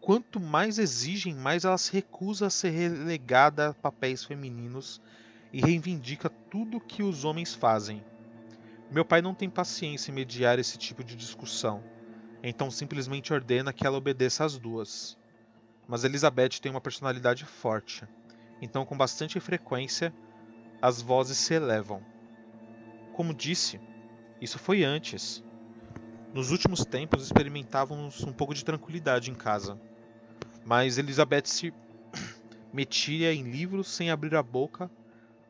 Quanto 0.02 0.40
mais 0.40 0.78
exigem, 0.78 1.34
mais 1.34 1.66
ela 1.66 1.78
se 1.78 1.92
recusa 1.92 2.48
a 2.48 2.50
ser 2.50 2.70
relegada 2.70 3.70
a 3.70 3.74
papéis 3.74 4.24
femininos 4.24 5.02
e 5.52 5.62
reivindica 5.62 6.30
tudo 6.30 6.78
o 6.78 6.82
que 6.82 7.02
os 7.02 7.24
homens 7.24 7.54
fazem. 7.54 8.04
Meu 8.92 9.04
pai 9.04 9.22
não 9.22 9.34
tem 9.34 9.50
paciência 9.50 10.12
em 10.12 10.14
mediar 10.14 10.60
esse 10.60 10.78
tipo 10.78 11.04
de 11.04 11.16
discussão, 11.16 11.84
então 12.44 12.70
simplesmente 12.70 13.34
ordena 13.34 13.74
que 13.74 13.88
ela 13.88 13.98
obedeça 13.98 14.46
às 14.46 14.60
duas. 14.60 15.18
Mas 15.88 16.04
Elizabeth 16.04 16.60
tem 16.62 16.72
uma 16.72 16.82
personalidade 16.82 17.46
forte, 17.46 18.08
então 18.62 18.86
com 18.86 18.96
bastante 18.98 19.40
frequência 19.40 20.14
as 20.82 21.02
vozes 21.02 21.38
se 21.38 21.54
elevam. 21.54 22.04
Como 23.14 23.34
disse, 23.34 23.80
isso 24.42 24.60
foi 24.60 24.84
antes. 24.84 25.44
Nos 26.36 26.52
últimos 26.52 26.84
tempos 26.84 27.24
experimentávamos 27.24 28.22
um 28.22 28.34
pouco 28.34 28.54
de 28.54 28.66
tranquilidade 28.66 29.32
em 29.32 29.34
casa, 29.34 29.80
mas 30.66 30.98
Elizabeth 30.98 31.46
se 31.46 31.74
metia 32.74 33.34
em 33.34 33.50
livros 33.50 33.88
sem 33.88 34.12
abrir 34.12 34.36
a 34.36 34.44
boca 34.44 34.92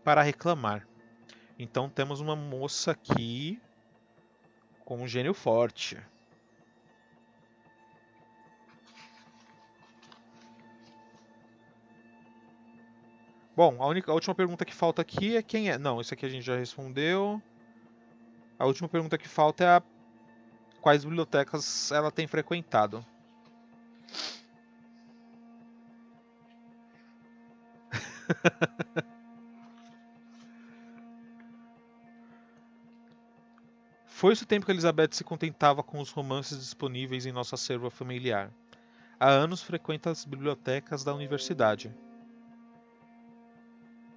para 0.03 0.21
reclamar. 0.21 0.87
Então 1.57 1.89
temos 1.89 2.21
uma 2.21 2.35
moça 2.35 2.91
aqui 2.91 3.59
Com 4.85 5.01
um 5.01 5.07
gênio 5.07 5.33
forte. 5.33 5.97
Bom, 13.55 13.81
a, 13.81 13.87
única, 13.87 14.11
a 14.11 14.13
última 14.13 14.35
pergunta 14.35 14.63
que 14.63 14.75
falta 14.75 15.01
aqui 15.01 15.35
é 15.35 15.41
quem 15.41 15.71
é. 15.71 15.79
Não, 15.79 15.99
isso 15.99 16.13
aqui 16.13 16.27
a 16.27 16.29
gente 16.29 16.45
já 16.45 16.55
respondeu. 16.55 17.41
A 18.59 18.67
última 18.67 18.87
pergunta 18.87 19.17
que 19.17 19.27
falta 19.27 19.63
é 19.63 19.67
a... 19.67 19.94
quais 20.85 21.03
bibliotecas 21.03 21.91
ela 21.91 22.11
tem 22.11 22.27
frequentado. 22.27 23.03
Foi 34.05 34.31
esse 34.31 34.43
o 34.43 34.45
tempo 34.45 34.63
que 34.63 34.71
Elizabeth 34.71 35.09
se 35.13 35.23
contentava 35.23 35.81
com 35.81 35.99
os 35.99 36.11
romances 36.11 36.59
disponíveis 36.59 37.25
em 37.25 37.31
nosso 37.31 37.55
acervo 37.55 37.89
familiar. 37.89 38.51
Há 39.19 39.29
anos 39.29 39.63
frequenta 39.63 40.11
as 40.11 40.23
bibliotecas 40.23 41.03
da 41.03 41.15
universidade, 41.15 41.91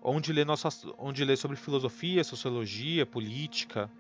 onde 0.03 0.35
lê, 0.35 0.45
nossa, 0.45 0.69
onde 0.99 1.25
lê 1.25 1.35
sobre 1.35 1.57
filosofia, 1.57 2.23
sociologia, 2.23 3.07
política. 3.07 3.91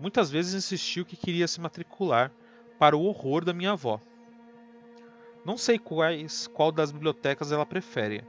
Muitas 0.00 0.30
vezes 0.30 0.54
insistiu 0.54 1.04
que 1.04 1.16
queria 1.16 1.46
se 1.46 1.60
matricular, 1.60 2.32
para 2.80 2.96
o 2.96 3.04
horror 3.04 3.44
da 3.44 3.52
minha 3.52 3.72
avó. 3.72 4.00
Não 5.44 5.58
sei 5.58 5.78
quais, 5.78 6.46
qual 6.46 6.72
das 6.72 6.90
bibliotecas 6.90 7.52
ela 7.52 7.66
prefere, 7.66 8.24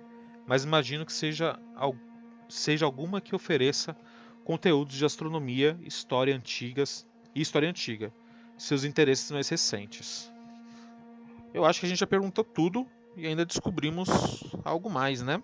mas 0.46 0.66
imagino 0.66 1.06
que 1.06 1.14
seja, 1.14 1.58
seja 2.50 2.86
alguma 2.86 3.22
que 3.22 3.34
ofereça 3.34 3.96
conteúdos 4.44 4.96
de 4.96 5.06
astronomia, 5.06 5.80
história 5.84 6.36
antigas 6.36 7.08
e 7.34 7.42
história 7.42 7.70
antiga, 7.70 8.14
seus 8.58 8.84
interesses 8.84 9.32
mais 9.32 9.48
recentes. 9.48 10.30
Eu 11.54 11.64
acho 11.64 11.80
que 11.80 11.86
a 11.86 11.90
gente 11.90 12.00
já 12.00 12.08
perguntou 12.08 12.44
tudo 12.44 12.86
e 13.16 13.26
ainda 13.26 13.46
descobrimos 13.46 14.10
algo 14.66 14.90
mais, 14.90 15.22
né? 15.22 15.42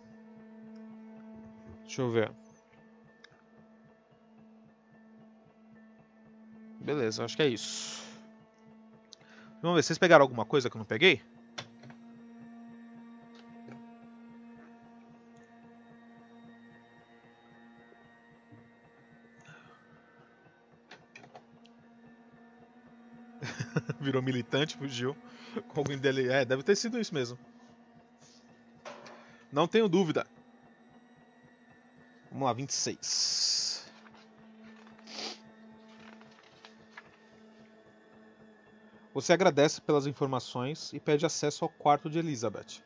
Deixa 1.84 2.02
eu 2.02 2.12
ver. 2.12 2.32
Beleza, 6.88 7.26
acho 7.26 7.36
que 7.36 7.44
é 7.44 7.48
isso. 7.50 8.02
Vamos 9.62 9.76
ver, 9.76 9.84
vocês 9.84 10.00
pegaram 10.00 10.24
alguma 10.24 10.46
coisa 10.46 10.70
que 10.70 10.78
eu 10.78 10.80
não 10.80 10.86
peguei? 10.86 11.22
Virou 24.00 24.22
militante, 24.22 24.78
fugiu. 24.78 25.16
Com 25.68 25.82
alguém 25.82 25.98
dele. 25.98 26.30
É, 26.30 26.46
deve 26.46 26.64
ter 26.64 26.76
sido 26.78 27.00
isso 27.00 27.14
mesmo. 27.14 27.38
Não 29.52 29.68
tenho 29.68 29.90
dúvida. 29.90 30.26
Vamos 32.32 32.46
lá, 32.46 32.54
26. 32.54 33.67
Você 39.18 39.34
agradece 39.34 39.82
pelas 39.82 40.06
informações 40.06 40.94
e 40.94 41.00
pede 41.00 41.26
acesso 41.26 41.66
ao 41.66 41.72
quarto 41.72 42.08
de 42.08 42.20
Elizabeth. 42.20 42.84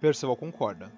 Percival 0.00 0.36
concorda. 0.36 0.92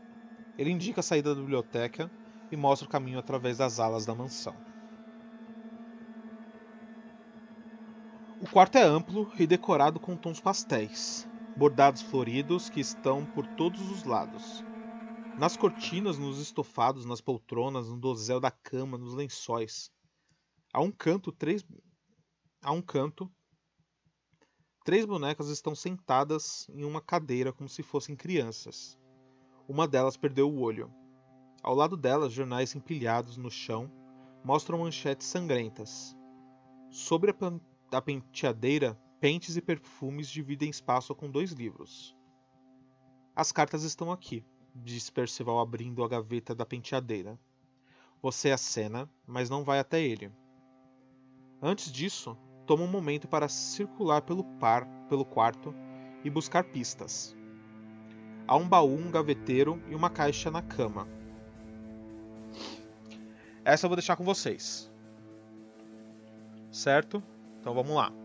Ele 0.57 0.70
indica 0.70 1.01
a 1.01 1.03
saída 1.03 1.35
da 1.35 1.41
biblioteca 1.43 2.11
e 2.51 2.57
mostra 2.57 2.87
o 2.87 2.91
caminho 2.91 3.18
através 3.18 3.59
das 3.59 3.79
alas 3.79 4.07
da 4.07 4.14
mansão. 4.14 4.57
O 8.41 8.49
quarto 8.49 8.77
é 8.79 8.83
amplo 8.83 9.31
e 9.39 9.47
decorado 9.47 10.01
com 10.01 10.16
tons 10.16 10.41
pastéis, 10.41 11.29
bordados 11.55 12.01
floridos 12.01 12.70
que 12.70 12.81
estão 12.81 13.27
por 13.27 13.47
todos 13.47 13.91
os 13.91 14.05
lados. 14.05 14.64
Nas 15.37 15.55
cortinas, 15.55 16.16
nos 16.16 16.41
estofados, 16.41 17.05
nas 17.05 17.20
poltronas, 17.20 17.91
no 17.91 17.99
dosel 17.99 18.41
da 18.41 18.51
cama, 18.51 18.97
nos 18.97 19.12
lençóis. 19.12 19.91
A 20.73 20.81
um 20.81 20.91
canto, 20.91 21.31
três. 21.31 21.62
A 22.62 22.73
um 22.73 22.81
canto, 22.81 23.31
três 24.85 25.05
bonecas 25.05 25.49
estão 25.49 25.74
sentadas 25.74 26.68
em 26.70 26.85
uma 26.85 27.01
cadeira 27.01 27.53
como 27.53 27.68
se 27.68 27.83
fossem 27.83 28.16
crianças. 28.16 28.99
Uma 29.68 29.87
delas 29.87 30.16
perdeu 30.16 30.51
o 30.51 30.61
olho. 30.61 30.93
Ao 31.62 31.74
lado 31.74 31.97
delas, 31.97 32.33
jornais 32.33 32.74
empilhados 32.74 33.37
no 33.37 33.51
chão 33.51 33.91
mostram 34.45 34.78
manchetes 34.78 35.26
sangrentas. 35.26 36.16
Sobre 36.91 37.30
a, 37.30 37.97
a 37.97 38.03
penteadeira, 38.03 38.99
pentes 39.20 39.57
e 39.57 39.62
perfumes 39.62 40.28
dividem 40.28 40.68
espaço 40.68 41.14
com 41.14 41.30
dois 41.30 41.53
livros. 41.53 42.16
As 43.35 43.53
cartas 43.53 43.83
estão 43.83 44.11
aqui 44.11 44.45
disse 44.74 45.12
Percival 45.12 45.59
abrindo 45.59 46.03
a 46.03 46.09
gaveta 46.09 46.55
da 46.55 46.64
penteadeira. 46.64 47.39
Você 48.20 48.51
acena, 48.51 49.11
mas 49.26 49.51
não 49.51 49.64
vai 49.64 49.78
até 49.78 50.01
ele. 50.01 50.33
Antes 51.61 51.91
disso, 51.91 52.37
toma 52.67 52.85
um 52.85 52.89
momento 52.89 53.29
para 53.29 53.49
circular 53.49 54.23
pelo 54.23 54.45
par, 54.45 54.87
pelo 55.09 55.25
quarto 55.25 55.75
e 56.25 56.31
buscar 56.31 56.65
pistas. 56.65 57.37
Há 58.47 58.57
um 58.57 58.69
baú, 58.69 58.95
um 58.95 59.11
gaveteiro 59.11 59.81
e 59.89 59.95
uma 59.95 60.11
caixa 60.11 60.51
na 60.51 60.63
cama. 60.63 61.09
Essa 63.65 63.87
eu 63.87 63.89
vou 63.89 63.97
deixar 63.97 64.17
com 64.17 64.25
vocês. 64.25 64.91
Certo? 66.71 67.23
Então 67.61 67.75
vamos 67.75 67.95
lá. 67.95 68.22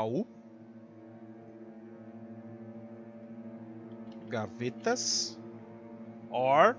Baú. 0.00 0.24
gavetas 4.30 5.38
or 6.30 6.74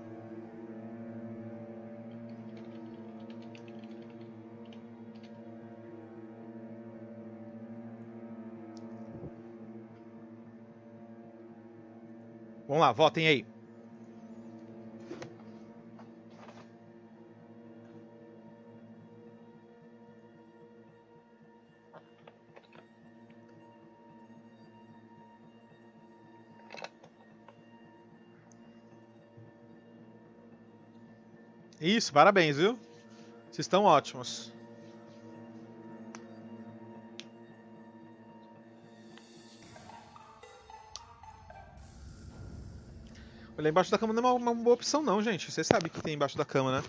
Vamos 12.66 12.80
lá, 12.80 12.92
votem 12.92 13.28
aí. 13.28 13.51
Isso, 31.82 32.12
parabéns, 32.12 32.58
viu? 32.58 32.78
Vocês 33.50 33.66
estão 33.66 33.82
ótimos. 33.82 34.52
Olhar 43.58 43.68
embaixo 43.68 43.90
da 43.90 43.98
cama 43.98 44.14
não 44.14 44.28
é 44.28 44.32
uma, 44.32 44.52
uma 44.52 44.62
boa 44.62 44.74
opção 44.74 45.02
não, 45.02 45.20
gente. 45.20 45.50
Você 45.50 45.64
sabe 45.64 45.88
o 45.88 45.90
que 45.90 46.00
tem 46.00 46.14
embaixo 46.14 46.38
da 46.38 46.44
cama, 46.44 46.80
né? 46.80 46.84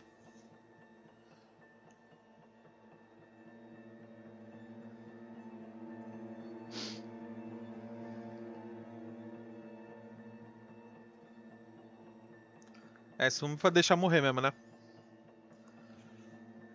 É, 13.17 13.27
isso 13.27 13.47
vamos 13.47 13.59
deixar 13.73 13.95
morrer 13.95 14.21
mesmo, 14.21 14.39
né? 14.39 14.53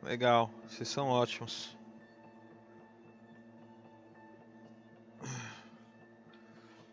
Legal, 0.09 0.51
vocês 0.67 0.89
são 0.89 1.09
ótimos. 1.09 1.77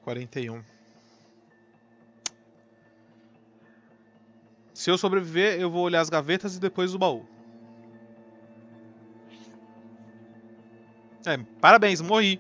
Quarenta 0.04 0.38
e 0.42 0.50
um. 0.50 0.62
Se 4.74 4.92
eu 4.92 4.98
sobreviver, 4.98 5.58
eu 5.62 5.72
vou 5.72 5.84
olhar 5.84 6.02
as 6.02 6.10
gavetas 6.10 6.58
e 6.58 6.60
depois 6.60 6.94
o 6.94 7.00
baú. 7.00 7.26
É, 11.26 11.38
parabéns, 11.62 12.02
morri. 12.02 12.38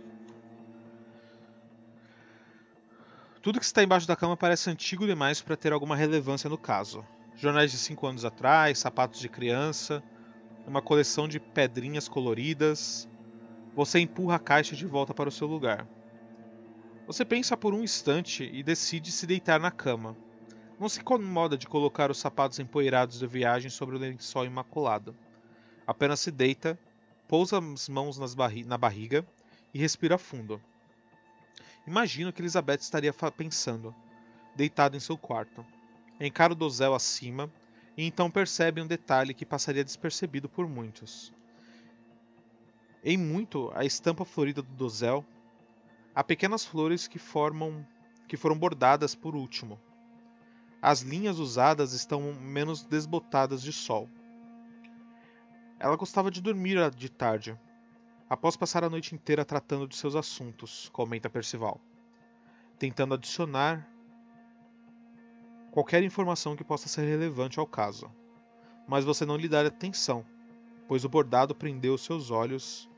Tudo 3.42 3.60
que 3.60 3.66
está 3.66 3.82
embaixo 3.82 4.06
da 4.06 4.18
cama 4.18 4.36
parece 4.36 4.70
antigo 4.70 5.08
demais 5.08 5.42
para 5.42 5.56
ter 5.56 5.72
alguma 5.72 5.96
relevância 5.96 6.50
no 6.50 6.58
caso. 6.58 7.02
Jornais 7.38 7.72
de 7.72 7.78
5 7.78 8.06
anos 8.06 8.26
atrás, 8.26 8.80
sapatos 8.80 9.22
de 9.22 9.30
criança, 9.30 10.04
uma 10.66 10.82
coleção 10.82 11.28
de 11.28 11.40
pedrinhas 11.40 12.08
coloridas. 12.08 13.08
Você 13.76 14.00
empurra 14.00 14.36
a 14.36 14.40
caixa 14.40 14.76
de 14.76 14.86
volta 14.86 15.14
para 15.14 15.30
o 15.30 15.32
seu 15.32 15.48
lugar. 15.48 15.88
Você 17.06 17.24
pensa 17.24 17.56
por 17.56 17.74
um 17.74 17.84
instante 17.84 18.50
e 18.52 18.64
decide 18.64 19.12
se 19.12 19.28
deitar 19.28 19.60
na 19.60 19.70
cama. 19.70 20.18
Não 20.80 20.90
se 20.90 21.00
incomoda 21.00 21.58
de 21.58 21.68
colocar 21.68 22.10
os 22.10 22.18
sapatos 22.18 22.60
empoeirados 22.60 23.20
de 23.20 23.28
viagem 23.28 23.70
sobre 23.70 23.96
o 23.96 24.00
lençol 24.00 24.46
imaculado. 24.46 25.16
Apenas 25.86 26.20
se 26.20 26.32
deita, 26.32 26.78
pousa 27.28 27.60
as 27.60 27.88
mãos 27.88 28.18
barri 28.34 28.64
na 28.64 28.78
barriga 28.78 29.26
e 29.74 29.80
respira 29.80 30.18
fundo. 30.18 30.60
Imagino 31.86 32.34
que 32.34 32.42
Elizabeth 32.42 32.80
estaria 32.80 33.14
pensando, 33.14 33.94
deitada 34.56 34.98
em 34.98 35.00
seu 35.00 35.18
quarto. 35.18 35.64
Encara 36.20 36.54
o 36.54 36.56
dosel 36.56 36.96
acima 36.96 37.52
e 37.98 38.06
então 38.06 38.30
percebe 38.30 38.82
um 38.82 38.88
detalhe 38.88 39.34
que 39.34 39.46
passaria 39.46 39.84
despercebido 39.84 40.50
por 40.50 40.68
muitos. 40.68 41.34
Em 43.04 43.18
muito, 43.18 43.72
a 43.76 43.86
estampa 43.86 44.26
florida 44.26 44.62
do 44.62 44.74
dosel, 44.74 45.26
há 46.14 46.24
pequenas 46.24 46.66
flores 46.66 47.08
que 47.08 47.20
formam 47.20 47.86
que 48.28 48.36
foram 48.36 48.58
bordadas 48.58 49.14
por 49.14 49.36
último. 49.36 49.80
As 50.82 51.02
linhas 51.02 51.38
usadas 51.38 51.94
estão 51.94 52.34
menos 52.34 52.84
desbotadas 52.84 53.62
de 53.62 53.72
sol. 53.72 54.10
Ela 55.80 55.96
gostava 55.96 56.32
de 56.32 56.42
dormir 56.42 56.78
de 56.92 57.10
tarde, 57.10 57.60
após 58.30 58.58
passar 58.58 58.84
a 58.84 58.90
noite 58.90 59.14
inteira 59.14 59.46
tratando 59.46 59.88
de 59.88 59.96
seus 59.96 60.16
assuntos, 60.16 60.90
comenta 60.90 61.30
Percival, 61.30 61.80
tentando 62.80 63.14
adicionar 63.14 63.88
qualquer 65.76 66.02
informação 66.02 66.56
que 66.56 66.64
possa 66.64 66.90
ser 66.90 67.06
relevante 67.06 67.60
ao 67.60 67.68
caso. 67.68 68.10
Mas 68.88 69.06
você 69.06 69.28
não 69.28 69.38
lhe 69.38 69.48
dá 69.48 69.62
atenção, 69.62 70.26
pois 70.88 71.06
o 71.06 71.10
bordado 71.10 71.54
prendeu 71.54 71.96
seus 71.98 72.32
olhos 72.32 72.90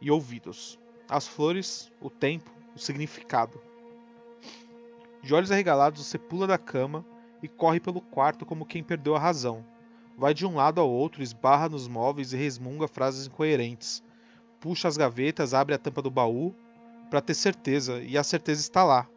e 0.00 0.10
ouvidos. 0.10 0.76
As 1.08 1.28
flores, 1.28 1.92
o 2.00 2.10
tempo, 2.10 2.50
o 2.74 2.78
significado. 2.80 3.60
De 5.22 5.32
olhos 5.32 5.52
arregalados, 5.52 6.04
você 6.04 6.18
pula 6.18 6.48
da 6.48 6.58
cama 6.58 7.06
e 7.40 7.46
corre 7.46 7.78
pelo 7.78 8.00
quarto 8.00 8.44
como 8.44 8.66
quem 8.66 8.82
perdeu 8.82 9.14
a 9.14 9.20
razão. 9.20 9.64
Vai 10.18 10.34
de 10.34 10.44
um 10.44 10.56
lado 10.56 10.80
ao 10.80 10.90
outro, 10.90 11.22
esbarra 11.22 11.68
nos 11.68 11.86
móveis 11.86 12.32
e 12.32 12.36
resmunga 12.36 12.88
frases 12.88 13.28
incoerentes 13.28 14.02
puxa 14.62 14.86
as 14.86 14.96
gavetas, 14.96 15.52
abre 15.52 15.74
a 15.74 15.78
tampa 15.78 16.00
do 16.00 16.10
baú 16.10 16.54
para 17.10 17.20
ter 17.20 17.34
certeza, 17.34 18.00
e 18.00 18.16
a 18.16 18.22
certeza 18.22 18.60
está 18.60 18.84
lá. 18.84 19.08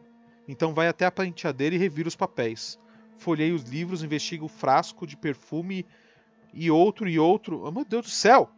Então 0.47 0.73
vai 0.73 0.87
até 0.87 1.05
a 1.05 1.11
penteadeira 1.11 1.75
e 1.75 1.79
revira 1.79 2.07
os 2.07 2.15
papéis. 2.15 2.79
Folheia 3.17 3.53
os 3.53 3.63
livros, 3.63 4.03
investiga 4.03 4.43
o 4.43 4.49
frasco 4.49 5.07
de 5.07 5.17
perfume 5.17 5.85
e 6.53 6.69
outro 6.69 7.07
e 7.07 7.17
outro. 7.17 7.63
Oh, 7.63 7.71
meu 7.71 7.85
Deus 7.85 8.05
do 8.05 8.11
céu! 8.11 8.49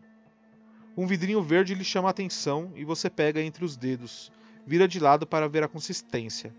Um 0.96 1.06
vidrinho 1.06 1.42
verde 1.44 1.76
lhe 1.76 1.84
chama 1.84 2.10
a 2.10 2.12
atenção 2.12 2.72
e 2.76 2.84
você 2.84 3.10
pega 3.10 3.42
entre 3.42 3.64
os 3.64 3.78
dedos. 3.78 4.32
Vira 4.66 4.88
de 4.88 5.00
lado 5.00 5.28
para 5.28 5.48
ver 5.48 5.64
a 5.64 5.68
consistência. 5.68 6.54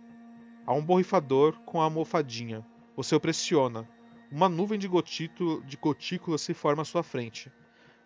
Há 0.65 0.73
um 0.73 0.85
borrifador 0.85 1.59
com 1.67 1.81
a 1.81 1.85
almofadinha. 1.85 2.65
Você 2.97 3.15
o 3.15 3.21
pressiona. 3.21 3.89
Uma 4.31 4.49
nuvem 4.49 4.79
de, 4.79 4.89
de 4.89 5.77
gotículas 5.77 6.43
se 6.43 6.55
forma 6.55 6.83
à 6.83 6.85
sua 6.85 7.03
frente. 7.03 7.51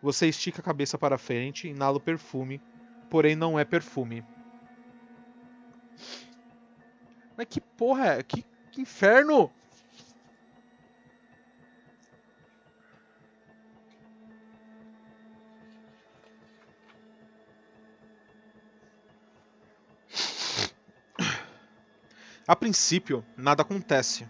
Você 0.03 0.27
estica 0.27 0.61
a 0.61 0.65
cabeça 0.65 0.97
para 0.97 1.19
frente, 1.19 1.69
inala 1.69 1.99
o 1.99 2.01
perfume, 2.01 2.61
porém 3.11 3.37
não 3.37 3.59
é 3.59 3.65
perfume. 3.65 4.25
Mas 7.37 7.47
que 7.49 7.61
porra 7.61 8.15
é? 8.15 8.23
Que, 8.23 8.45
que 8.71 8.81
inferno! 8.81 9.51
A 22.47 22.57
princípio, 22.57 23.25
nada 23.37 23.63
acontece. 23.63 24.27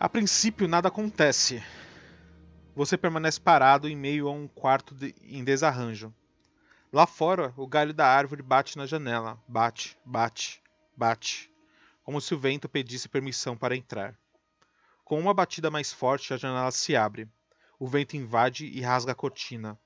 A 0.00 0.08
princípio, 0.08 0.66
nada 0.66 0.88
acontece. 0.88 1.62
Você 2.74 2.96
permanece 2.96 3.38
parado 3.38 3.86
em 3.86 3.94
meio 3.94 4.28
a 4.28 4.32
um 4.32 4.48
quarto 4.48 4.94
de, 4.94 5.14
em 5.20 5.44
desarranjo. 5.44 6.10
Lá 6.90 7.06
fora, 7.06 7.52
o 7.54 7.66
galho 7.66 7.92
da 7.92 8.06
árvore 8.06 8.40
bate 8.40 8.78
na 8.78 8.86
janela. 8.86 9.38
Bate, 9.46 9.98
bate, 10.02 10.62
bate. 10.96 11.52
Como 12.02 12.18
se 12.18 12.34
o 12.34 12.38
vento 12.38 12.66
pedisse 12.66 13.10
permissão 13.10 13.58
para 13.58 13.76
entrar. 13.76 14.18
Com 15.04 15.20
uma 15.20 15.34
batida 15.34 15.70
mais 15.70 15.92
forte, 15.92 16.32
a 16.32 16.38
janela 16.38 16.70
se 16.70 16.96
abre. 16.96 17.28
O 17.78 17.86
vento 17.86 18.16
invade 18.16 18.64
e 18.64 18.80
rasga 18.80 19.12
a 19.12 19.14
cortina. 19.14 19.78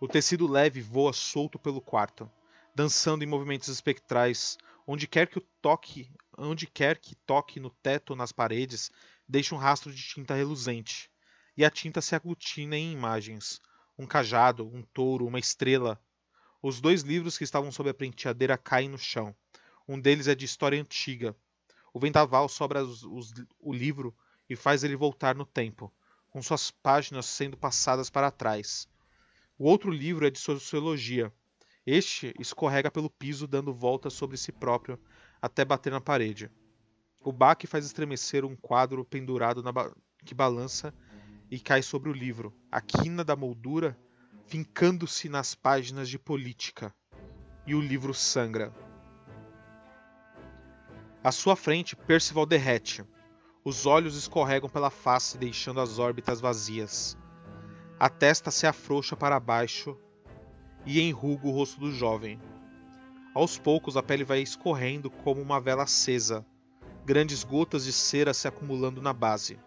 O 0.00 0.08
tecido 0.08 0.50
leve 0.50 0.80
voa 0.80 1.12
solto 1.12 1.58
pelo 1.58 1.82
quarto, 1.82 2.30
dançando 2.74 3.22
em 3.22 3.26
movimentos 3.26 3.68
espectrais. 3.68 4.56
Onde 4.86 5.06
quer 5.06 5.26
que 5.26 5.40
toque, 5.60 6.10
onde 6.38 6.66
quer 6.66 6.96
que 6.96 7.14
toque 7.14 7.60
no 7.60 7.68
teto 7.68 8.16
nas 8.16 8.32
paredes, 8.32 8.90
deixa 9.28 9.54
um 9.54 9.58
rastro 9.58 9.92
de 9.92 10.02
tinta 10.02 10.34
reluzente, 10.34 11.10
e 11.56 11.64
a 11.64 11.70
tinta 11.70 12.00
se 12.00 12.14
aglutina 12.14 12.76
em 12.76 12.92
imagens: 12.92 13.60
um 13.98 14.06
cajado, 14.06 14.66
um 14.66 14.82
touro, 14.82 15.26
uma 15.26 15.38
estrela. 15.38 16.00
Os 16.62 16.80
dois 16.80 17.02
livros 17.02 17.36
que 17.36 17.44
estavam 17.44 17.70
sob 17.70 17.90
a 17.90 17.94
penteadeira 17.94 18.56
caem 18.56 18.88
no 18.88 18.98
chão. 18.98 19.34
Um 19.86 20.00
deles 20.00 20.28
é 20.28 20.34
de 20.34 20.44
história 20.44 20.80
antiga. 20.80 21.36
O 21.92 22.00
vendaval 22.00 22.48
sobra 22.48 22.82
os, 22.82 23.02
os, 23.04 23.32
o 23.60 23.72
livro 23.72 24.16
e 24.48 24.56
faz 24.56 24.84
ele 24.84 24.96
voltar 24.96 25.34
no 25.34 25.44
tempo, 25.44 25.92
com 26.30 26.42
suas 26.42 26.70
páginas 26.70 27.26
sendo 27.26 27.56
passadas 27.56 28.10
para 28.10 28.30
trás. 28.30 28.88
O 29.58 29.64
outro 29.64 29.90
livro 29.90 30.26
é 30.26 30.30
de 30.30 30.38
sociologia. 30.38 31.32
Este 31.86 32.34
escorrega 32.38 32.90
pelo 32.90 33.10
piso, 33.10 33.46
dando 33.46 33.72
voltas 33.72 34.12
sobre 34.12 34.36
si 34.36 34.52
próprio 34.52 35.00
até 35.40 35.64
bater 35.64 35.90
na 35.90 36.00
parede. 36.00 36.50
O 37.24 37.32
baque 37.32 37.66
faz 37.66 37.84
estremecer 37.84 38.44
um 38.44 38.54
quadro 38.54 39.04
pendurado 39.04 39.62
ba 39.72 39.92
que 40.24 40.34
balança 40.34 40.94
e 41.50 41.58
cai 41.58 41.82
sobre 41.82 42.08
o 42.10 42.12
livro, 42.12 42.54
a 42.70 42.80
quina 42.80 43.24
da 43.24 43.34
moldura 43.34 43.98
fincando-se 44.46 45.28
nas 45.28 45.54
páginas 45.54 46.08
de 46.08 46.18
política. 46.18 46.94
E 47.66 47.74
o 47.74 47.80
livro 47.80 48.14
sangra. 48.14 48.72
À 51.22 51.32
sua 51.32 51.56
frente, 51.56 51.96
Percival 51.96 52.46
derrete. 52.46 53.04
Os 53.64 53.84
olhos 53.84 54.16
escorregam 54.16 54.70
pela 54.70 54.88
face, 54.88 55.36
deixando 55.36 55.80
as 55.80 55.98
órbitas 55.98 56.40
vazias. 56.40 57.18
A 57.98 58.08
testa 58.08 58.50
se 58.50 58.66
afrouxa 58.66 59.16
para 59.16 59.40
baixo 59.40 59.98
e 60.86 61.00
enruga 61.00 61.46
o 61.46 61.50
rosto 61.50 61.80
do 61.80 61.92
jovem. 61.92 62.40
Aos 63.34 63.58
poucos, 63.58 63.96
a 63.96 64.02
pele 64.02 64.24
vai 64.24 64.40
escorrendo 64.40 65.10
como 65.10 65.42
uma 65.42 65.60
vela 65.60 65.82
acesa 65.82 66.46
grandes 67.08 67.42
gotas 67.42 67.86
de 67.86 67.92
cera 67.92 68.34
se 68.34 68.46
acumulando 68.46 69.00
na 69.00 69.14
base. 69.14 69.58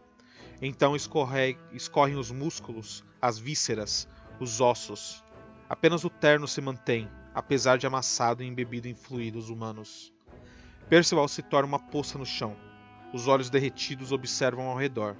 Então 0.61 0.95
escorre, 0.95 1.57
escorrem 1.73 2.15
os 2.15 2.29
músculos, 2.29 3.03
as 3.19 3.39
vísceras, 3.39 4.07
os 4.39 4.61
ossos. 4.61 5.23
Apenas 5.67 6.03
o 6.03 6.09
terno 6.09 6.47
se 6.47 6.61
mantém, 6.61 7.09
apesar 7.33 7.79
de 7.79 7.87
amassado 7.87 8.43
e 8.43 8.47
embebido 8.47 8.87
em 8.87 8.93
fluidos 8.93 9.49
humanos. 9.49 10.13
Percival 10.87 11.27
se 11.27 11.41
torna 11.41 11.67
uma 11.67 11.79
poça 11.79 12.15
no 12.19 12.27
chão. 12.27 12.55
Os 13.11 13.27
olhos 13.27 13.49
derretidos 13.49 14.11
observam 14.11 14.67
ao 14.67 14.77
redor. 14.77 15.15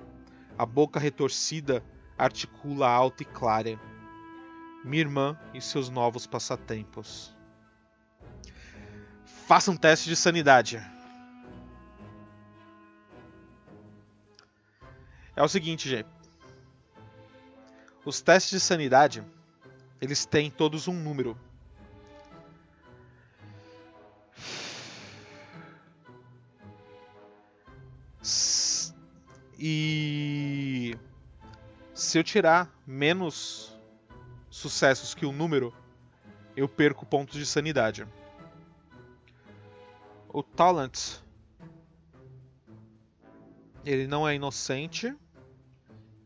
A 0.55 0.65
boca 0.65 0.99
retorcida 0.99 1.83
articula 2.15 2.87
alto 2.87 3.23
e 3.23 3.25
clara. 3.25 3.79
Minha 4.85 5.01
irmã 5.01 5.39
e 5.55 5.59
seus 5.59 5.89
novos 5.89 6.27
passatempos. 6.27 7.35
Faça 9.47 9.71
um 9.71 9.75
teste 9.75 10.07
de 10.07 10.15
sanidade. 10.15 10.79
É 15.35 15.43
o 15.43 15.47
seguinte, 15.47 15.89
gente. 15.89 16.09
Os 18.03 18.21
testes 18.21 18.51
de 18.51 18.59
sanidade, 18.59 19.23
eles 20.01 20.25
têm 20.25 20.49
todos 20.49 20.87
um 20.87 20.93
número. 20.93 21.37
E 29.63 30.97
se 31.93 32.17
eu 32.17 32.23
tirar 32.23 32.67
menos 32.85 33.79
sucessos 34.49 35.13
que 35.13 35.23
o 35.23 35.31
número, 35.31 35.71
eu 36.55 36.67
perco 36.67 37.05
pontos 37.05 37.37
de 37.37 37.45
sanidade. 37.45 38.07
O 40.27 40.41
Talent 40.41 41.19
ele 43.85 44.07
não 44.07 44.27
é 44.27 44.35
inocente 44.35 45.15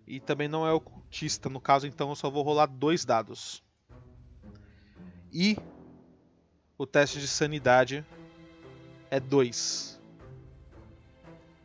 e 0.07 0.19
também 0.19 0.47
não 0.47 0.67
é 0.67 0.71
ocultista. 0.71 1.49
No 1.49 1.59
caso, 1.59 1.87
então, 1.87 2.09
eu 2.09 2.15
só 2.15 2.29
vou 2.29 2.43
rolar 2.43 2.67
dois 2.67 3.05
dados. 3.05 3.63
E 5.31 5.57
o 6.77 6.85
teste 6.85 7.19
de 7.19 7.27
sanidade 7.27 8.05
é 9.09 9.19
2. 9.19 9.99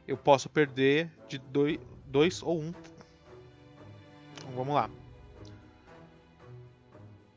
Eu 0.06 0.16
posso 0.16 0.48
perder 0.48 1.10
de 1.28 1.38
2 1.38 2.42
ou 2.42 2.60
1. 2.60 2.64
Um. 2.64 2.74
Então, 4.34 4.50
vamos 4.54 4.74
lá. 4.74 4.90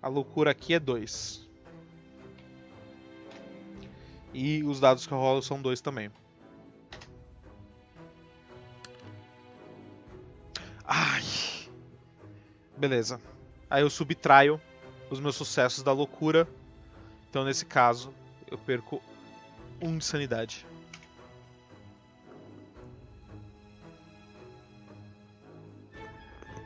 A 0.02 0.08
loucura 0.08 0.52
aqui 0.52 0.74
é 0.74 0.80
2. 0.80 1.48
E 4.34 4.64
os 4.64 4.80
dados 4.80 5.06
que 5.06 5.14
eu 5.14 5.20
rolo 5.20 5.42
são 5.42 5.62
2 5.62 5.82
também. 5.82 6.12
Ai. 10.86 11.24
Beleza. 12.78 13.20
Aí 13.70 13.82
eu 13.82 13.90
subtraio 13.90 14.60
os 15.10 15.20
meus 15.20 15.36
sucessos 15.36 15.84
da 15.84 15.92
loucura. 15.92 16.48
Então, 17.30 17.44
nesse 17.44 17.66
caso, 17.66 18.14
eu 18.50 18.58
perco 18.58 19.02
1 19.82 19.88
um 19.90 19.98
de 19.98 20.06
sanidade. 20.06 20.66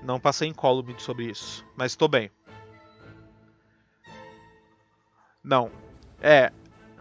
Não 0.04 0.20
passei 0.20 0.48
incólume 0.48 0.96
sobre 1.00 1.26
isso, 1.26 1.66
mas 1.76 1.92
estou 1.92 2.08
bem. 2.08 2.32
Não. 5.44 5.72
É, 6.22 6.52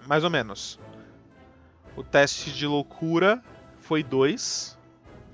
mais 0.06 0.24
ou 0.24 0.30
menos. 0.30 0.78
O 1.97 2.02
teste 2.02 2.52
de 2.52 2.66
loucura 2.66 3.43
foi 3.78 4.02
2 4.02 4.76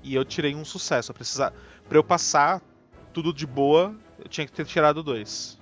e 0.03 0.13
eu 0.15 0.23
tirei 0.23 0.55
um 0.55 0.63
sucesso. 0.63 1.11
Eu 1.11 1.15
precisar, 1.15 1.53
pra 1.93 1.99
eu 1.99 2.03
passar 2.03 2.59
tudo 3.13 3.31
de 3.31 3.45
boa, 3.45 3.95
eu 4.17 4.27
tinha 4.27 4.47
que 4.47 4.51
ter 4.51 4.65
tirado 4.65 5.03
2. 5.03 5.59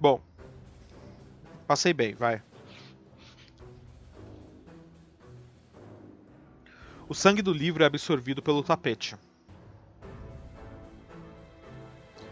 Bom. 0.00 0.18
Passei 1.66 1.92
bem, 1.92 2.14
vai. 2.14 2.40
O 7.06 7.12
sangue 7.12 7.42
do 7.42 7.52
livro 7.52 7.82
é 7.82 7.86
absorvido 7.86 8.40
pelo 8.40 8.62
tapete. 8.62 9.14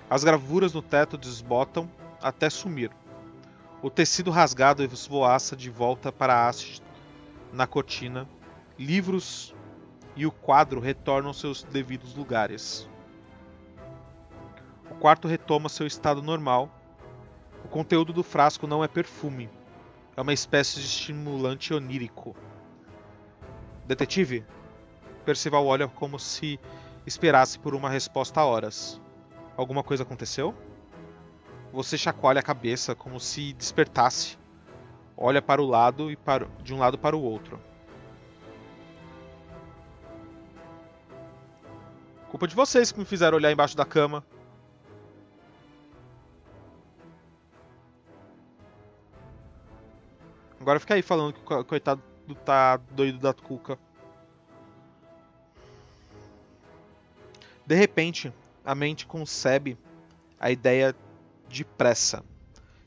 As 0.09 0.25
gravuras 0.25 0.73
no 0.73 0.81
teto 0.81 1.19
desbotam 1.19 1.91
até 2.23 2.49
sumir. 2.49 2.91
O 3.83 3.91
tecido 3.91 4.31
rasgado 4.31 4.83
esvoaça 4.83 5.55
de 5.55 5.69
volta 5.69 6.11
para 6.11 6.33
a 6.35 6.49
haste 6.49 6.83
na 7.53 7.67
cortina. 7.67 8.27
Livros 8.79 9.55
e 10.17 10.27
o 10.27 10.31
quadro 10.31 10.81
retornam 10.81 11.29
aos 11.29 11.41
seus 11.41 11.63
devidos 11.63 12.15
lugares. 12.15 12.89
O 14.91 14.95
quarto 14.95 15.27
retoma 15.27 15.69
seu 15.69 15.87
estado 15.87 16.23
normal. 16.23 16.71
O 17.65 17.69
conteúdo 17.69 18.13
do 18.13 18.23
frasco 18.23 18.67
não 18.67 18.85
é 18.85 18.89
perfume. 18.89 19.51
É 20.17 20.21
uma 20.21 20.33
espécie 20.33 20.79
de 20.79 20.87
estimulante 20.87 21.75
onírico. 21.75 22.37
Detetive? 23.87 24.45
Percival 25.25 25.67
olha 25.67 25.89
como 25.89 26.19
se 26.19 26.61
esperasse 27.07 27.59
por 27.59 27.75
uma 27.75 27.91
resposta 27.91 28.41
há 28.41 28.45
horas. 28.45 29.01
Alguma 29.57 29.83
coisa 29.83 30.05
aconteceu? 30.05 30.55
Você 31.73 31.99
chacoalha 31.99 32.39
a 32.39 32.43
cabeça 32.43 32.95
como 32.95 33.19
se 33.19 33.53
despertasse. 33.55 34.39
Olha 35.17 35.43
para 35.43 35.61
o 35.61 35.67
lado 35.67 36.11
e 36.11 36.17
para, 36.17 36.47
de 36.63 36.73
um 36.73 36.79
lado 36.79 36.97
para 36.97 37.17
o 37.17 37.23
outro. 37.23 37.59
Culpa 42.35 42.49
de 42.49 42.57
vocês 42.57 42.91
que 42.91 42.99
me 42.99 43.05
fizeram 43.05 43.37
olhar 43.37 43.53
embaixo 43.53 43.77
da 43.77 43.85
cama. 43.85 44.27
Agora 50.59 50.81
fica 50.81 50.95
aí 50.95 51.01
falando 51.01 51.33
que 51.33 51.55
o 51.55 51.65
coitado 51.65 52.03
tá 52.45 52.77
doido 52.91 53.21
da 53.21 53.33
cuca. 53.33 53.79
De 57.65 57.77
repente, 57.77 58.33
a 58.65 58.75
mente 58.75 59.07
concebe 59.07 59.79
a 60.37 60.51
ideia 60.51 60.93
de 61.49 61.65
pressa. 61.65 62.25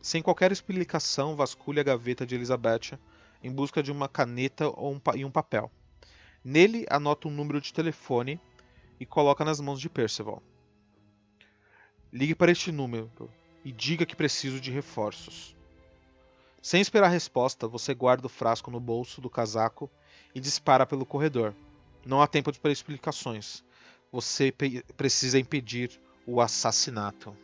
Sem 0.01 0.21
qualquer 0.21 0.51
explicação, 0.51 1.37
vasculha 1.37 1.79
a 1.79 1.85
gaveta 1.85 2.25
de 2.25 2.35
Elizabeth 2.35 2.99
em 3.41 3.49
busca 3.49 3.81
de 3.81 3.93
uma 3.93 4.09
caneta 4.09 4.67
ou 4.67 4.91
um 4.91 5.01
e 5.15 5.23
um 5.23 5.31
papel. 5.31 5.71
Nele, 6.43 6.85
anota 6.89 7.29
um 7.29 7.31
número 7.31 7.61
de 7.61 7.71
telefone 7.71 8.41
e 8.99 9.05
coloca 9.05 9.45
nas 9.45 9.59
mãos 9.59 9.79
de 9.79 9.89
Percival. 9.89 10.41
Ligue 12.11 12.35
para 12.35 12.51
este 12.51 12.71
número 12.71 13.11
e 13.63 13.71
diga 13.71 14.05
que 14.05 14.15
preciso 14.15 14.59
de 14.59 14.71
reforços. 14.71 15.55
Sem 16.61 16.81
esperar 16.81 17.09
resposta, 17.09 17.67
você 17.67 17.93
guarda 17.93 18.27
o 18.27 18.29
frasco 18.29 18.71
no 18.71 18.79
bolso 18.79 19.21
do 19.21 19.29
casaco 19.29 19.89
e 20.33 20.39
dispara 20.39 20.85
pelo 20.85 21.05
corredor. 21.05 21.53
Não 22.05 22.21
há 22.21 22.27
tempo 22.27 22.51
para 22.59 22.71
explicações 22.71 23.63
você 24.11 24.53
precisa 24.95 25.39
impedir 25.39 25.99
o 26.25 26.41
assassinato. 26.41 27.35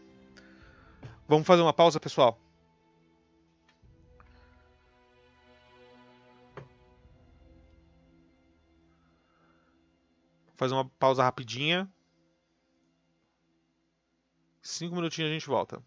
Vamos 1.27 1.47
fazer 1.47 1.61
uma 1.61 1.73
pausa, 1.73 1.99
pessoal? 1.99 2.39
Fazer 10.63 10.75
uma 10.75 10.89
pausa 10.91 11.21
rapidinha. 11.21 11.91
Cinco 14.61 14.95
minutinhos 14.95 15.29
a 15.29 15.33
gente 15.33 15.45
volta. 15.45 15.83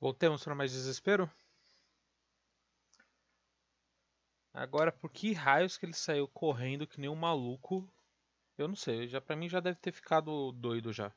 Voltemos 0.00 0.44
para 0.44 0.54
mais 0.54 0.72
desespero? 0.72 1.30
Agora, 4.52 4.92
por 4.92 5.10
que 5.10 5.32
raios 5.32 5.76
que 5.76 5.86
ele 5.86 5.92
saiu 5.94 6.26
correndo 6.28 6.86
que 6.86 7.00
nem 7.00 7.08
um 7.08 7.16
maluco? 7.16 7.88
Eu 8.56 8.68
não 8.68 8.76
sei, 8.76 9.08
já 9.08 9.20
para 9.20 9.36
mim 9.36 9.48
já 9.48 9.60
deve 9.60 9.78
ter 9.78 9.92
ficado 9.92 10.52
doido 10.52 10.92
já. 10.92 11.12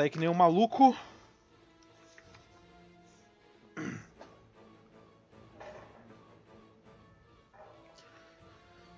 Sai 0.00 0.08
que 0.08 0.18
nem 0.18 0.30
um 0.30 0.32
maluco. 0.32 0.96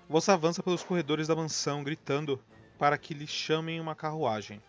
Você 0.07 0.31
avança 0.31 0.63
pelos 0.63 0.81
corredores 0.81 1.27
da 1.27 1.35
mansão, 1.35 1.83
gritando 1.83 2.41
para 2.79 2.97
que 2.97 3.13
lhe 3.13 3.27
chamem 3.27 3.81
uma 3.81 3.93
carruagem. 3.93 4.63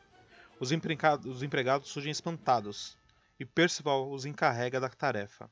Os 0.58 0.72
os 0.72 1.42
empregados 1.44 1.90
surgem 1.90 2.10
espantados, 2.10 2.98
e 3.38 3.44
Percival 3.44 4.10
os 4.10 4.24
encarrega 4.24 4.80
da 4.80 4.88
tarefa. 4.88 5.48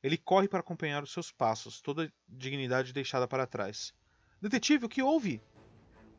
Ele 0.00 0.16
corre 0.16 0.46
para 0.46 0.60
acompanhar 0.60 1.02
os 1.02 1.12
seus 1.12 1.32
passos, 1.32 1.80
toda 1.80 2.12
dignidade 2.28 2.92
deixada 2.92 3.26
para 3.26 3.48
trás. 3.48 3.92
Detetive, 4.40 4.86
o 4.86 4.88
que 4.88 5.02
houve? 5.02 5.42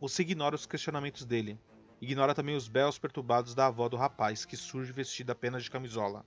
Você 0.02 0.22
ignora 0.22 0.54
os 0.54 0.66
questionamentos 0.66 1.24
dele. 1.24 1.58
Ignora 2.02 2.36
também 2.36 2.56
os 2.56 2.68
belos 2.68 2.98
perturbados 2.98 3.56
da 3.56 3.68
avó 3.68 3.88
do 3.88 3.98
rapaz, 3.98 4.46
que 4.46 4.58
surge 4.58 4.92
vestida 4.92 5.32
apenas 5.32 5.64
de 5.64 5.72
camisola. 5.72 6.26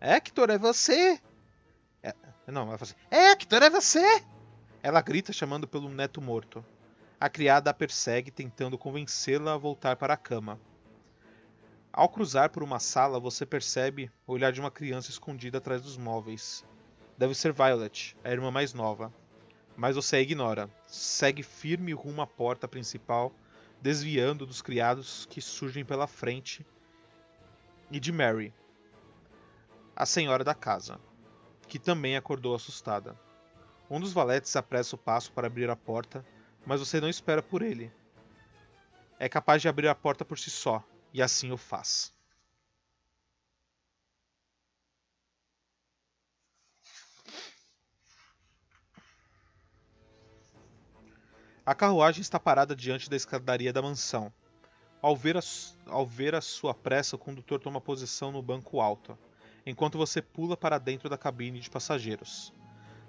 Hector, 0.00 0.50
é 0.50 0.58
você! 0.58 1.20
É, 2.02 2.14
não, 2.46 2.68
ela 2.68 2.78
fala 2.78 2.90
assim: 2.90 2.94
Hector, 3.10 3.62
é 3.62 3.70
você! 3.70 4.24
Ela 4.82 5.00
grita 5.00 5.32
chamando 5.32 5.66
pelo 5.66 5.88
neto 5.88 6.20
morto. 6.20 6.64
A 7.20 7.28
criada 7.28 7.70
a 7.70 7.74
persegue, 7.74 8.30
tentando 8.30 8.78
convencê-la 8.78 9.54
a 9.54 9.58
voltar 9.58 9.96
para 9.96 10.14
a 10.14 10.16
cama. 10.16 10.60
Ao 11.92 12.08
cruzar 12.08 12.50
por 12.50 12.62
uma 12.62 12.78
sala, 12.78 13.18
você 13.18 13.44
percebe 13.44 14.10
o 14.26 14.32
olhar 14.32 14.52
de 14.52 14.60
uma 14.60 14.70
criança 14.70 15.10
escondida 15.10 15.58
atrás 15.58 15.82
dos 15.82 15.96
móveis. 15.96 16.64
Deve 17.16 17.34
ser 17.34 17.52
Violet, 17.52 18.16
a 18.22 18.30
irmã 18.30 18.50
mais 18.50 18.72
nova 18.72 19.12
mas 19.78 19.94
você 19.94 20.16
a 20.16 20.20
ignora. 20.20 20.68
Segue 20.88 21.44
firme 21.44 21.92
rumo 21.92 22.20
à 22.20 22.26
porta 22.26 22.66
principal, 22.66 23.32
desviando 23.80 24.46
dos 24.46 24.60
criados 24.60 25.26
que 25.26 25.40
surgem 25.40 25.84
pela 25.84 26.06
frente 26.06 26.66
e 27.90 27.98
de 27.98 28.12
Mary, 28.12 28.52
a 29.94 30.04
senhora 30.04 30.44
da 30.44 30.54
casa, 30.54 31.00
que 31.66 31.78
também 31.78 32.16
acordou 32.16 32.54
assustada. 32.54 33.18
Um 33.90 34.00
dos 34.00 34.12
valetes 34.12 34.54
apressa 34.56 34.96
o 34.96 34.98
passo 34.98 35.32
para 35.32 35.46
abrir 35.46 35.70
a 35.70 35.76
porta, 35.76 36.24
mas 36.66 36.80
você 36.80 37.00
não 37.00 37.08
espera 37.08 37.42
por 37.42 37.62
ele. 37.62 37.90
É 39.18 39.28
capaz 39.28 39.62
de 39.62 39.68
abrir 39.68 39.88
a 39.88 39.94
porta 39.94 40.24
por 40.24 40.38
si 40.38 40.50
só, 40.50 40.84
e 41.12 41.22
assim 41.22 41.50
o 41.50 41.56
faz. 41.56 42.17
A 51.68 51.74
carruagem 51.74 52.22
está 52.22 52.40
parada 52.40 52.74
diante 52.74 53.10
da 53.10 53.16
escadaria 53.16 53.70
da 53.74 53.82
mansão. 53.82 54.32
Ao 55.02 55.14
ver, 55.14 55.36
a, 55.36 55.40
ao 55.88 56.06
ver 56.06 56.34
a 56.34 56.40
sua 56.40 56.72
pressa, 56.72 57.14
o 57.14 57.18
condutor 57.18 57.60
toma 57.60 57.78
posição 57.78 58.32
no 58.32 58.40
banco 58.40 58.80
alto, 58.80 59.18
enquanto 59.66 59.98
você 59.98 60.22
pula 60.22 60.56
para 60.56 60.78
dentro 60.78 61.10
da 61.10 61.18
cabine 61.18 61.60
de 61.60 61.68
passageiros. 61.68 62.54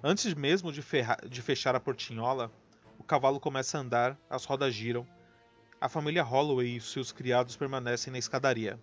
Antes 0.03 0.34
mesmo 0.34 0.73
de, 0.73 0.84
de 1.30 1.41
fechar 1.41 1.73
a 1.73 1.80
portinhola, 1.80 2.52
o 2.98 3.03
cavalo 3.06 3.40
começa 3.40 3.77
a 3.77 3.81
andar, 3.81 4.19
as 4.30 4.44
rodas 4.44 4.76
giram. 4.76 5.07
A 5.80 5.88
família 5.88 6.22
Holloway 6.22 6.76
e 6.76 6.81
seus 6.81 7.14
criados 7.14 7.56
permanecem 7.56 8.11
na 8.11 8.19
escadaria, 8.19 8.77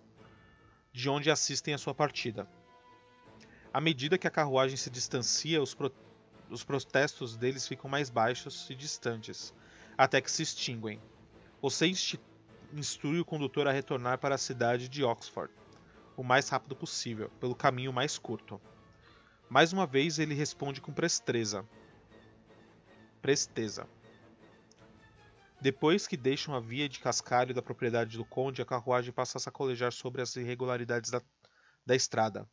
de 0.91 1.07
onde 1.07 1.29
assistem 1.29 1.75
a 1.75 1.77
sua 1.77 1.93
partida. 1.93 2.49
À 3.71 3.79
medida 3.79 4.17
que 4.17 4.25
a 4.25 4.31
carruagem 4.31 4.75
se 4.75 4.89
distancia, 4.89 5.61
os, 5.61 5.75
pro 5.75 5.93
os 6.49 6.63
protestos 6.63 7.37
deles 7.37 7.67
ficam 7.67 7.87
mais 7.87 8.09
baixos 8.09 8.67
e 8.71 8.73
distantes, 8.73 9.53
até 9.97 10.21
que 10.21 10.31
se 10.31 10.43
extinguem. 10.43 11.01
Você 11.61 11.87
instrui 12.73 13.19
o 13.19 13.25
condutor 13.25 13.67
a 13.67 13.71
retornar 13.71 14.19
para 14.19 14.35
a 14.35 14.37
cidade 14.37 14.87
de 14.87 15.03
Oxford 15.03 15.51
o 16.15 16.23
mais 16.23 16.49
rápido 16.49 16.75
possível, 16.75 17.29
pelo 17.39 17.55
caminho 17.55 17.93
mais 17.93 18.17
curto. 18.17 18.59
Mais 19.49 19.71
uma 19.71 19.85
vez 19.85 20.17
ele 20.19 20.33
responde 20.33 20.81
com 20.81 20.91
presteza. 20.91 21.63
Presteza. 23.21 23.87
Depois 25.61 26.07
que 26.07 26.17
deixam 26.17 26.53
a 26.53 26.59
via 26.59 26.89
de 26.89 26.99
cascalho 26.99 27.53
da 27.53 27.61
propriedade 27.61 28.17
do 28.17 28.25
conde, 28.25 28.61
a 28.61 28.65
carruagem 28.65 29.13
passa 29.13 29.37
a 29.37 29.41
sacolejar 29.41 29.91
sobre 29.91 30.21
as 30.21 30.35
irregularidades 30.35 31.09
da, 31.09 31.21
da 31.85 31.95
estrada. 31.95 32.47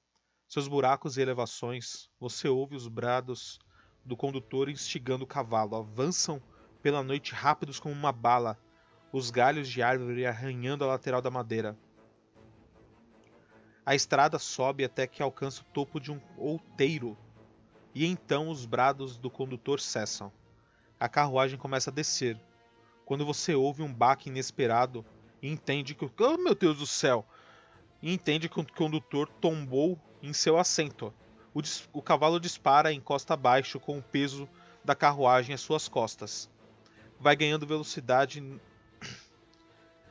Seus 0.46 0.68
buracos 0.68 1.16
e 1.16 1.22
elevações, 1.22 2.08
você 2.20 2.48
ouve 2.48 2.76
os 2.76 2.86
brados 2.86 3.58
do 4.04 4.16
condutor 4.16 4.68
instigando 4.68 5.24
o 5.24 5.26
cavalo, 5.26 5.76
avançam 5.76 6.42
pela 6.84 7.02
noite 7.02 7.32
rápidos 7.32 7.80
como 7.80 7.94
uma 7.94 8.12
bala, 8.12 8.58
os 9.10 9.30
galhos 9.30 9.70
de 9.70 9.82
árvore 9.82 10.26
arranhando 10.26 10.84
a 10.84 10.88
lateral 10.88 11.22
da 11.22 11.30
madeira. 11.30 11.74
A 13.86 13.94
estrada 13.94 14.38
sobe 14.38 14.84
até 14.84 15.06
que 15.06 15.22
alcança 15.22 15.62
o 15.62 15.72
topo 15.72 15.98
de 15.98 16.12
um 16.12 16.20
outeiro, 16.36 17.16
e 17.94 18.04
então 18.04 18.50
os 18.50 18.66
brados 18.66 19.16
do 19.16 19.30
condutor 19.30 19.80
cessam. 19.80 20.30
A 21.00 21.08
carruagem 21.08 21.58
começa 21.58 21.88
a 21.88 21.92
descer. 21.92 22.38
Quando 23.06 23.24
você 23.24 23.54
ouve 23.54 23.82
um 23.82 23.92
baque 23.92 24.28
inesperado 24.28 25.06
e 25.40 25.48
entende 25.48 25.94
que. 25.94 26.04
Oh 26.04 26.36
meu 26.36 26.54
Deus 26.54 26.76
do 26.76 26.86
céu! 26.86 27.24
E 28.02 28.12
entende 28.12 28.46
que 28.46 28.60
o 28.60 28.72
condutor 28.74 29.26
tombou 29.40 29.98
em 30.22 30.34
seu 30.34 30.58
assento. 30.58 31.14
O, 31.54 31.62
o 31.94 32.02
cavalo 32.02 32.38
dispara 32.38 32.92
em 32.92 33.00
costa 33.00 33.32
abaixo 33.32 33.80
com 33.80 33.96
o 33.96 34.02
peso 34.02 34.46
da 34.84 34.94
carruagem 34.94 35.54
às 35.54 35.62
suas 35.62 35.88
costas 35.88 36.52
vai 37.18 37.36
ganhando 37.36 37.66
velocidade 37.66 38.42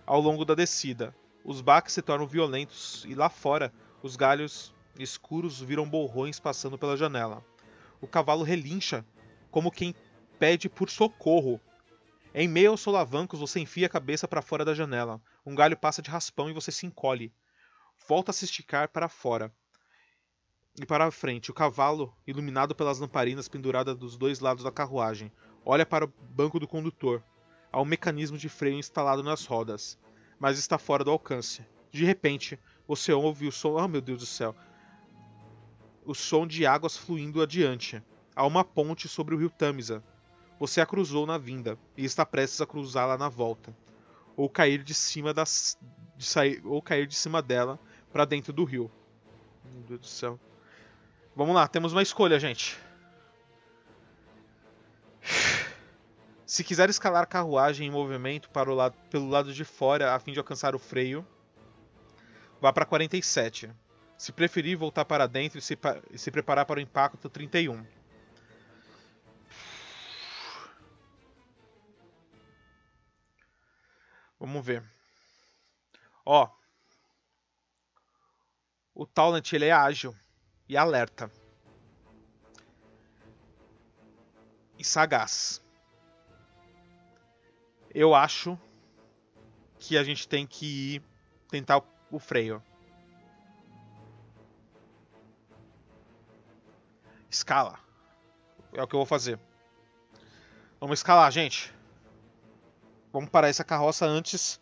ao 0.06 0.20
longo 0.20 0.46
da 0.46 0.56
descida. 0.56 1.16
Os 1.44 1.62
baques 1.62 1.94
se 1.94 2.02
tornam 2.02 2.28
violentos 2.28 3.06
e 3.08 3.16
lá 3.16 3.30
fora 3.30 3.74
os 4.02 4.16
galhos 4.16 4.74
escuros 4.98 5.60
viram 5.60 5.90
borrões 5.90 6.40
passando 6.40 6.78
pela 6.78 6.98
janela. 6.98 7.44
O 8.00 8.08
cavalo 8.08 8.44
relincha 8.44 9.06
como 9.50 9.72
quem 9.72 9.96
pede 10.40 10.70
por 10.70 10.90
socorro. 10.90 11.60
Em 12.34 12.48
meio 12.48 12.72
aos 12.72 12.82
solavancos, 12.82 13.40
você 13.40 13.60
enfia 13.60 13.86
a 13.88 13.90
cabeça 13.90 14.28
para 14.28 14.42
fora 14.42 14.66
da 14.66 14.74
janela. 14.74 15.22
Um 15.46 15.56
galho 15.56 15.78
passa 15.78 16.02
de 16.02 16.10
raspão 16.10 16.50
e 16.50 16.54
você 16.54 16.72
se 16.72 16.86
encolhe. 16.86 17.34
Volta 18.08 18.32
a 18.32 18.34
se 18.34 18.46
esticar 18.46 18.90
para 18.90 19.08
fora 19.08 19.54
e 20.82 20.86
para 20.86 21.06
a 21.06 21.12
frente. 21.12 21.52
O 21.52 21.54
cavalo, 21.54 22.16
iluminado 22.26 22.74
pelas 22.74 23.00
lamparinas 23.00 23.48
penduradas 23.48 23.96
dos 23.96 24.18
dois 24.18 24.40
lados 24.40 24.64
da 24.64 24.72
carruagem, 24.72 25.32
olha 25.65 25.85
para 25.85 26.06
o 26.06 26.14
banco 26.30 26.60
do 26.60 26.68
condutor. 26.68 27.23
Há 27.72 27.81
um 27.81 27.85
mecanismo 27.85 28.38
de 28.38 28.49
freio 28.49 28.77
instalado 28.77 29.23
nas 29.23 29.45
rodas, 29.45 29.98
mas 30.40 30.60
está 30.60 30.77
fora 30.77 31.03
do 31.03 31.11
alcance. 31.11 31.65
De 31.91 32.06
repente, 32.06 32.60
você 32.88 33.14
ouve 33.14 33.48
o 33.48 33.52
som. 33.52 33.73
Oh 33.73 33.88
meu 33.88 34.02
Deus 34.02 34.19
do 34.19 34.26
céu! 34.26 34.56
O 36.06 36.14
som 36.14 36.45
de 36.45 36.65
águas 36.65 36.98
fluindo 36.98 37.41
adiante. 37.41 38.02
Há 38.35 38.45
uma 38.45 38.64
ponte 38.64 39.07
sobre 39.07 39.35
o 39.35 39.38
rio 39.38 39.49
Tamisa. 39.49 40.03
Você 40.60 40.81
a 40.81 40.85
cruzou 40.85 41.26
na 41.26 41.38
vinda 41.38 41.77
e 41.95 42.06
está 42.06 42.26
prestes 42.26 42.61
a 42.61 42.65
cruzá-la 42.65 43.18
na 43.18 43.30
volta, 43.30 43.76
ou 44.35 44.49
cair 44.49 44.84
de 44.84 44.94
cima 44.94 45.34
das, 45.34 45.77
de 46.15 46.26
sair, 46.26 46.61
ou 46.65 46.81
cair 46.81 47.07
de 47.07 47.15
cima 47.15 47.41
dela 47.41 47.80
para 48.11 48.26
dentro 48.26 48.53
do 48.53 48.64
rio. 48.64 48.90
Meu 49.65 49.81
Deus 49.84 49.99
do 50.02 50.07
céu. 50.07 50.40
Vamos 51.35 51.56
lá, 51.56 51.68
temos 51.68 51.94
uma 51.94 52.02
escolha, 52.02 52.40
gente. 52.40 52.77
Se 56.54 56.64
quiser 56.64 56.88
escalar 56.88 57.26
carruagem 57.26 57.88
em 57.88 57.90
movimento 57.90 58.48
para 58.52 58.72
o 58.72 58.76
lado, 58.76 58.96
pelo 59.10 59.28
lado 59.28 59.52
de 59.52 59.66
fora 59.66 60.14
a 60.14 60.20
fim 60.20 60.34
de 60.34 60.38
alcançar 60.38 60.76
o 60.76 60.78
freio, 60.78 61.28
vá 62.62 62.72
para 62.72 62.86
47. 62.86 63.72
Se 64.16 64.32
preferir 64.32 64.78
voltar 64.78 65.04
para 65.04 65.26
dentro 65.26 65.58
e 65.58 65.62
se, 65.64 65.76
e 66.12 66.18
se 66.20 66.30
preparar 66.30 66.68
para 66.68 66.78
o 66.78 66.80
impacto 66.80 67.28
31. 67.28 67.84
Vamos 74.40 74.64
ver. 74.64 74.84
Ó. 76.24 76.48
O 78.94 79.08
Talent 79.08 79.52
ele 79.54 79.66
é 79.66 79.72
ágil 79.72 80.16
e 80.70 80.78
alerta. 80.78 81.32
E 84.78 84.84
sagaz. 84.84 85.64
Eu 87.94 88.15
acho 88.15 88.57
que 89.78 89.98
a 89.98 90.03
gente 90.03 90.28
tem 90.28 90.48
que 90.48 90.95
ir 90.95 91.03
tentar 91.49 91.84
o, 92.10 92.20
freio. 92.20 92.64
Escala. 97.30 97.78
É 98.74 98.82
o 98.82 98.88
que 98.88 98.95
eu 98.95 98.99
vou 98.99 99.06
fazer. 99.06 99.40
Vamos 100.80 100.99
escalar, 100.99 101.32
gente. 101.32 101.72
Vamos 103.11 103.30
parar 103.30 103.49
essa 103.49 103.64
carroça 103.64 104.06
antes 104.06 104.60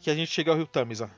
que 0.00 0.10
a 0.10 0.14
gente 0.14 0.30
chegue 0.30 0.50
ao 0.50 0.56
rio 0.56 0.66
Tamisa. 0.66 1.10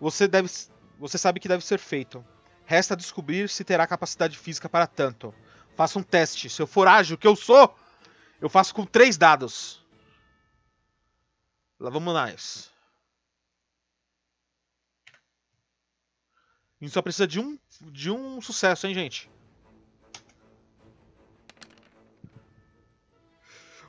Você 0.00 0.28
deve. 0.28 0.48
Você 0.98 1.18
sabe 1.18 1.40
que 1.40 1.48
deve 1.48 1.64
ser 1.64 1.78
feito. 1.78 2.24
Resta 2.64 2.96
descobrir 2.96 3.48
se 3.48 3.64
terá 3.64 3.86
capacidade 3.86 4.38
física 4.38 4.68
para 4.68 4.86
tanto. 4.86 5.34
Faça 5.74 5.98
um 5.98 6.02
teste. 6.02 6.48
Se 6.48 6.60
eu 6.62 6.66
for 6.66 6.88
ágil, 6.88 7.18
que 7.18 7.26
eu 7.26 7.36
sou, 7.36 7.76
eu 8.40 8.48
faço 8.48 8.74
com 8.74 8.84
três 8.84 9.16
dados. 9.16 9.84
Lá 11.78 11.90
vamos 11.90 12.14
nós. 12.14 12.70
A 16.80 16.84
gente 16.84 16.92
só 16.92 17.02
precisa 17.02 17.26
de 17.26 17.40
um, 17.40 17.58
de 17.80 18.10
um 18.10 18.40
sucesso, 18.40 18.86
hein, 18.86 18.94
gente? 18.94 19.30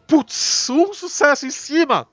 Putz, 0.07 0.69
um 0.69 0.93
sucesso 0.93 1.45
em 1.45 1.51
cima! 1.51 2.07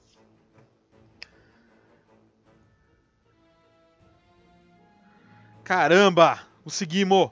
Caramba! 5.65 6.47
Conseguimos! 6.63 7.31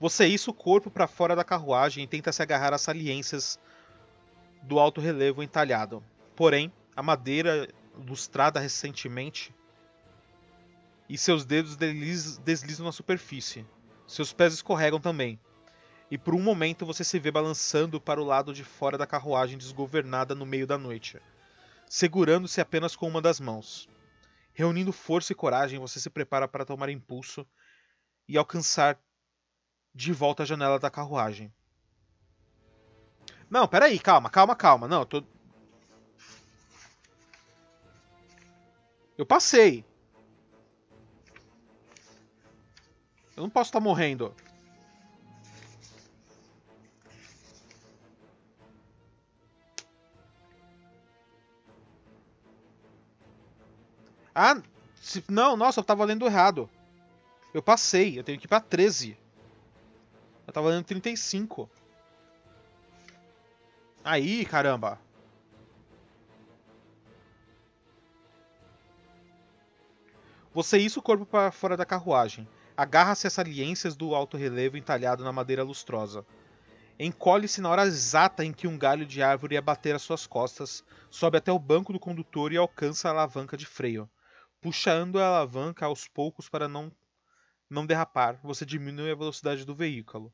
Você 0.00 0.26
issa 0.26 0.50
o 0.50 0.54
corpo 0.54 0.90
para 0.90 1.06
fora 1.06 1.36
da 1.36 1.44
carruagem 1.44 2.04
e 2.04 2.06
tenta 2.08 2.32
se 2.32 2.42
agarrar 2.42 2.74
às 2.74 2.82
saliências 2.82 3.58
do 4.62 4.78
alto 4.78 5.00
relevo 5.00 5.42
entalhado. 5.42 6.02
Porém, 6.34 6.72
a 6.94 7.02
madeira 7.02 7.68
lustrada 8.06 8.60
recentemente 8.60 9.54
e 11.08 11.16
seus 11.16 11.44
dedos 11.44 11.76
deslizam 11.76 12.84
na 12.84 12.92
superfície. 12.92 13.64
Seus 14.06 14.32
pés 14.32 14.52
escorregam 14.54 15.00
também. 15.00 15.40
E 16.10 16.16
por 16.16 16.34
um 16.34 16.42
momento 16.42 16.86
você 16.86 17.02
se 17.02 17.18
vê 17.18 17.30
balançando 17.30 18.00
para 18.00 18.20
o 18.20 18.24
lado 18.24 18.54
de 18.54 18.62
fora 18.62 18.96
da 18.96 19.06
carruagem 19.06 19.58
desgovernada 19.58 20.34
no 20.34 20.46
meio 20.46 20.66
da 20.66 20.78
noite, 20.78 21.20
segurando-se 21.88 22.60
apenas 22.60 22.94
com 22.94 23.08
uma 23.08 23.20
das 23.20 23.40
mãos. 23.40 23.88
Reunindo 24.52 24.92
força 24.92 25.32
e 25.32 25.36
coragem, 25.36 25.78
você 25.78 25.98
se 25.98 26.08
prepara 26.08 26.46
para 26.46 26.64
tomar 26.64 26.88
impulso 26.88 27.46
e 28.28 28.38
alcançar 28.38 28.98
de 29.94 30.12
volta 30.12 30.44
à 30.44 30.46
janela 30.46 30.78
da 30.78 30.90
carruagem. 30.90 31.52
Não, 33.50 33.66
peraí, 33.66 33.98
calma, 33.98 34.30
calma, 34.30 34.56
calma. 34.56 34.88
Não, 34.88 35.00
eu 35.00 35.06
tô. 35.06 35.24
Eu 39.18 39.26
passei. 39.26 39.84
Eu 43.36 43.42
não 43.42 43.50
posso 43.50 43.68
estar 43.68 43.78
tá 43.78 43.84
morrendo. 43.84 44.34
Ah, 54.38 54.60
se... 55.00 55.24
não, 55.30 55.56
nossa, 55.56 55.80
eu 55.80 55.84
tava 55.84 56.04
lendo 56.04 56.26
errado. 56.26 56.68
Eu 57.54 57.62
passei, 57.62 58.18
eu 58.18 58.22
tenho 58.22 58.38
que 58.38 58.44
ir 58.44 58.48
pra 58.48 58.60
13. 58.60 59.16
Eu 60.46 60.52
tava 60.52 60.70
dando 60.70 60.84
35. 60.84 61.70
Aí, 64.04 64.44
caramba. 64.44 65.00
Você 70.52 70.76
issa 70.76 70.98
o 71.00 71.02
corpo 71.02 71.24
para 71.24 71.50
fora 71.50 71.74
da 71.74 71.86
carruagem. 71.86 72.46
Agarra-se 72.76 73.26
às 73.26 73.32
saliências 73.32 73.96
do 73.96 74.14
alto 74.14 74.36
relevo 74.36 74.76
entalhado 74.76 75.24
na 75.24 75.32
madeira 75.32 75.62
lustrosa. 75.62 76.26
Encolhe-se 76.98 77.62
na 77.62 77.70
hora 77.70 77.86
exata 77.86 78.44
em 78.44 78.52
que 78.52 78.68
um 78.68 78.76
galho 78.76 79.06
de 79.06 79.22
árvore 79.22 79.54
ia 79.54 79.62
bater 79.62 79.94
às 79.94 80.02
suas 80.02 80.26
costas, 80.26 80.84
sobe 81.10 81.38
até 81.38 81.50
o 81.50 81.58
banco 81.58 81.90
do 81.90 81.98
condutor 81.98 82.52
e 82.52 82.58
alcança 82.58 83.08
a 83.08 83.12
alavanca 83.12 83.56
de 83.56 83.64
freio. 83.64 84.06
Puxando 84.66 85.20
a 85.20 85.26
alavanca 85.28 85.86
aos 85.86 86.08
poucos 86.08 86.48
para 86.48 86.66
não 86.66 86.90
não 87.70 87.86
derrapar, 87.86 88.40
você 88.42 88.66
diminui 88.66 89.12
a 89.12 89.14
velocidade 89.14 89.64
do 89.64 89.76
veículo. 89.76 90.32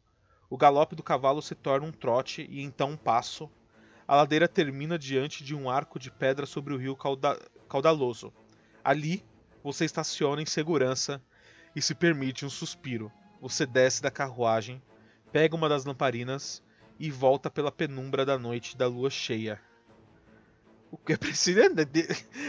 O 0.48 0.56
galope 0.56 0.96
do 0.96 1.02
cavalo 1.02 1.42
se 1.42 1.54
torna 1.54 1.86
um 1.86 1.92
trote 1.92 2.46
e 2.48 2.62
então 2.62 2.92
um 2.92 2.96
passo. 2.96 3.50
A 4.08 4.16
ladeira 4.16 4.48
termina 4.48 4.98
diante 4.98 5.44
de 5.44 5.54
um 5.54 5.68
arco 5.68 5.98
de 5.98 6.10
pedra 6.10 6.46
sobre 6.46 6.72
o 6.72 6.78
rio 6.78 6.96
cauda 6.96 7.38
caudaloso. 7.68 8.32
Ali, 8.82 9.22
você 9.62 9.84
estaciona 9.84 10.40
em 10.40 10.46
segurança 10.46 11.22
e 11.76 11.82
se 11.82 11.94
permite 11.94 12.46
um 12.46 12.50
suspiro. 12.50 13.12
Você 13.38 13.66
desce 13.66 14.00
da 14.00 14.10
carruagem, 14.10 14.82
pega 15.30 15.54
uma 15.54 15.68
das 15.68 15.84
lamparinas 15.84 16.62
e 16.98 17.10
volta 17.10 17.50
pela 17.50 17.70
penumbra 17.70 18.24
da 18.24 18.38
noite 18.38 18.78
da 18.78 18.86
lua 18.86 19.10
cheia. 19.10 19.60
O 20.92 20.98
que 20.98 21.14
é 21.14 21.16
preciso 21.16 21.58
é, 21.58 21.68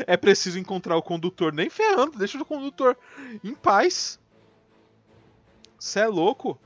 é 0.05 0.17
preciso 0.17 0.59
encontrar 0.59 0.97
o 0.97 1.01
condutor 1.01 1.53
nem 1.53 1.69
ferrando, 1.69 2.17
deixa 2.17 2.37
o 2.39 2.45
condutor 2.45 2.97
em 3.41 3.55
paz. 3.55 4.19
Você 5.79 6.01
é 6.01 6.07
louco? 6.07 6.59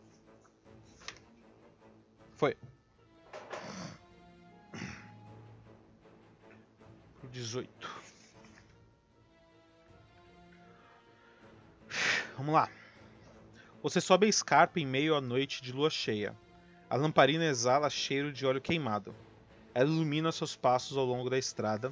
Foi. 2.35 2.57
Pro 7.21 7.29
18. 7.31 8.06
Vamos 12.47 12.61
lá. 12.61 12.71
Você 13.83 14.01
sobe 14.01 14.27
a 14.27 14.29
escarpa 14.29 14.79
em 14.79 14.87
meio 14.87 15.17
à 15.17 15.21
noite 15.21 15.61
de 15.61 15.73
lua 15.73 15.91
cheia. 15.91 16.33
A 16.89 16.95
lamparina 16.95 17.45
exala 17.45 17.91
cheiro 17.91 18.33
de 18.33 18.47
óleo 18.47 18.61
queimado. 18.61 19.13
Ela 19.75 19.91
ilumina 19.91 20.31
seus 20.31 20.55
passos 20.55 20.97
ao 20.97 21.05
longo 21.05 21.29
da 21.29 21.37
estrada. 21.37 21.89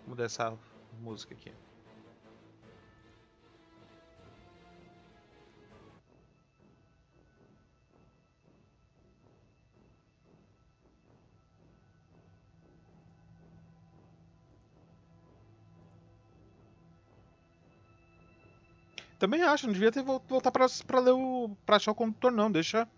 Vou 0.00 0.08
mudar 0.08 0.24
essa 0.24 0.54
música 1.00 1.32
aqui. 1.32 1.50
Também 19.18 19.42
acho, 19.42 19.66
não 19.66 19.72
devia 19.72 19.90
ter 19.90 20.02
vol- 20.02 20.22
voltar 20.28 20.52
pra, 20.52 20.66
pra 20.86 21.00
ler 21.00 21.12
o. 21.12 21.50
pra 21.66 21.76
achar 21.76 21.90
o 21.90 21.94
condutor, 21.94 22.30
não. 22.30 22.50
Deixa 22.50 22.88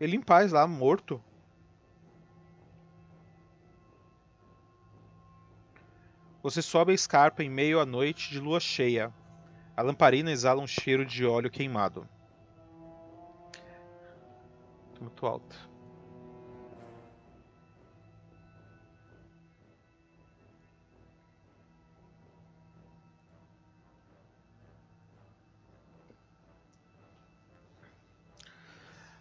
ele 0.00 0.16
em 0.16 0.20
paz 0.20 0.52
lá, 0.52 0.66
morto. 0.66 1.22
Você 6.42 6.62
sobe 6.62 6.92
a 6.92 6.94
escarpa 6.94 7.42
em 7.42 7.50
meio 7.50 7.80
à 7.80 7.84
noite 7.84 8.30
de 8.30 8.40
lua 8.40 8.60
cheia. 8.60 9.12
A 9.76 9.82
lamparina 9.82 10.30
exala 10.30 10.62
um 10.62 10.66
cheiro 10.66 11.04
de 11.04 11.26
óleo 11.26 11.50
queimado. 11.50 12.08
Muito 15.00 15.26
alto. 15.26 15.69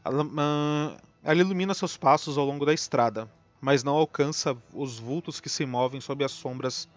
Ela 0.04 1.42
ilumina 1.42 1.74
seus 1.74 1.98
passos 1.98 2.38
ao 2.38 2.46
longo 2.46 2.66
da 2.66 2.74
estrada, 2.74 3.30
mas 3.60 3.84
não 3.84 3.96
alcança 3.96 4.58
os 4.74 4.98
vultos 4.98 5.40
que 5.40 5.50
se 5.50 5.66
movem 5.66 6.00
sob 6.00 6.24
as 6.24 6.32
sombras, 6.32 6.88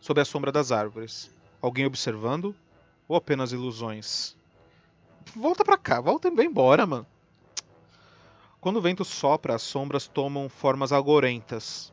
sob 0.00 0.20
a 0.20 0.24
sombra 0.24 0.52
das 0.52 0.70
árvores. 0.70 1.30
Alguém 1.60 1.86
observando? 1.86 2.54
Ou 3.08 3.16
apenas 3.16 3.52
ilusões? 3.52 4.36
Volta 5.34 5.64
pra 5.64 5.76
cá, 5.76 6.00
volta 6.00 6.28
e 6.28 6.44
embora, 6.44 6.86
mano. 6.86 7.06
Quando 8.60 8.76
o 8.76 8.80
vento 8.80 9.04
sopra, 9.04 9.56
as 9.56 9.62
sombras 9.62 10.06
tomam 10.06 10.48
formas 10.48 10.92
algorentas. 10.92 11.92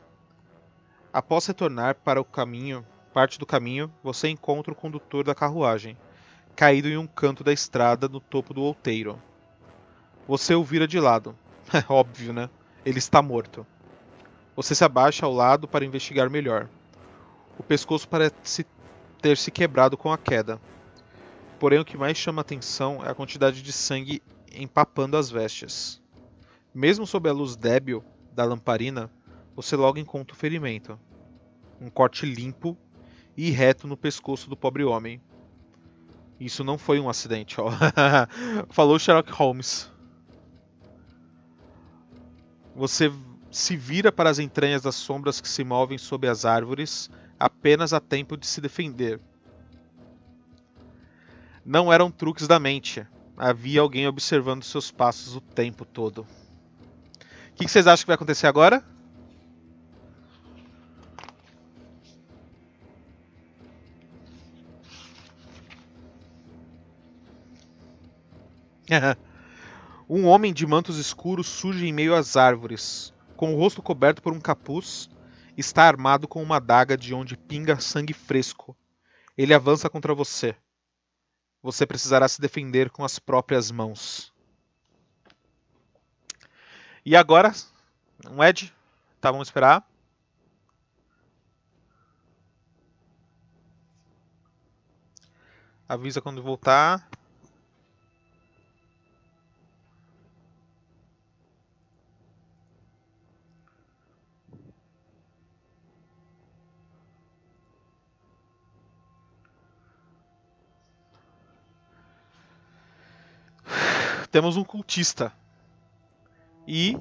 Após 1.12 1.46
retornar 1.46 1.96
para 1.96 2.20
o 2.20 2.24
caminho, 2.24 2.86
parte 3.12 3.40
do 3.40 3.44
caminho, 3.46 3.92
você 4.04 4.28
encontra 4.28 4.72
o 4.72 4.76
condutor 4.76 5.24
da 5.24 5.34
carruagem, 5.34 5.98
caído 6.54 6.88
em 6.88 6.96
um 6.96 7.08
canto 7.08 7.42
da 7.42 7.52
estrada 7.52 8.08
no 8.08 8.20
topo 8.20 8.54
do 8.54 8.62
outeiro. 8.62 9.20
Você 10.30 10.54
o 10.54 10.62
vira 10.62 10.86
de 10.86 11.00
lado. 11.00 11.36
É 11.74 11.92
óbvio, 11.92 12.32
né? 12.32 12.48
Ele 12.84 13.00
está 13.00 13.20
morto. 13.20 13.66
Você 14.54 14.76
se 14.76 14.84
abaixa 14.84 15.26
ao 15.26 15.32
lado 15.32 15.66
para 15.66 15.84
investigar 15.84 16.30
melhor. 16.30 16.68
O 17.58 17.64
pescoço 17.64 18.08
parece 18.08 18.64
ter 19.20 19.36
se 19.36 19.50
quebrado 19.50 19.96
com 19.96 20.12
a 20.12 20.18
queda. 20.18 20.60
Porém, 21.58 21.80
o 21.80 21.84
que 21.84 21.98
mais 21.98 22.16
chama 22.16 22.42
atenção 22.42 23.04
é 23.04 23.10
a 23.10 23.14
quantidade 23.14 23.60
de 23.60 23.72
sangue 23.72 24.22
empapando 24.52 25.16
as 25.16 25.28
vestes. 25.28 26.00
Mesmo 26.72 27.08
sob 27.08 27.28
a 27.28 27.32
luz 27.32 27.56
débil 27.56 28.04
da 28.32 28.44
lamparina, 28.44 29.10
você 29.56 29.74
logo 29.74 29.98
encontra 29.98 30.34
o 30.34 30.38
ferimento. 30.38 30.96
Um 31.80 31.90
corte 31.90 32.24
limpo 32.24 32.78
e 33.36 33.50
reto 33.50 33.88
no 33.88 33.96
pescoço 33.96 34.48
do 34.48 34.56
pobre 34.56 34.84
homem. 34.84 35.20
Isso 36.38 36.62
não 36.62 36.78
foi 36.78 37.00
um 37.00 37.08
acidente, 37.08 37.60
ó. 37.60 37.68
Falou 38.70 38.96
Sherlock 38.96 39.32
Holmes. 39.32 39.89
Você 42.80 43.12
se 43.50 43.76
vira 43.76 44.10
para 44.10 44.30
as 44.30 44.38
entranhas 44.38 44.80
das 44.80 44.94
sombras 44.94 45.38
que 45.38 45.48
se 45.50 45.62
movem 45.62 45.98
sob 45.98 46.26
as 46.26 46.46
árvores, 46.46 47.10
apenas 47.38 47.92
a 47.92 48.00
tempo 48.00 48.38
de 48.38 48.46
se 48.46 48.58
defender. 48.58 49.20
Não 51.62 51.92
eram 51.92 52.10
truques 52.10 52.48
da 52.48 52.58
mente. 52.58 53.06
Havia 53.36 53.82
alguém 53.82 54.08
observando 54.08 54.62
seus 54.62 54.90
passos 54.90 55.36
o 55.36 55.42
tempo 55.42 55.84
todo. 55.84 56.22
O 56.22 57.54
que 57.54 57.68
vocês 57.68 57.86
acham 57.86 58.04
que 58.04 58.06
vai 58.06 58.14
acontecer 58.14 58.46
agora? 58.46 58.82
Um 70.12 70.26
homem 70.26 70.52
de 70.52 70.66
mantos 70.66 70.98
escuros 70.98 71.46
surge 71.46 71.86
em 71.86 71.92
meio 71.92 72.16
às 72.16 72.36
árvores. 72.36 73.14
Com 73.36 73.54
o 73.54 73.56
rosto 73.56 73.80
coberto 73.80 74.20
por 74.20 74.32
um 74.32 74.40
capuz, 74.40 75.08
está 75.56 75.84
armado 75.84 76.26
com 76.26 76.42
uma 76.42 76.56
adaga 76.56 76.96
de 76.96 77.14
onde 77.14 77.36
pinga 77.36 77.78
sangue 77.78 78.12
fresco. 78.12 78.76
Ele 79.38 79.54
avança 79.54 79.88
contra 79.88 80.12
você. 80.12 80.56
Você 81.62 81.86
precisará 81.86 82.26
se 82.26 82.40
defender 82.40 82.90
com 82.90 83.04
as 83.04 83.20
próprias 83.20 83.70
mãos. 83.70 84.32
E 87.06 87.14
agora, 87.14 87.54
um 88.28 88.42
Ed. 88.42 88.74
Tá, 89.20 89.30
vamos 89.30 89.46
esperar. 89.46 89.88
Avisa 95.88 96.20
quando 96.20 96.42
voltar. 96.42 97.09
Temos 114.30 114.56
um 114.56 114.64
cultista. 114.64 115.32
E 116.66 116.96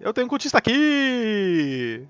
eu 0.00 0.12
tenho 0.14 0.26
um 0.26 0.30
cultista 0.30 0.58
aqui. 0.58 2.06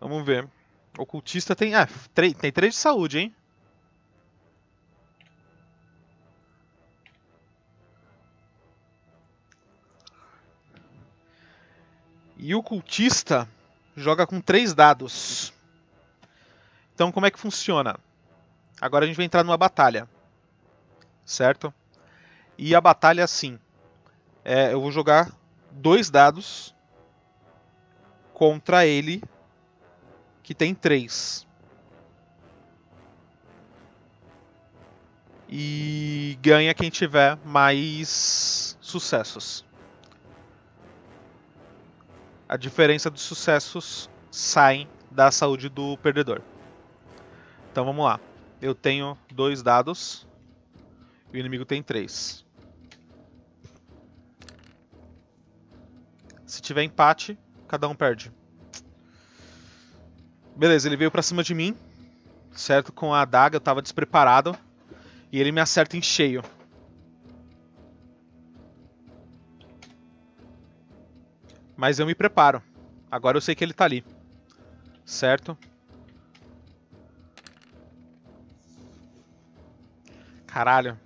Vamos 0.00 0.24
ver. 0.24 0.48
O 0.98 1.06
cultista 1.06 1.56
tem, 1.56 1.74
ah, 1.74 1.88
três- 2.14 2.34
tem 2.34 2.52
3 2.52 2.74
de 2.74 2.80
saúde, 2.80 3.18
hein? 3.18 3.34
E 12.36 12.54
o 12.54 12.62
cultista 12.62 13.48
joga 13.96 14.26
com 14.26 14.40
3 14.40 14.74
dados. 14.74 15.52
Então, 16.94 17.10
como 17.10 17.26
é 17.26 17.30
que 17.30 17.38
funciona? 17.38 17.98
Agora 18.80 19.04
a 19.04 19.08
gente 19.08 19.16
vai 19.16 19.24
entrar 19.24 19.44
numa 19.44 19.56
batalha, 19.56 20.08
certo? 21.24 21.72
E 22.58 22.74
a 22.74 22.80
batalha 22.80 23.20
é 23.20 23.24
assim: 23.24 23.58
é, 24.44 24.72
eu 24.72 24.80
vou 24.80 24.90
jogar 24.90 25.30
dois 25.70 26.10
dados 26.10 26.74
contra 28.34 28.86
ele, 28.86 29.22
que 30.42 30.54
tem 30.54 30.74
três. 30.74 31.46
E 35.48 36.38
ganha 36.40 36.72
quem 36.72 36.90
tiver 36.90 37.36
mais 37.44 38.76
sucessos. 38.80 39.64
A 42.48 42.56
diferença 42.56 43.10
dos 43.10 43.22
sucessos 43.22 44.10
saem 44.30 44.88
da 45.10 45.30
saúde 45.30 45.68
do 45.68 45.96
perdedor. 45.98 46.42
Então 47.72 47.86
vamos 47.86 48.04
lá. 48.04 48.20
Eu 48.60 48.74
tenho 48.74 49.16
dois 49.32 49.62
dados 49.62 50.26
E 51.32 51.38
o 51.38 51.40
inimigo 51.40 51.64
tem 51.64 51.82
3. 51.82 52.44
Se 56.44 56.60
tiver 56.60 56.82
empate, 56.82 57.38
cada 57.66 57.88
um 57.88 57.94
perde. 57.94 58.30
Beleza, 60.54 60.86
ele 60.86 60.98
veio 60.98 61.10
pra 61.10 61.22
cima 61.22 61.42
de 61.42 61.54
mim, 61.54 61.74
certo? 62.52 62.92
Com 62.92 63.14
a 63.14 63.22
adaga, 63.22 63.56
eu 63.56 63.60
tava 63.60 63.80
despreparado. 63.80 64.54
E 65.32 65.40
ele 65.40 65.50
me 65.50 65.62
acerta 65.62 65.96
em 65.96 66.02
cheio. 66.02 66.44
Mas 71.74 71.98
eu 71.98 72.04
me 72.04 72.14
preparo. 72.14 72.62
Agora 73.10 73.38
eu 73.38 73.40
sei 73.40 73.54
que 73.54 73.64
ele 73.64 73.72
tá 73.72 73.86
ali. 73.86 74.04
Certo? 75.06 75.56
Caralho. 80.52 81.00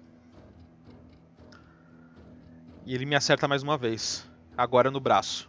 E 2.85 2.93
ele 2.93 3.07
me 3.07 3.15
acerta 3.15 3.47
mais 3.47 3.63
uma 3.63 3.79
vez. 3.79 4.29
Agora 4.59 4.91
no 4.91 4.99
braço. 4.99 5.49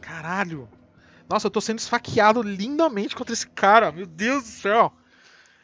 Caralho. 0.00 0.68
Nossa, 1.28 1.46
eu 1.46 1.50
tô 1.52 1.60
sendo 1.60 1.78
esfaqueado 1.78 2.42
lindamente 2.42 3.14
contra 3.14 3.32
esse 3.32 3.46
cara. 3.46 3.92
Meu 3.92 4.04
Deus 4.04 4.42
do 4.42 4.48
céu. 4.48 4.92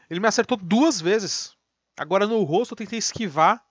Ele 0.08 0.20
me 0.20 0.28
acertou 0.28 0.56
duas 0.56 1.00
vezes. 1.00 1.56
Agora 1.96 2.24
no 2.24 2.40
rosto 2.44 2.74
eu 2.74 2.76
tentei 2.76 3.00
esquivar. 3.00 3.65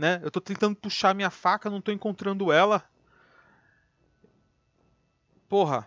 Né? 0.00 0.18
Eu 0.22 0.30
tô 0.30 0.40
tentando 0.40 0.74
puxar 0.74 1.14
minha 1.14 1.28
faca, 1.28 1.68
não 1.68 1.78
tô 1.78 1.92
encontrando 1.92 2.50
ela. 2.50 2.82
Porra. 5.46 5.86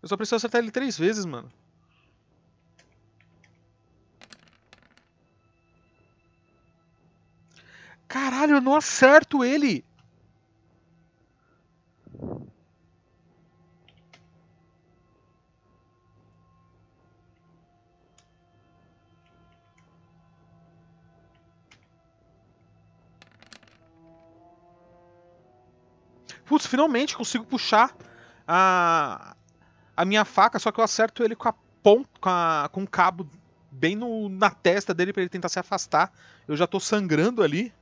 Eu 0.00 0.08
só 0.08 0.16
preciso 0.16 0.36
acertar 0.36 0.60
ele 0.60 0.70
três 0.70 0.96
vezes, 0.96 1.24
mano. 1.24 1.50
Caralho, 8.06 8.54
eu 8.54 8.60
não 8.60 8.76
acerto 8.76 9.44
ele. 9.44 9.84
Putz, 26.50 26.66
finalmente 26.66 27.16
consigo 27.16 27.44
puxar 27.44 27.96
a, 28.44 29.36
a 29.96 30.04
minha 30.04 30.24
faca, 30.24 30.58
só 30.58 30.72
que 30.72 30.80
eu 30.80 30.84
acerto 30.84 31.22
ele 31.22 31.36
com 31.36 31.48
a 31.48 31.54
ponta, 31.80 32.10
com, 32.20 32.28
a, 32.28 32.68
com 32.72 32.80
um 32.80 32.86
cabo 32.86 33.30
bem 33.70 33.94
no, 33.94 34.28
na 34.28 34.50
testa 34.50 34.92
dele 34.92 35.12
para 35.12 35.22
ele 35.22 35.28
tentar 35.28 35.48
se 35.48 35.60
afastar. 35.60 36.12
Eu 36.48 36.56
já 36.56 36.66
tô 36.66 36.80
sangrando 36.80 37.44
ali, 37.44 37.72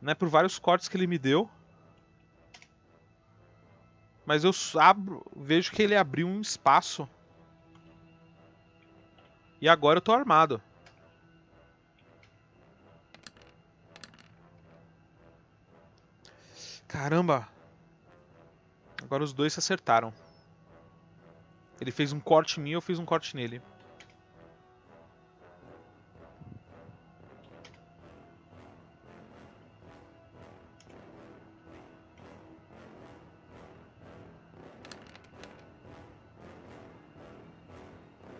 né, 0.00 0.14
por 0.14 0.28
vários 0.28 0.60
cortes 0.60 0.86
que 0.86 0.96
ele 0.96 1.08
me 1.08 1.18
deu. 1.18 1.50
Mas 4.24 4.44
eu 4.44 4.52
abro, 4.78 5.26
vejo 5.34 5.72
que 5.72 5.82
ele 5.82 5.96
abriu 5.96 6.28
um 6.28 6.40
espaço. 6.40 7.08
E 9.60 9.68
agora 9.68 9.96
eu 9.96 10.02
tô 10.02 10.12
armado. 10.12 10.62
Caramba! 16.90 17.48
Agora 19.00 19.22
os 19.22 19.32
dois 19.32 19.52
se 19.52 19.60
acertaram. 19.60 20.12
Ele 21.80 21.92
fez 21.92 22.12
um 22.12 22.18
corte 22.18 22.58
em 22.58 22.64
mim, 22.64 22.70
eu 22.70 22.80
fiz 22.80 22.98
um 22.98 23.04
corte 23.04 23.36
nele. 23.36 23.62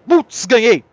Putz, 0.09 0.45
ganhei! 0.45 0.90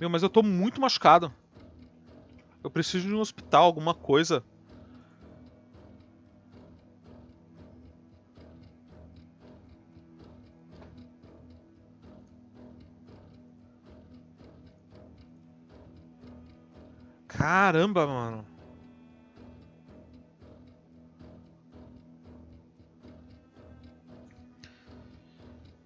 Meu, 0.00 0.08
mas 0.08 0.22
eu 0.22 0.30
tô 0.30 0.42
muito 0.42 0.80
machucado. 0.80 1.32
Eu 2.62 2.70
preciso 2.70 3.08
de 3.08 3.14
um 3.14 3.20
hospital, 3.20 3.64
alguma 3.64 3.94
coisa. 3.94 4.44
Caramba, 17.28 18.06
mano. 18.06 18.46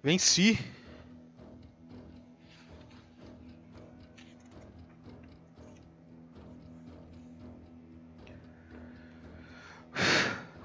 Venci. 0.03 0.57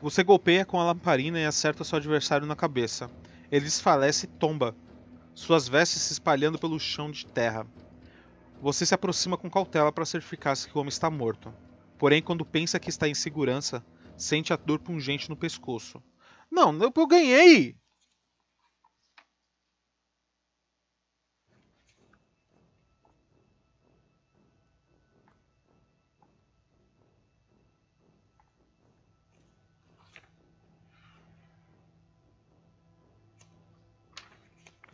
Você 0.08 0.24
golpeia 0.24 0.64
com 0.64 0.80
a 0.80 0.84
lamparina 0.84 1.38
e 1.38 1.44
acerta 1.44 1.84
seu 1.84 1.98
adversário 1.98 2.46
na 2.46 2.56
cabeça. 2.56 3.10
Ele 3.52 3.66
desfalece 3.66 4.24
e 4.24 4.38
tomba, 4.38 4.74
suas 5.34 5.68
vestes 5.68 6.00
se 6.00 6.14
espalhando 6.14 6.58
pelo 6.58 6.80
chão 6.80 7.10
de 7.10 7.26
terra. 7.26 7.66
Você 8.62 8.86
se 8.86 8.94
aproxima 8.94 9.36
com 9.36 9.50
cautela 9.50 9.92
para 9.92 10.06
certificar-se 10.06 10.66
que 10.66 10.74
o 10.74 10.80
homem 10.80 10.88
está 10.88 11.10
morto. 11.10 11.52
Porém, 11.98 12.22
quando 12.22 12.42
pensa 12.42 12.80
que 12.80 12.88
está 12.88 13.06
em 13.06 13.12
segurança, 13.12 13.84
sente 14.16 14.50
a 14.50 14.56
dor 14.56 14.78
pungente 14.78 15.28
no 15.28 15.36
pescoço. 15.36 16.02
Não, 16.50 16.72
eu, 16.82 16.90
eu 16.96 17.06
ganhei! 17.06 17.76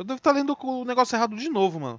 Eu 0.05 0.07
devo 0.07 0.19
estar 0.19 0.33
tá 0.33 0.37
lendo 0.37 0.55
o 0.61 0.85
negócio 0.85 1.17
errado 1.17 1.35
de 1.35 1.49
novo, 1.49 1.81
mano. 1.81 1.99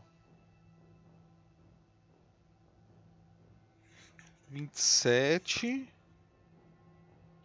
27. 4.48 5.91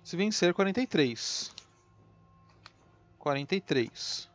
Se 0.05 0.17
vencer, 0.19 0.53
43. 0.53 1.51
43. 3.19 4.29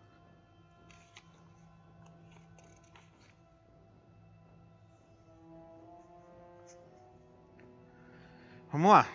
Vamos 8.72 8.89
lá. 8.89 9.07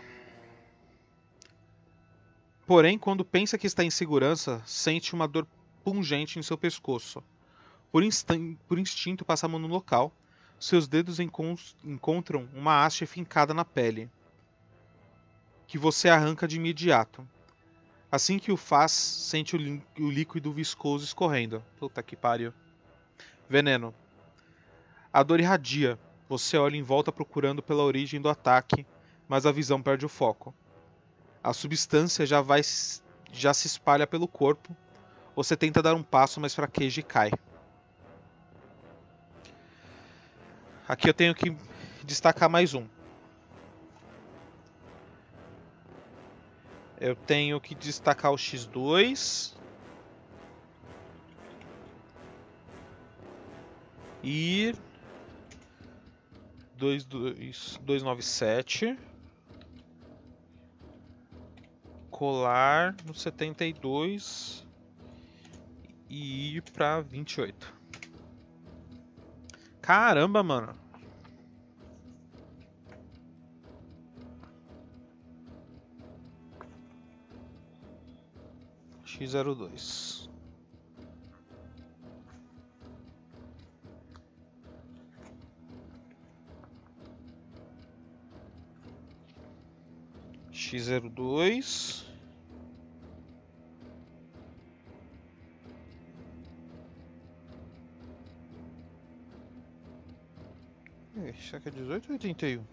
Porém, 2.68 2.96
quando 2.96 3.24
pensa 3.24 3.58
que 3.58 3.66
está 3.66 3.82
em 3.82 3.90
segurança, 3.90 4.62
sente 4.64 5.12
uma 5.12 5.26
dor 5.26 5.44
pungente 5.84 6.38
em 6.38 6.42
seu 6.42 6.56
pescoço. 6.56 7.22
Por, 7.90 8.02
por 8.68 8.78
instinto, 8.78 9.24
passa 9.24 9.46
a 9.46 9.48
mão 9.48 9.58
no 9.58 9.66
local. 9.66 10.12
Seus 10.58 10.86
dedos 10.86 11.18
encon 11.18 11.56
encontram 11.84 12.48
uma 12.54 12.84
haste 12.84 13.06
fincada 13.06 13.54
na 13.54 13.64
pele, 13.64 14.10
que 15.66 15.78
você 15.78 16.08
arranca 16.08 16.46
de 16.46 16.56
imediato. 16.56 17.26
Assim 18.12 18.38
que 18.38 18.52
o 18.52 18.56
faz, 18.56 18.92
sente 18.92 19.56
o, 19.56 19.82
o 20.02 20.10
líquido 20.10 20.52
viscoso 20.52 21.04
escorrendo. 21.04 21.64
Puta 21.78 22.02
que 22.02 22.16
pariu. 22.16 22.52
Veneno. 23.48 23.94
A 25.12 25.22
dor 25.22 25.40
irradia. 25.40 25.98
Você 26.28 26.56
olha 26.56 26.76
em 26.76 26.82
volta 26.82 27.10
procurando 27.10 27.62
pela 27.62 27.82
origem 27.82 28.20
do 28.20 28.28
ataque, 28.28 28.86
mas 29.28 29.46
a 29.46 29.52
visão 29.52 29.80
perde 29.80 30.04
o 30.04 30.08
foco. 30.08 30.54
A 31.42 31.52
substância 31.52 32.26
já 32.26 32.40
vai 32.40 32.62
já 33.32 33.54
se 33.54 33.66
espalha 33.66 34.06
pelo 34.06 34.28
corpo, 34.28 34.76
você 35.34 35.56
tenta 35.56 35.82
dar 35.82 35.94
um 35.94 36.02
passo, 36.02 36.38
mas 36.40 36.54
fraqueja 36.54 37.00
e 37.00 37.02
cai. 37.02 37.30
Aqui 40.88 41.08
eu 41.08 41.14
tenho 41.14 41.34
que 41.34 41.56
destacar 42.04 42.50
mais 42.50 42.74
um. 42.74 42.84
Eu 47.00 47.14
tenho 47.14 47.60
que 47.60 47.74
destacar 47.74 48.32
o 48.32 48.36
X2. 48.36 49.54
E 54.22 54.74
297 56.74 58.98
colar 62.10 62.94
no 63.06 63.14
72 63.14 64.66
e 66.10 66.56
ir 66.56 66.62
pra 66.72 67.00
28. 67.00 67.72
Caramba, 69.80 70.42
mano. 70.42 70.74
X02. 79.04 80.28
X02. 90.52 92.09
Será 101.38 101.60
que 101.60 101.68
é 101.68 101.72
18 101.72 102.06
ou 102.08 102.12
81? 102.14 102.64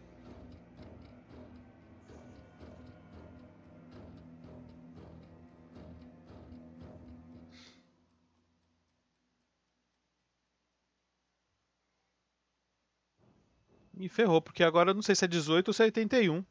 Me 13.94 14.08
ferrou, 14.08 14.42
porque 14.42 14.64
agora 14.64 14.92
eu 14.92 14.96
não 14.96 15.02
sei 15.02 15.14
se 15.16 15.26
é 15.26 15.28
18 15.28 15.68
ou 15.70 15.74
se 15.74 15.82
é 15.84 15.86
81. 15.86 16.46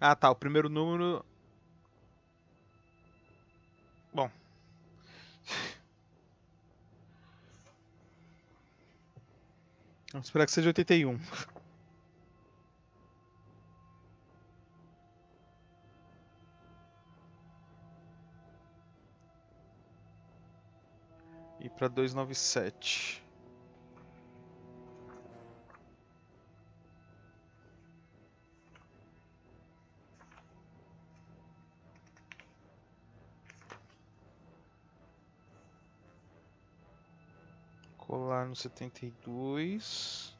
Ah 0.00 0.14
tá, 0.16 0.30
o 0.30 0.34
primeiro 0.34 0.68
número. 0.70 1.24
Bom. 4.16 4.30
Vamos 10.10 10.28
esperar 10.28 10.46
que 10.46 10.52
seja 10.52 10.70
81. 10.70 11.20
E 21.60 21.68
pra 21.68 21.88
297. 21.88 23.25
Colar 38.06 38.46
no 38.46 38.54
72. 38.54 40.36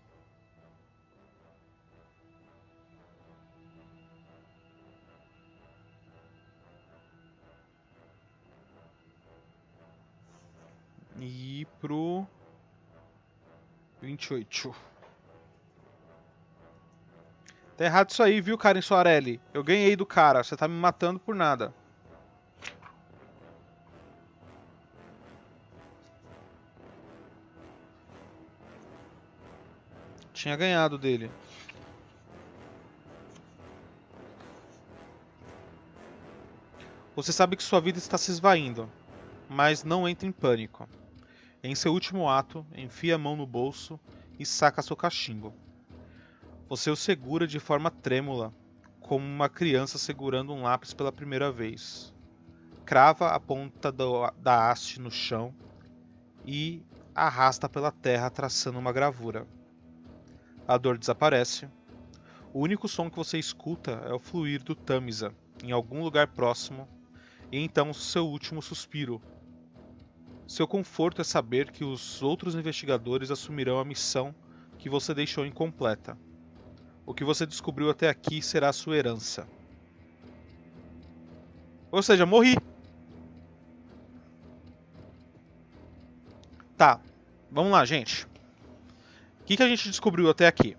E 11.18 11.62
ir 11.62 11.66
pro 11.80 12.26
28. 14.00 14.72
Tá 17.76 17.84
errado 17.84 18.10
isso 18.10 18.22
aí, 18.22 18.40
viu, 18.40 18.56
Karen 18.56 18.80
Soarelli? 18.80 19.40
Eu 19.52 19.64
ganhei 19.64 19.96
do 19.96 20.06
cara, 20.06 20.44
você 20.44 20.56
tá 20.56 20.68
me 20.68 20.74
matando 20.74 21.18
por 21.18 21.34
nada. 21.34 21.74
Tinha 30.46 30.54
ganhado 30.56 30.96
dele. 30.96 31.28
Você 37.16 37.32
sabe 37.32 37.56
que 37.56 37.64
sua 37.64 37.80
vida 37.80 37.98
está 37.98 38.16
se 38.16 38.30
esvaindo, 38.30 38.88
mas 39.48 39.82
não 39.82 40.08
entre 40.08 40.28
em 40.28 40.30
pânico. 40.30 40.88
Em 41.64 41.74
seu 41.74 41.92
último 41.92 42.30
ato, 42.30 42.64
enfia 42.76 43.16
a 43.16 43.18
mão 43.18 43.34
no 43.34 43.44
bolso 43.44 43.98
e 44.38 44.46
saca 44.46 44.82
seu 44.82 44.94
cachimbo. 44.96 45.52
Você 46.68 46.92
o 46.92 46.94
segura 46.94 47.44
de 47.44 47.58
forma 47.58 47.90
trêmula, 47.90 48.54
como 49.00 49.26
uma 49.26 49.48
criança 49.48 49.98
segurando 49.98 50.52
um 50.52 50.62
lápis 50.62 50.94
pela 50.94 51.10
primeira 51.10 51.50
vez. 51.50 52.14
Crava 52.84 53.30
a 53.30 53.40
ponta 53.40 53.90
do- 53.90 54.30
da 54.36 54.70
haste 54.70 55.00
no 55.00 55.10
chão 55.10 55.52
e 56.44 56.84
arrasta 57.16 57.68
pela 57.68 57.90
terra 57.90 58.30
traçando 58.30 58.78
uma 58.78 58.92
gravura. 58.92 59.44
A 60.68 60.76
dor 60.76 60.98
desaparece. 60.98 61.68
O 62.52 62.60
único 62.60 62.88
som 62.88 63.08
que 63.08 63.16
você 63.16 63.38
escuta 63.38 64.02
é 64.06 64.12
o 64.12 64.18
fluir 64.18 64.62
do 64.62 64.74
Tamisa 64.74 65.32
em 65.62 65.72
algum 65.72 66.02
lugar 66.02 66.28
próximo, 66.28 66.88
e 67.50 67.58
então 67.58 67.92
seu 67.94 68.26
último 68.26 68.60
suspiro. 68.60 69.20
Seu 70.46 70.66
conforto 70.66 71.20
é 71.20 71.24
saber 71.24 71.70
que 71.70 71.84
os 71.84 72.22
outros 72.22 72.54
investigadores 72.54 73.30
assumirão 73.30 73.78
a 73.78 73.84
missão 73.84 74.34
que 74.78 74.88
você 74.88 75.14
deixou 75.14 75.46
incompleta. 75.46 76.16
O 77.04 77.14
que 77.14 77.24
você 77.24 77.46
descobriu 77.46 77.90
até 77.90 78.08
aqui 78.08 78.42
será 78.42 78.72
sua 78.72 78.96
herança. 78.96 79.46
Ou 81.90 82.02
seja, 82.02 82.26
morri. 82.26 82.56
Tá, 86.76 87.00
vamos 87.50 87.72
lá, 87.72 87.84
gente. 87.84 88.26
O 89.46 89.48
que, 89.48 89.56
que 89.56 89.62
a 89.62 89.68
gente 89.68 89.88
descobriu 89.88 90.28
até 90.28 90.44
aqui? 90.44 90.76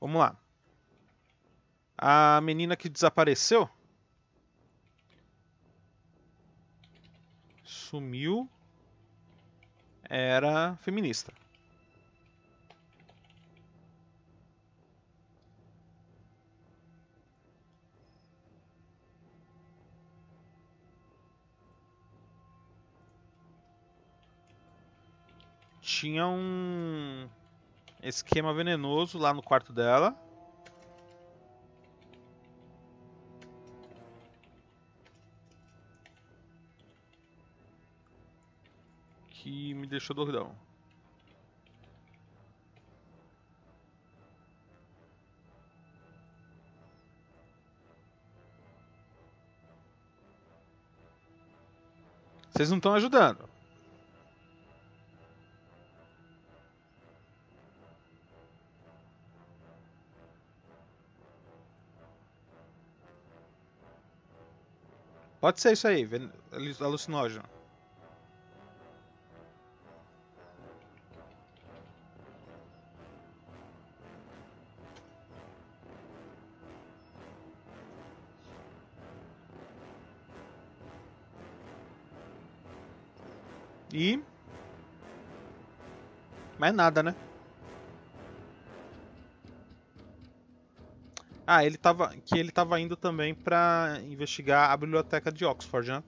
Vamos 0.00 0.18
lá. 0.18 0.34
A 1.98 2.40
menina 2.40 2.74
que 2.76 2.88
desapareceu 2.88 3.68
sumiu 7.62 8.48
era 10.08 10.76
feminista. 10.76 11.30
Tinha 25.86 26.26
um 26.26 27.28
esquema 28.02 28.52
venenoso 28.52 29.18
lá 29.18 29.32
no 29.32 29.40
quarto 29.40 29.72
dela. 29.72 30.16
Que 39.28 39.74
me 39.74 39.86
deixou 39.86 40.16
doidão. 40.16 40.52
Vocês 52.50 52.70
não 52.70 52.78
estão 52.78 52.92
ajudando. 52.94 53.55
Pode 65.46 65.60
ser 65.60 65.74
isso 65.74 65.86
aí, 65.86 66.04
alucinógeno. 66.84 67.48
E. 83.92 84.26
Mais 86.58 86.72
nada, 86.74 87.02
né? 87.02 87.25
Ah, 91.46 91.64
ele 91.64 91.76
tava. 91.78 92.10
Que 92.24 92.38
ele 92.38 92.50
tava 92.52 92.78
indo 92.80 92.96
também 92.96 93.34
pra 93.34 93.98
investigar 94.04 94.70
a 94.70 94.76
biblioteca 94.76 95.30
de 95.32 95.44
Oxford, 95.44 95.90
né? 95.90 96.04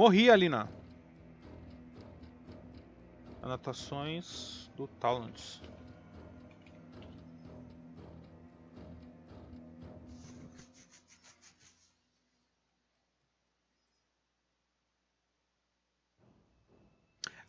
Morri 0.00 0.30
ali 0.30 0.48
na. 0.48 0.66
Anotações 3.42 4.70
do 4.74 4.88
Talents. 4.98 5.60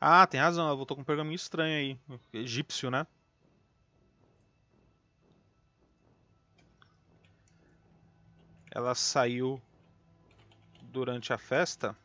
Ah, 0.02 0.28
tem 0.28 0.42
razão, 0.42 0.66
ela 0.66 0.76
voltou 0.76 0.98
com 0.98 1.04
um 1.04 1.06
pergaminho 1.06 1.36
estranho 1.36 1.74
aí. 1.74 2.20
Egípcio, 2.34 2.92
né? 2.92 3.08
Ela 8.70 8.94
saiu 8.94 9.62
durante 10.92 11.32
a 11.32 11.38
festa. 11.38 11.96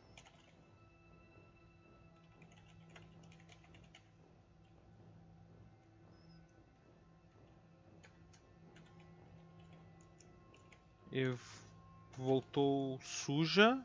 Voltou 12.16 12.98
suja 13.00 13.80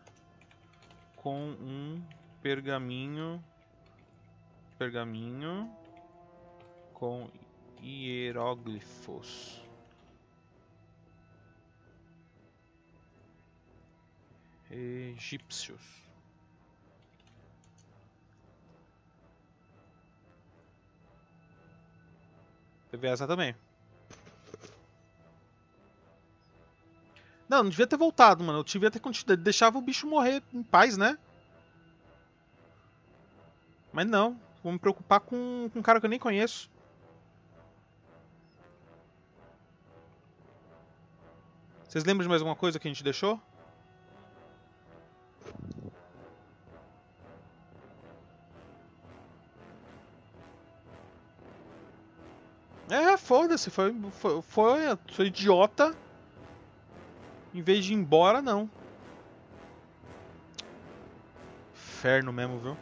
com 1.15 1.51
um 1.51 2.03
pergaminho 2.41 3.43
pergaminho 4.77 5.69
com 6.93 7.29
hieróglifos. 7.79 9.61
Egípcios. 14.71 16.01
Teve 22.89 23.07
essa 23.07 23.27
também. 23.27 23.55
Não, 27.51 27.63
não 27.63 27.69
devia 27.69 27.85
ter 27.85 27.97
voltado, 27.97 28.41
mano. 28.45 28.59
Eu 28.59 28.63
devia 28.63 28.89
ter 28.89 29.01
continuado. 29.01 29.43
Deixava 29.43 29.77
o 29.77 29.81
bicho 29.81 30.07
morrer 30.07 30.41
em 30.53 30.63
paz, 30.63 30.95
né? 30.95 31.17
Mas 33.91 34.07
não. 34.07 34.39
Vou 34.63 34.71
me 34.71 34.79
preocupar 34.79 35.19
com, 35.19 35.69
com 35.73 35.79
um 35.79 35.81
cara 35.81 35.99
que 35.99 36.05
eu 36.05 36.09
nem 36.09 36.17
conheço. 36.17 36.71
Vocês 41.89 42.05
lembram 42.05 42.23
de 42.23 42.29
mais 42.29 42.41
alguma 42.41 42.55
coisa 42.55 42.79
que 42.79 42.87
a 42.87 42.91
gente 42.91 43.03
deixou? 43.03 43.37
É, 52.89 53.17
foda-se, 53.17 53.69
foi, 53.69 53.93
foi, 54.11 54.41
foi, 54.41 54.79
sou 55.09 55.25
idiota. 55.25 55.93
Em 57.53 57.61
vez 57.61 57.83
de 57.83 57.93
ir 57.93 57.97
embora, 57.97 58.41
não. 58.41 58.69
Inferno 61.73 62.31
mesmo, 62.31 62.59
viu? 62.59 62.77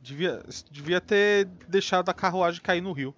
Devia, 0.00 0.42
devia 0.70 1.00
ter 1.00 1.46
deixado 1.66 2.10
a 2.10 2.14
carruagem 2.14 2.60
cair 2.60 2.82
no 2.82 2.92
rio. 2.92 3.14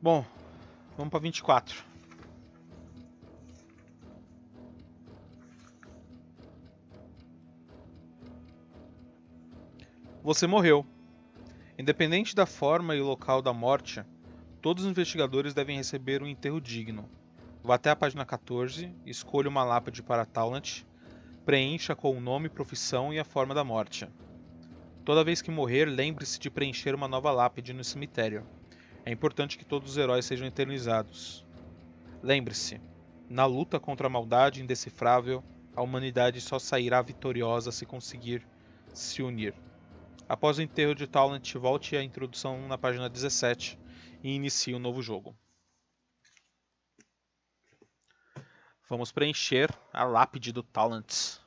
Bom, 0.00 0.24
vamos 0.96 1.10
para 1.10 1.20
24. 1.20 1.82
Você 10.22 10.46
morreu. 10.46 10.86
Independente 11.78 12.34
da 12.34 12.46
forma 12.46 12.96
e 12.96 13.02
local 13.02 13.42
da 13.42 13.52
morte, 13.52 14.02
todos 14.62 14.84
os 14.84 14.90
investigadores 14.90 15.52
devem 15.52 15.76
receber 15.76 16.22
um 16.22 16.26
enterro 16.26 16.58
digno. 16.58 17.06
Vá 17.62 17.74
até 17.74 17.90
a 17.90 17.96
página 17.96 18.24
14, 18.24 18.94
escolha 19.04 19.50
uma 19.50 19.62
lápide 19.62 20.02
para 20.02 20.24
Talent, 20.24 20.84
preencha 21.44 21.94
com 21.94 22.16
o 22.16 22.20
nome, 22.20 22.48
profissão 22.48 23.12
e 23.12 23.18
a 23.18 23.24
forma 23.24 23.54
da 23.54 23.62
morte. 23.62 24.08
Toda 25.04 25.22
vez 25.22 25.42
que 25.42 25.50
morrer, 25.50 25.84
lembre-se 25.84 26.38
de 26.38 26.48
preencher 26.48 26.94
uma 26.94 27.06
nova 27.06 27.30
lápide 27.30 27.74
no 27.74 27.84
cemitério. 27.84 28.46
É 29.04 29.12
importante 29.12 29.58
que 29.58 29.64
todos 29.64 29.90
os 29.90 29.96
heróis 29.98 30.24
sejam 30.24 30.46
eternizados. 30.46 31.44
Lembre-se, 32.22 32.80
na 33.28 33.44
luta 33.44 33.78
contra 33.78 34.06
a 34.06 34.10
maldade 34.10 34.62
indecifrável, 34.62 35.44
a 35.76 35.82
humanidade 35.82 36.40
só 36.40 36.58
sairá 36.58 37.02
vitoriosa 37.02 37.70
se 37.70 37.84
conseguir 37.84 38.46
se 38.94 39.22
unir. 39.22 39.54
Após 40.28 40.58
o 40.58 40.62
enterro 40.62 40.92
de 40.92 41.06
Talent, 41.06 41.54
volte 41.54 41.96
à 41.96 42.02
introdução 42.02 42.66
na 42.66 42.76
página 42.76 43.08
17 43.08 43.78
e 44.24 44.34
inicie 44.34 44.74
um 44.74 44.78
novo 44.80 45.00
jogo. 45.00 45.36
Vamos 48.88 49.12
preencher 49.12 49.72
a 49.92 50.02
lápide 50.02 50.52
do 50.52 50.64
Talent. 50.64 51.38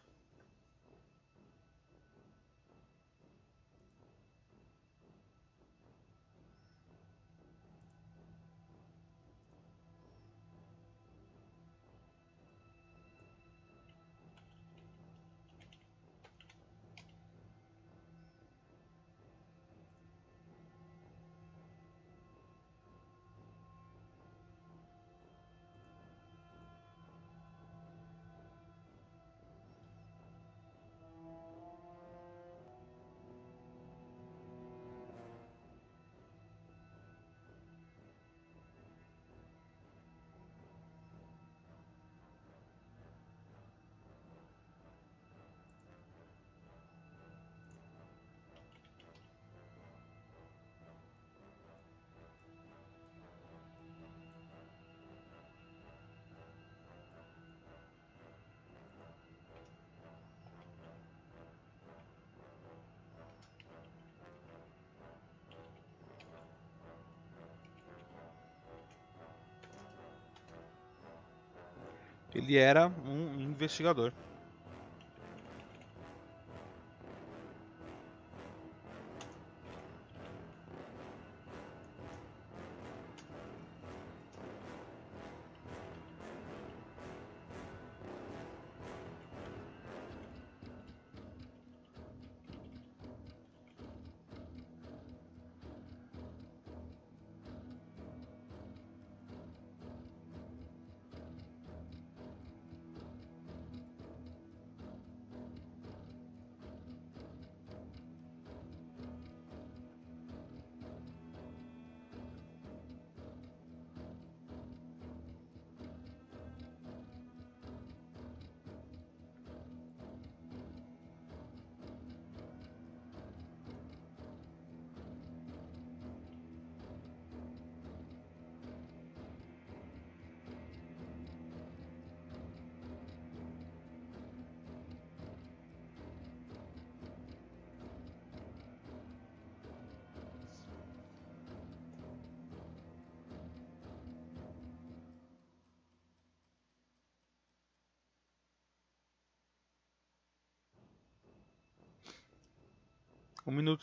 Ele 72.34 72.58
era 72.58 72.88
um 72.88 73.40
investigador. 73.40 74.14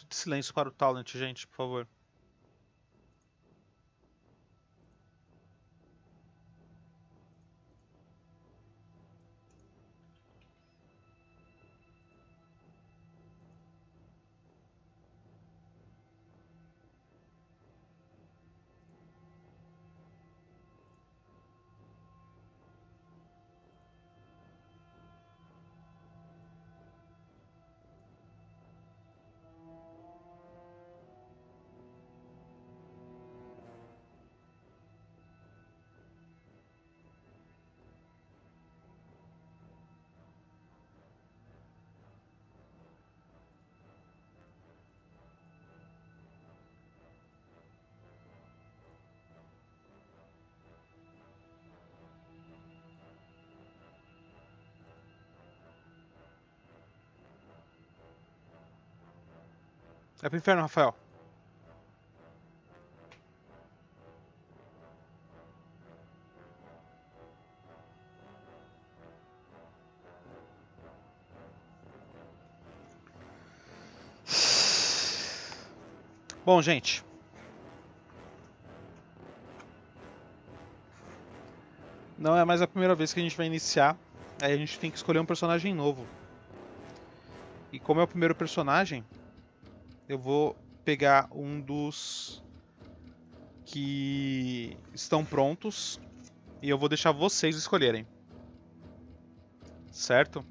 De 0.09 0.16
silêncio 0.16 0.55
para 0.55 0.69
o 0.69 0.73
Talent, 0.73 1.12
gente, 1.16 1.47
por 1.47 1.57
favor. 1.57 1.89
É 60.27 60.28
pro 60.28 60.39
inferno, 60.39 60.62
Rafael. 60.62 60.93
Bom, 76.44 76.61
gente. 76.61 77.05
Não 82.19 82.36
é 82.36 82.44
mais 82.44 82.61
a 82.61 82.66
primeira 82.66 82.97
vez 82.97 83.15
que 83.15 83.20
a 83.20 83.23
gente 83.23 83.36
vai 83.36 83.47
iniciar. 83.47 83.97
Aí 84.43 84.53
a 84.53 84.57
gente 84.57 84.77
tem 84.81 84.90
que 84.90 84.97
escolher 84.97 85.20
um 85.20 85.24
personagem 85.24 85.73
novo. 85.73 86.05
E 87.70 87.78
como 87.78 88.01
é 88.01 88.03
o 88.03 88.09
primeiro 88.09 88.35
personagem, 88.35 89.05
eu 90.09 90.19
vou 90.19 90.57
pegar 90.85 91.28
um 91.33 91.61
dos 91.61 92.43
que 93.65 94.77
estão 94.95 95.24
prontos 95.24 96.01
e 96.62 96.69
eu 96.69 96.78
vou 96.78 96.89
deixar 96.89 97.12
vocês 97.12 97.57
escolherem. 97.57 98.07
Certo? 99.91 100.45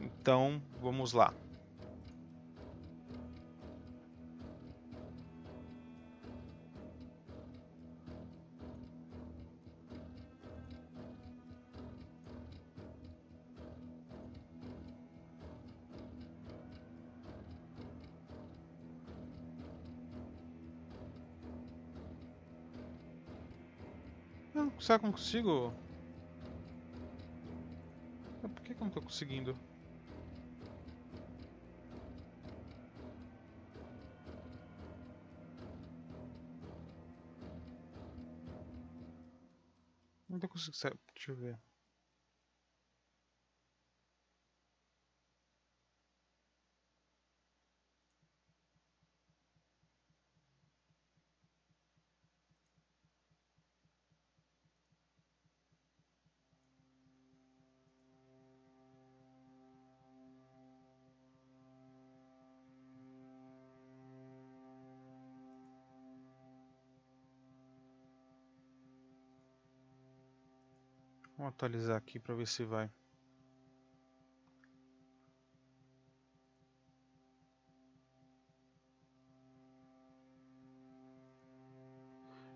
Então, 0.00 0.62
vamos 0.80 1.12
lá. 1.12 1.34
Será 24.88 24.98
que 24.98 25.04
eu 25.04 25.08
não 25.08 25.12
consigo? 25.12 25.76
Por 28.40 28.62
que, 28.62 28.72
eu 28.72 28.76
não 28.80 28.90
tô 28.90 29.02
conseguindo? 29.02 29.54
Não 40.28 40.38
tô 40.38 40.48
conseguindo. 40.48 40.98
Deixa 41.14 41.32
eu 41.32 41.36
ver. 41.36 41.58
Vamos 71.48 71.54
atualizar 71.54 71.96
aqui 71.96 72.18
para 72.18 72.34
ver 72.34 72.46
se 72.46 72.62
vai. 72.62 72.90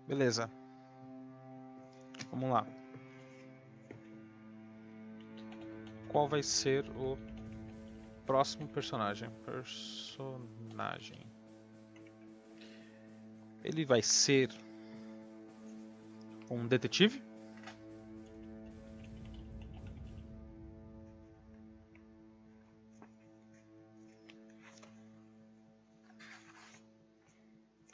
Beleza. 0.07 0.47
Vamos 2.29 2.51
lá. 2.51 2.67
Qual 6.09 6.27
vai 6.27 6.43
ser 6.43 6.87
o 6.91 7.17
próximo 8.27 8.67
personagem? 8.67 9.31
Personagem. 9.43 11.25
Ele 13.63 13.85
vai 13.85 14.03
ser 14.03 14.49
um 16.51 16.67
detetive? 16.67 17.32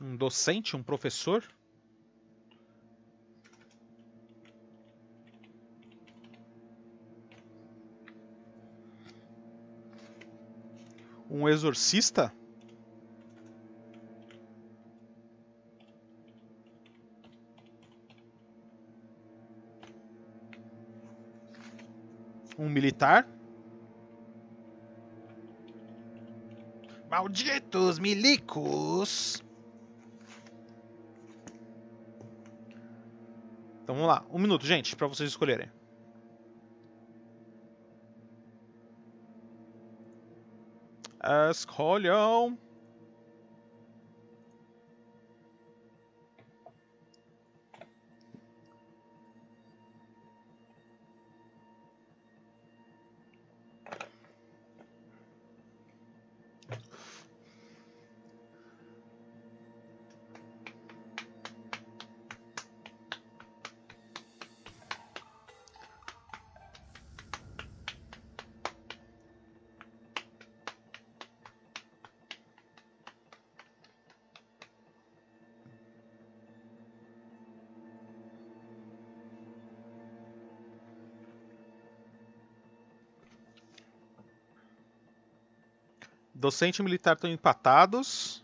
Um 0.10 0.16
docente, 0.16 0.76
um 0.76 0.82
professor? 0.82 1.44
Um 11.30 11.48
exorcista? 11.48 12.34
Um 22.58 22.68
militar? 22.68 23.28
Malditos 27.08 28.00
milicos! 28.00 29.38
Então 33.90 33.98
vamos 33.98 34.14
lá, 34.14 34.24
um 34.30 34.38
minuto, 34.38 34.68
gente, 34.68 34.96
para 34.96 35.08
vocês 35.08 35.32
escolherem. 35.32 35.68
Escolham. 41.50 42.56
Docente 86.50 86.80
e 86.80 86.84
militar 86.84 87.14
estão 87.14 87.30
empatados. 87.30 88.44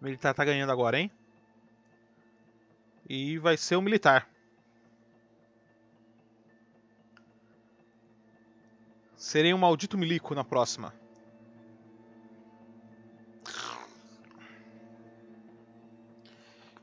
O 0.00 0.04
militar 0.04 0.34
tá 0.34 0.44
ganhando 0.44 0.72
agora, 0.72 0.98
hein? 0.98 1.08
E 3.08 3.38
vai 3.38 3.56
ser 3.56 3.76
o 3.76 3.80
militar. 3.80 4.28
Serei 9.16 9.54
um 9.54 9.58
maldito 9.58 9.96
milico 9.96 10.34
na 10.34 10.42
próxima. 10.42 10.92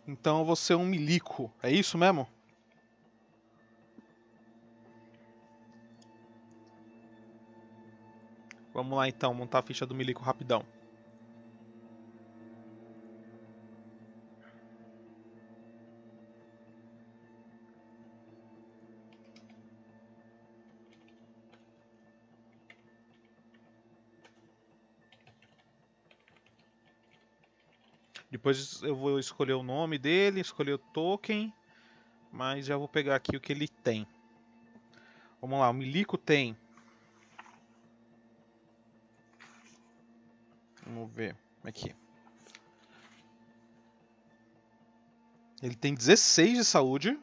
Então 0.07 0.39
eu 0.39 0.45
vou 0.45 0.55
ser 0.55 0.75
um 0.75 0.85
milico. 0.85 1.51
É 1.61 1.69
isso 1.69 1.97
mesmo? 1.97 2.25
Vamos 8.77 8.95
lá 8.95 9.09
então, 9.09 9.33
montar 9.33 9.57
a 9.57 9.63
ficha 9.63 9.87
do 9.87 9.95
milico 9.95 10.21
rapidão. 10.21 10.63
Depois 28.29 28.83
eu 28.83 28.95
vou 28.95 29.17
escolher 29.17 29.53
o 29.53 29.63
nome 29.63 29.97
dele, 29.97 30.39
escolher 30.39 30.73
o 30.73 30.77
token, 30.93 31.51
mas 32.31 32.67
já 32.67 32.77
vou 32.77 32.87
pegar 32.87 33.15
aqui 33.15 33.35
o 33.35 33.41
que 33.41 33.51
ele 33.51 33.67
tem. 33.67 34.05
Vamos 35.41 35.59
lá, 35.59 35.67
o 35.71 35.73
Milico 35.73 36.15
tem. 36.15 36.55
Vamos 40.87 41.11
ver 41.13 41.35
aqui. 41.65 41.93
Ele 45.61 45.75
tem 45.75 45.93
16 45.93 46.59
de 46.59 46.63
saúde. 46.63 47.19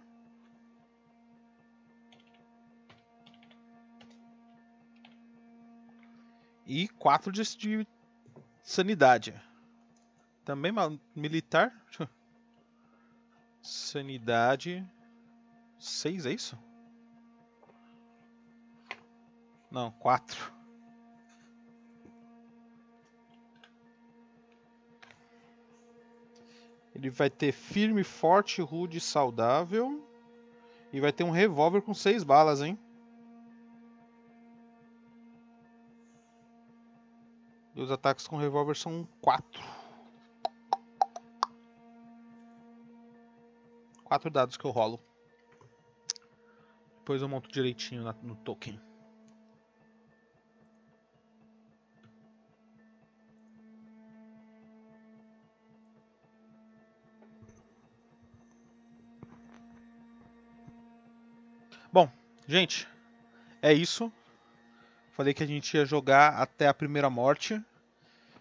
E 6.67 6.89
4 6.89 7.33
de, 7.33 7.43
de 7.57 7.87
sanidade. 8.63 9.35
Também 10.45 10.73
militar. 11.17 11.73
Sanidade. 13.63 14.87
6, 15.79 16.27
é 16.27 16.33
isso? 16.33 16.59
Não, 19.71 19.91
4. 19.91 20.64
Ele 26.95 27.11
vai 27.11 27.29
ter 27.29 27.53
firme, 27.53 28.05
forte, 28.05 28.63
rude, 28.63 29.01
saudável. 29.01 30.07
E 30.93 31.01
vai 31.01 31.13
ter 31.13 31.25
um 31.25 31.31
revólver 31.31 31.83
com 31.83 31.93
6 31.93 32.23
balas, 32.23 32.61
hein? 32.61 32.79
E 37.75 37.81
os 37.81 37.91
ataques 37.91 38.29
com 38.29 38.37
revólver 38.37 38.77
são 38.77 39.09
4. 39.21 39.85
quatro 44.15 44.31
dados 44.31 44.57
que 44.57 44.65
eu 44.65 44.71
rolo. 44.71 45.01
Depois 46.99 47.21
eu 47.21 47.29
monto 47.29 47.51
direitinho 47.51 48.05
no 48.23 48.37
token. 48.37 48.81
Bom, 61.95 62.11
gente, 62.49 62.89
é 63.63 63.73
isso. 63.73 64.13
Falei 65.13 65.33
que 65.33 65.45
a 65.45 65.47
gente 65.47 65.77
ia 65.77 65.87
jogar 65.87 66.43
até 66.43 66.67
a 66.67 66.75
primeira 66.75 67.09
morte. 67.09 67.63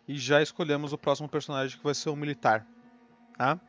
E 0.08 0.18
já 0.18 0.42
escolhemos 0.42 0.92
o 0.92 0.98
próximo 0.98 1.30
personagem 1.30 1.78
que 1.78 1.84
vai 1.84 1.94
ser 1.94 2.10
o 2.10 2.16
militar. 2.16 2.66
Tá? 3.38 3.60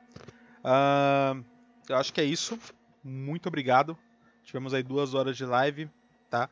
Uh, 0.64 1.44
eu 1.86 1.96
acho 1.98 2.14
que 2.14 2.20
é 2.22 2.24
isso. 2.24 2.58
Muito 3.04 3.46
obrigado. 3.46 3.94
Tivemos 4.42 4.72
aí 4.72 4.82
duas 4.82 5.12
horas 5.12 5.36
de 5.36 5.44
live, 5.44 5.90
tá? 6.30 6.48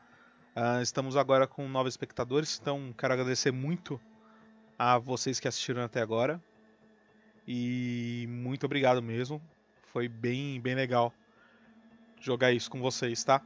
Uh, 0.55 0.83
estamos 0.83 1.17
agora 1.17 1.47
com 1.47 1.67
novos 1.67 1.93
espectadores, 1.93 2.59
então 2.61 2.93
quero 2.95 3.13
agradecer 3.13 3.51
muito 3.51 3.99
a 4.77 4.99
vocês 4.99 5.39
que 5.39 5.47
assistiram 5.47 5.81
até 5.81 6.01
agora. 6.01 6.39
E 7.47 8.27
muito 8.29 8.67
obrigado 8.67 9.01
mesmo. 9.01 9.41
Foi 9.91 10.07
bem, 10.07 10.61
bem 10.61 10.75
legal 10.75 11.11
jogar 12.23 12.51
isso 12.51 12.69
com 12.69 12.79
vocês, 12.79 13.23
tá? 13.23 13.41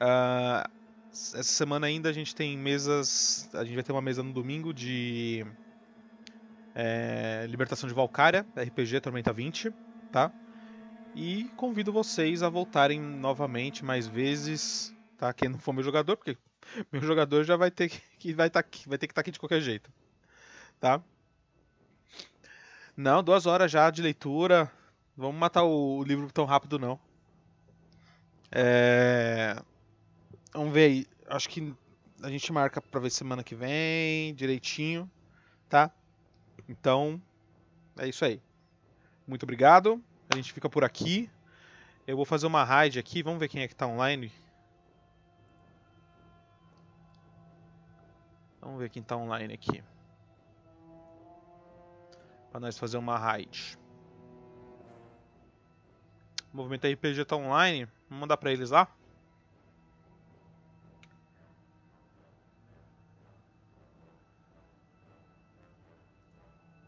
Uh, 0.00 0.68
essa 1.10 1.42
semana 1.42 1.86
ainda 1.86 2.08
a 2.08 2.12
gente 2.12 2.34
tem 2.34 2.56
mesas. 2.56 3.48
A 3.52 3.64
gente 3.64 3.74
vai 3.74 3.82
ter 3.82 3.92
uma 3.92 4.02
mesa 4.02 4.22
no 4.22 4.32
domingo 4.32 4.72
de 4.72 5.44
é, 6.74 7.44
Libertação 7.48 7.88
de 7.88 7.94
Valkyria, 7.94 8.46
RPG 8.56 9.00
Tormenta 9.00 9.32
20, 9.32 9.72
tá? 10.12 10.32
E 11.14 11.50
convido 11.56 11.92
vocês 11.92 12.42
a 12.42 12.48
voltarem 12.48 13.00
novamente 13.00 13.84
mais 13.84 14.06
vezes, 14.06 14.94
tá? 15.16 15.32
Quem 15.32 15.48
não 15.48 15.58
for 15.58 15.72
meu 15.72 15.82
jogador, 15.82 16.16
porque 16.16 16.38
meu 16.92 17.02
jogador 17.02 17.42
já 17.42 17.56
vai 17.56 17.70
ter 17.70 17.90
que 18.18 18.32
vai 18.32 18.48
tá 18.48 18.60
aqui, 18.60 18.88
vai 18.88 18.96
ter 18.96 19.08
que 19.08 19.12
estar 19.12 19.22
tá 19.22 19.22
aqui 19.22 19.32
de 19.32 19.40
qualquer 19.40 19.60
jeito, 19.60 19.90
tá? 20.78 21.02
Não, 22.96 23.22
duas 23.22 23.46
horas 23.46 23.70
já 23.70 23.90
de 23.90 24.02
leitura. 24.02 24.70
Vamos 25.16 25.36
matar 25.36 25.64
o 25.64 26.02
livro 26.04 26.30
tão 26.32 26.44
rápido 26.44 26.78
não. 26.78 26.98
É... 28.50 29.62
Vamos 30.52 30.72
ver 30.72 30.84
aí. 30.84 31.06
Acho 31.28 31.48
que 31.48 31.74
a 32.22 32.30
gente 32.30 32.52
marca 32.52 32.80
para 32.80 33.00
ver 33.00 33.10
semana 33.10 33.44
que 33.44 33.54
vem, 33.54 34.34
direitinho, 34.34 35.10
tá? 35.68 35.90
Então, 36.68 37.20
é 37.98 38.08
isso 38.08 38.24
aí. 38.24 38.40
Muito 39.26 39.42
obrigado. 39.42 40.02
A 40.32 40.36
gente 40.36 40.52
fica 40.52 40.68
por 40.68 40.84
aqui. 40.84 41.30
Eu 42.06 42.16
vou 42.16 42.24
fazer 42.24 42.46
uma 42.46 42.64
raid 42.64 42.98
aqui. 42.98 43.22
Vamos 43.22 43.38
ver 43.38 43.48
quem 43.48 43.62
é 43.62 43.68
que 43.68 43.74
tá 43.74 43.86
online. 43.86 44.32
Vamos 48.60 48.78
ver 48.78 48.90
quem 48.90 49.02
tá 49.02 49.16
online 49.16 49.54
aqui. 49.54 49.82
Para 52.50 52.60
nós 52.60 52.78
fazer 52.78 52.96
uma 52.96 53.18
raid. 53.18 53.78
O 56.52 56.56
movimento 56.56 56.86
RPG 56.86 57.24
tá 57.24 57.36
online. 57.36 57.86
Vamos 58.08 58.20
mandar 58.22 58.36
para 58.36 58.52
eles 58.52 58.70
lá. 58.70 58.88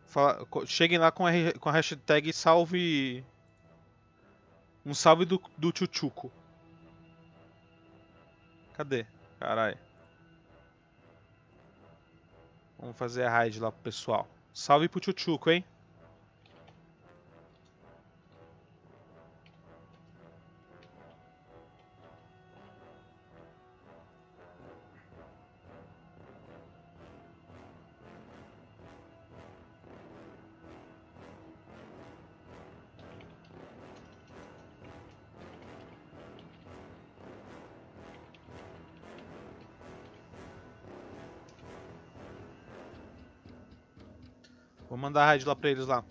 Fala, 0.06 0.44
cheguem 0.66 0.98
lá 0.98 1.12
com 1.12 1.24
a, 1.26 1.30
com 1.60 1.68
a 1.68 1.72
hashtag 1.72 2.32
salve. 2.32 3.24
Um 4.84 4.92
salve 4.92 5.24
do, 5.24 5.40
do 5.56 5.72
Chuchuco. 5.76 6.32
Cadê? 8.74 9.06
Caralho. 9.38 9.78
Vamos 12.78 12.96
fazer 12.96 13.24
a 13.24 13.30
raid 13.30 13.60
lá 13.60 13.70
pro 13.70 13.82
pessoal. 13.82 14.26
Salve 14.52 14.88
pro 14.88 15.04
Chuchuco, 15.04 15.50
hein? 15.50 15.64
Mandar 45.10 45.24
a 45.24 45.26
raid 45.26 45.44
lá 45.44 45.56
pra 45.56 45.70
eles 45.70 45.86
lá. 45.86 46.04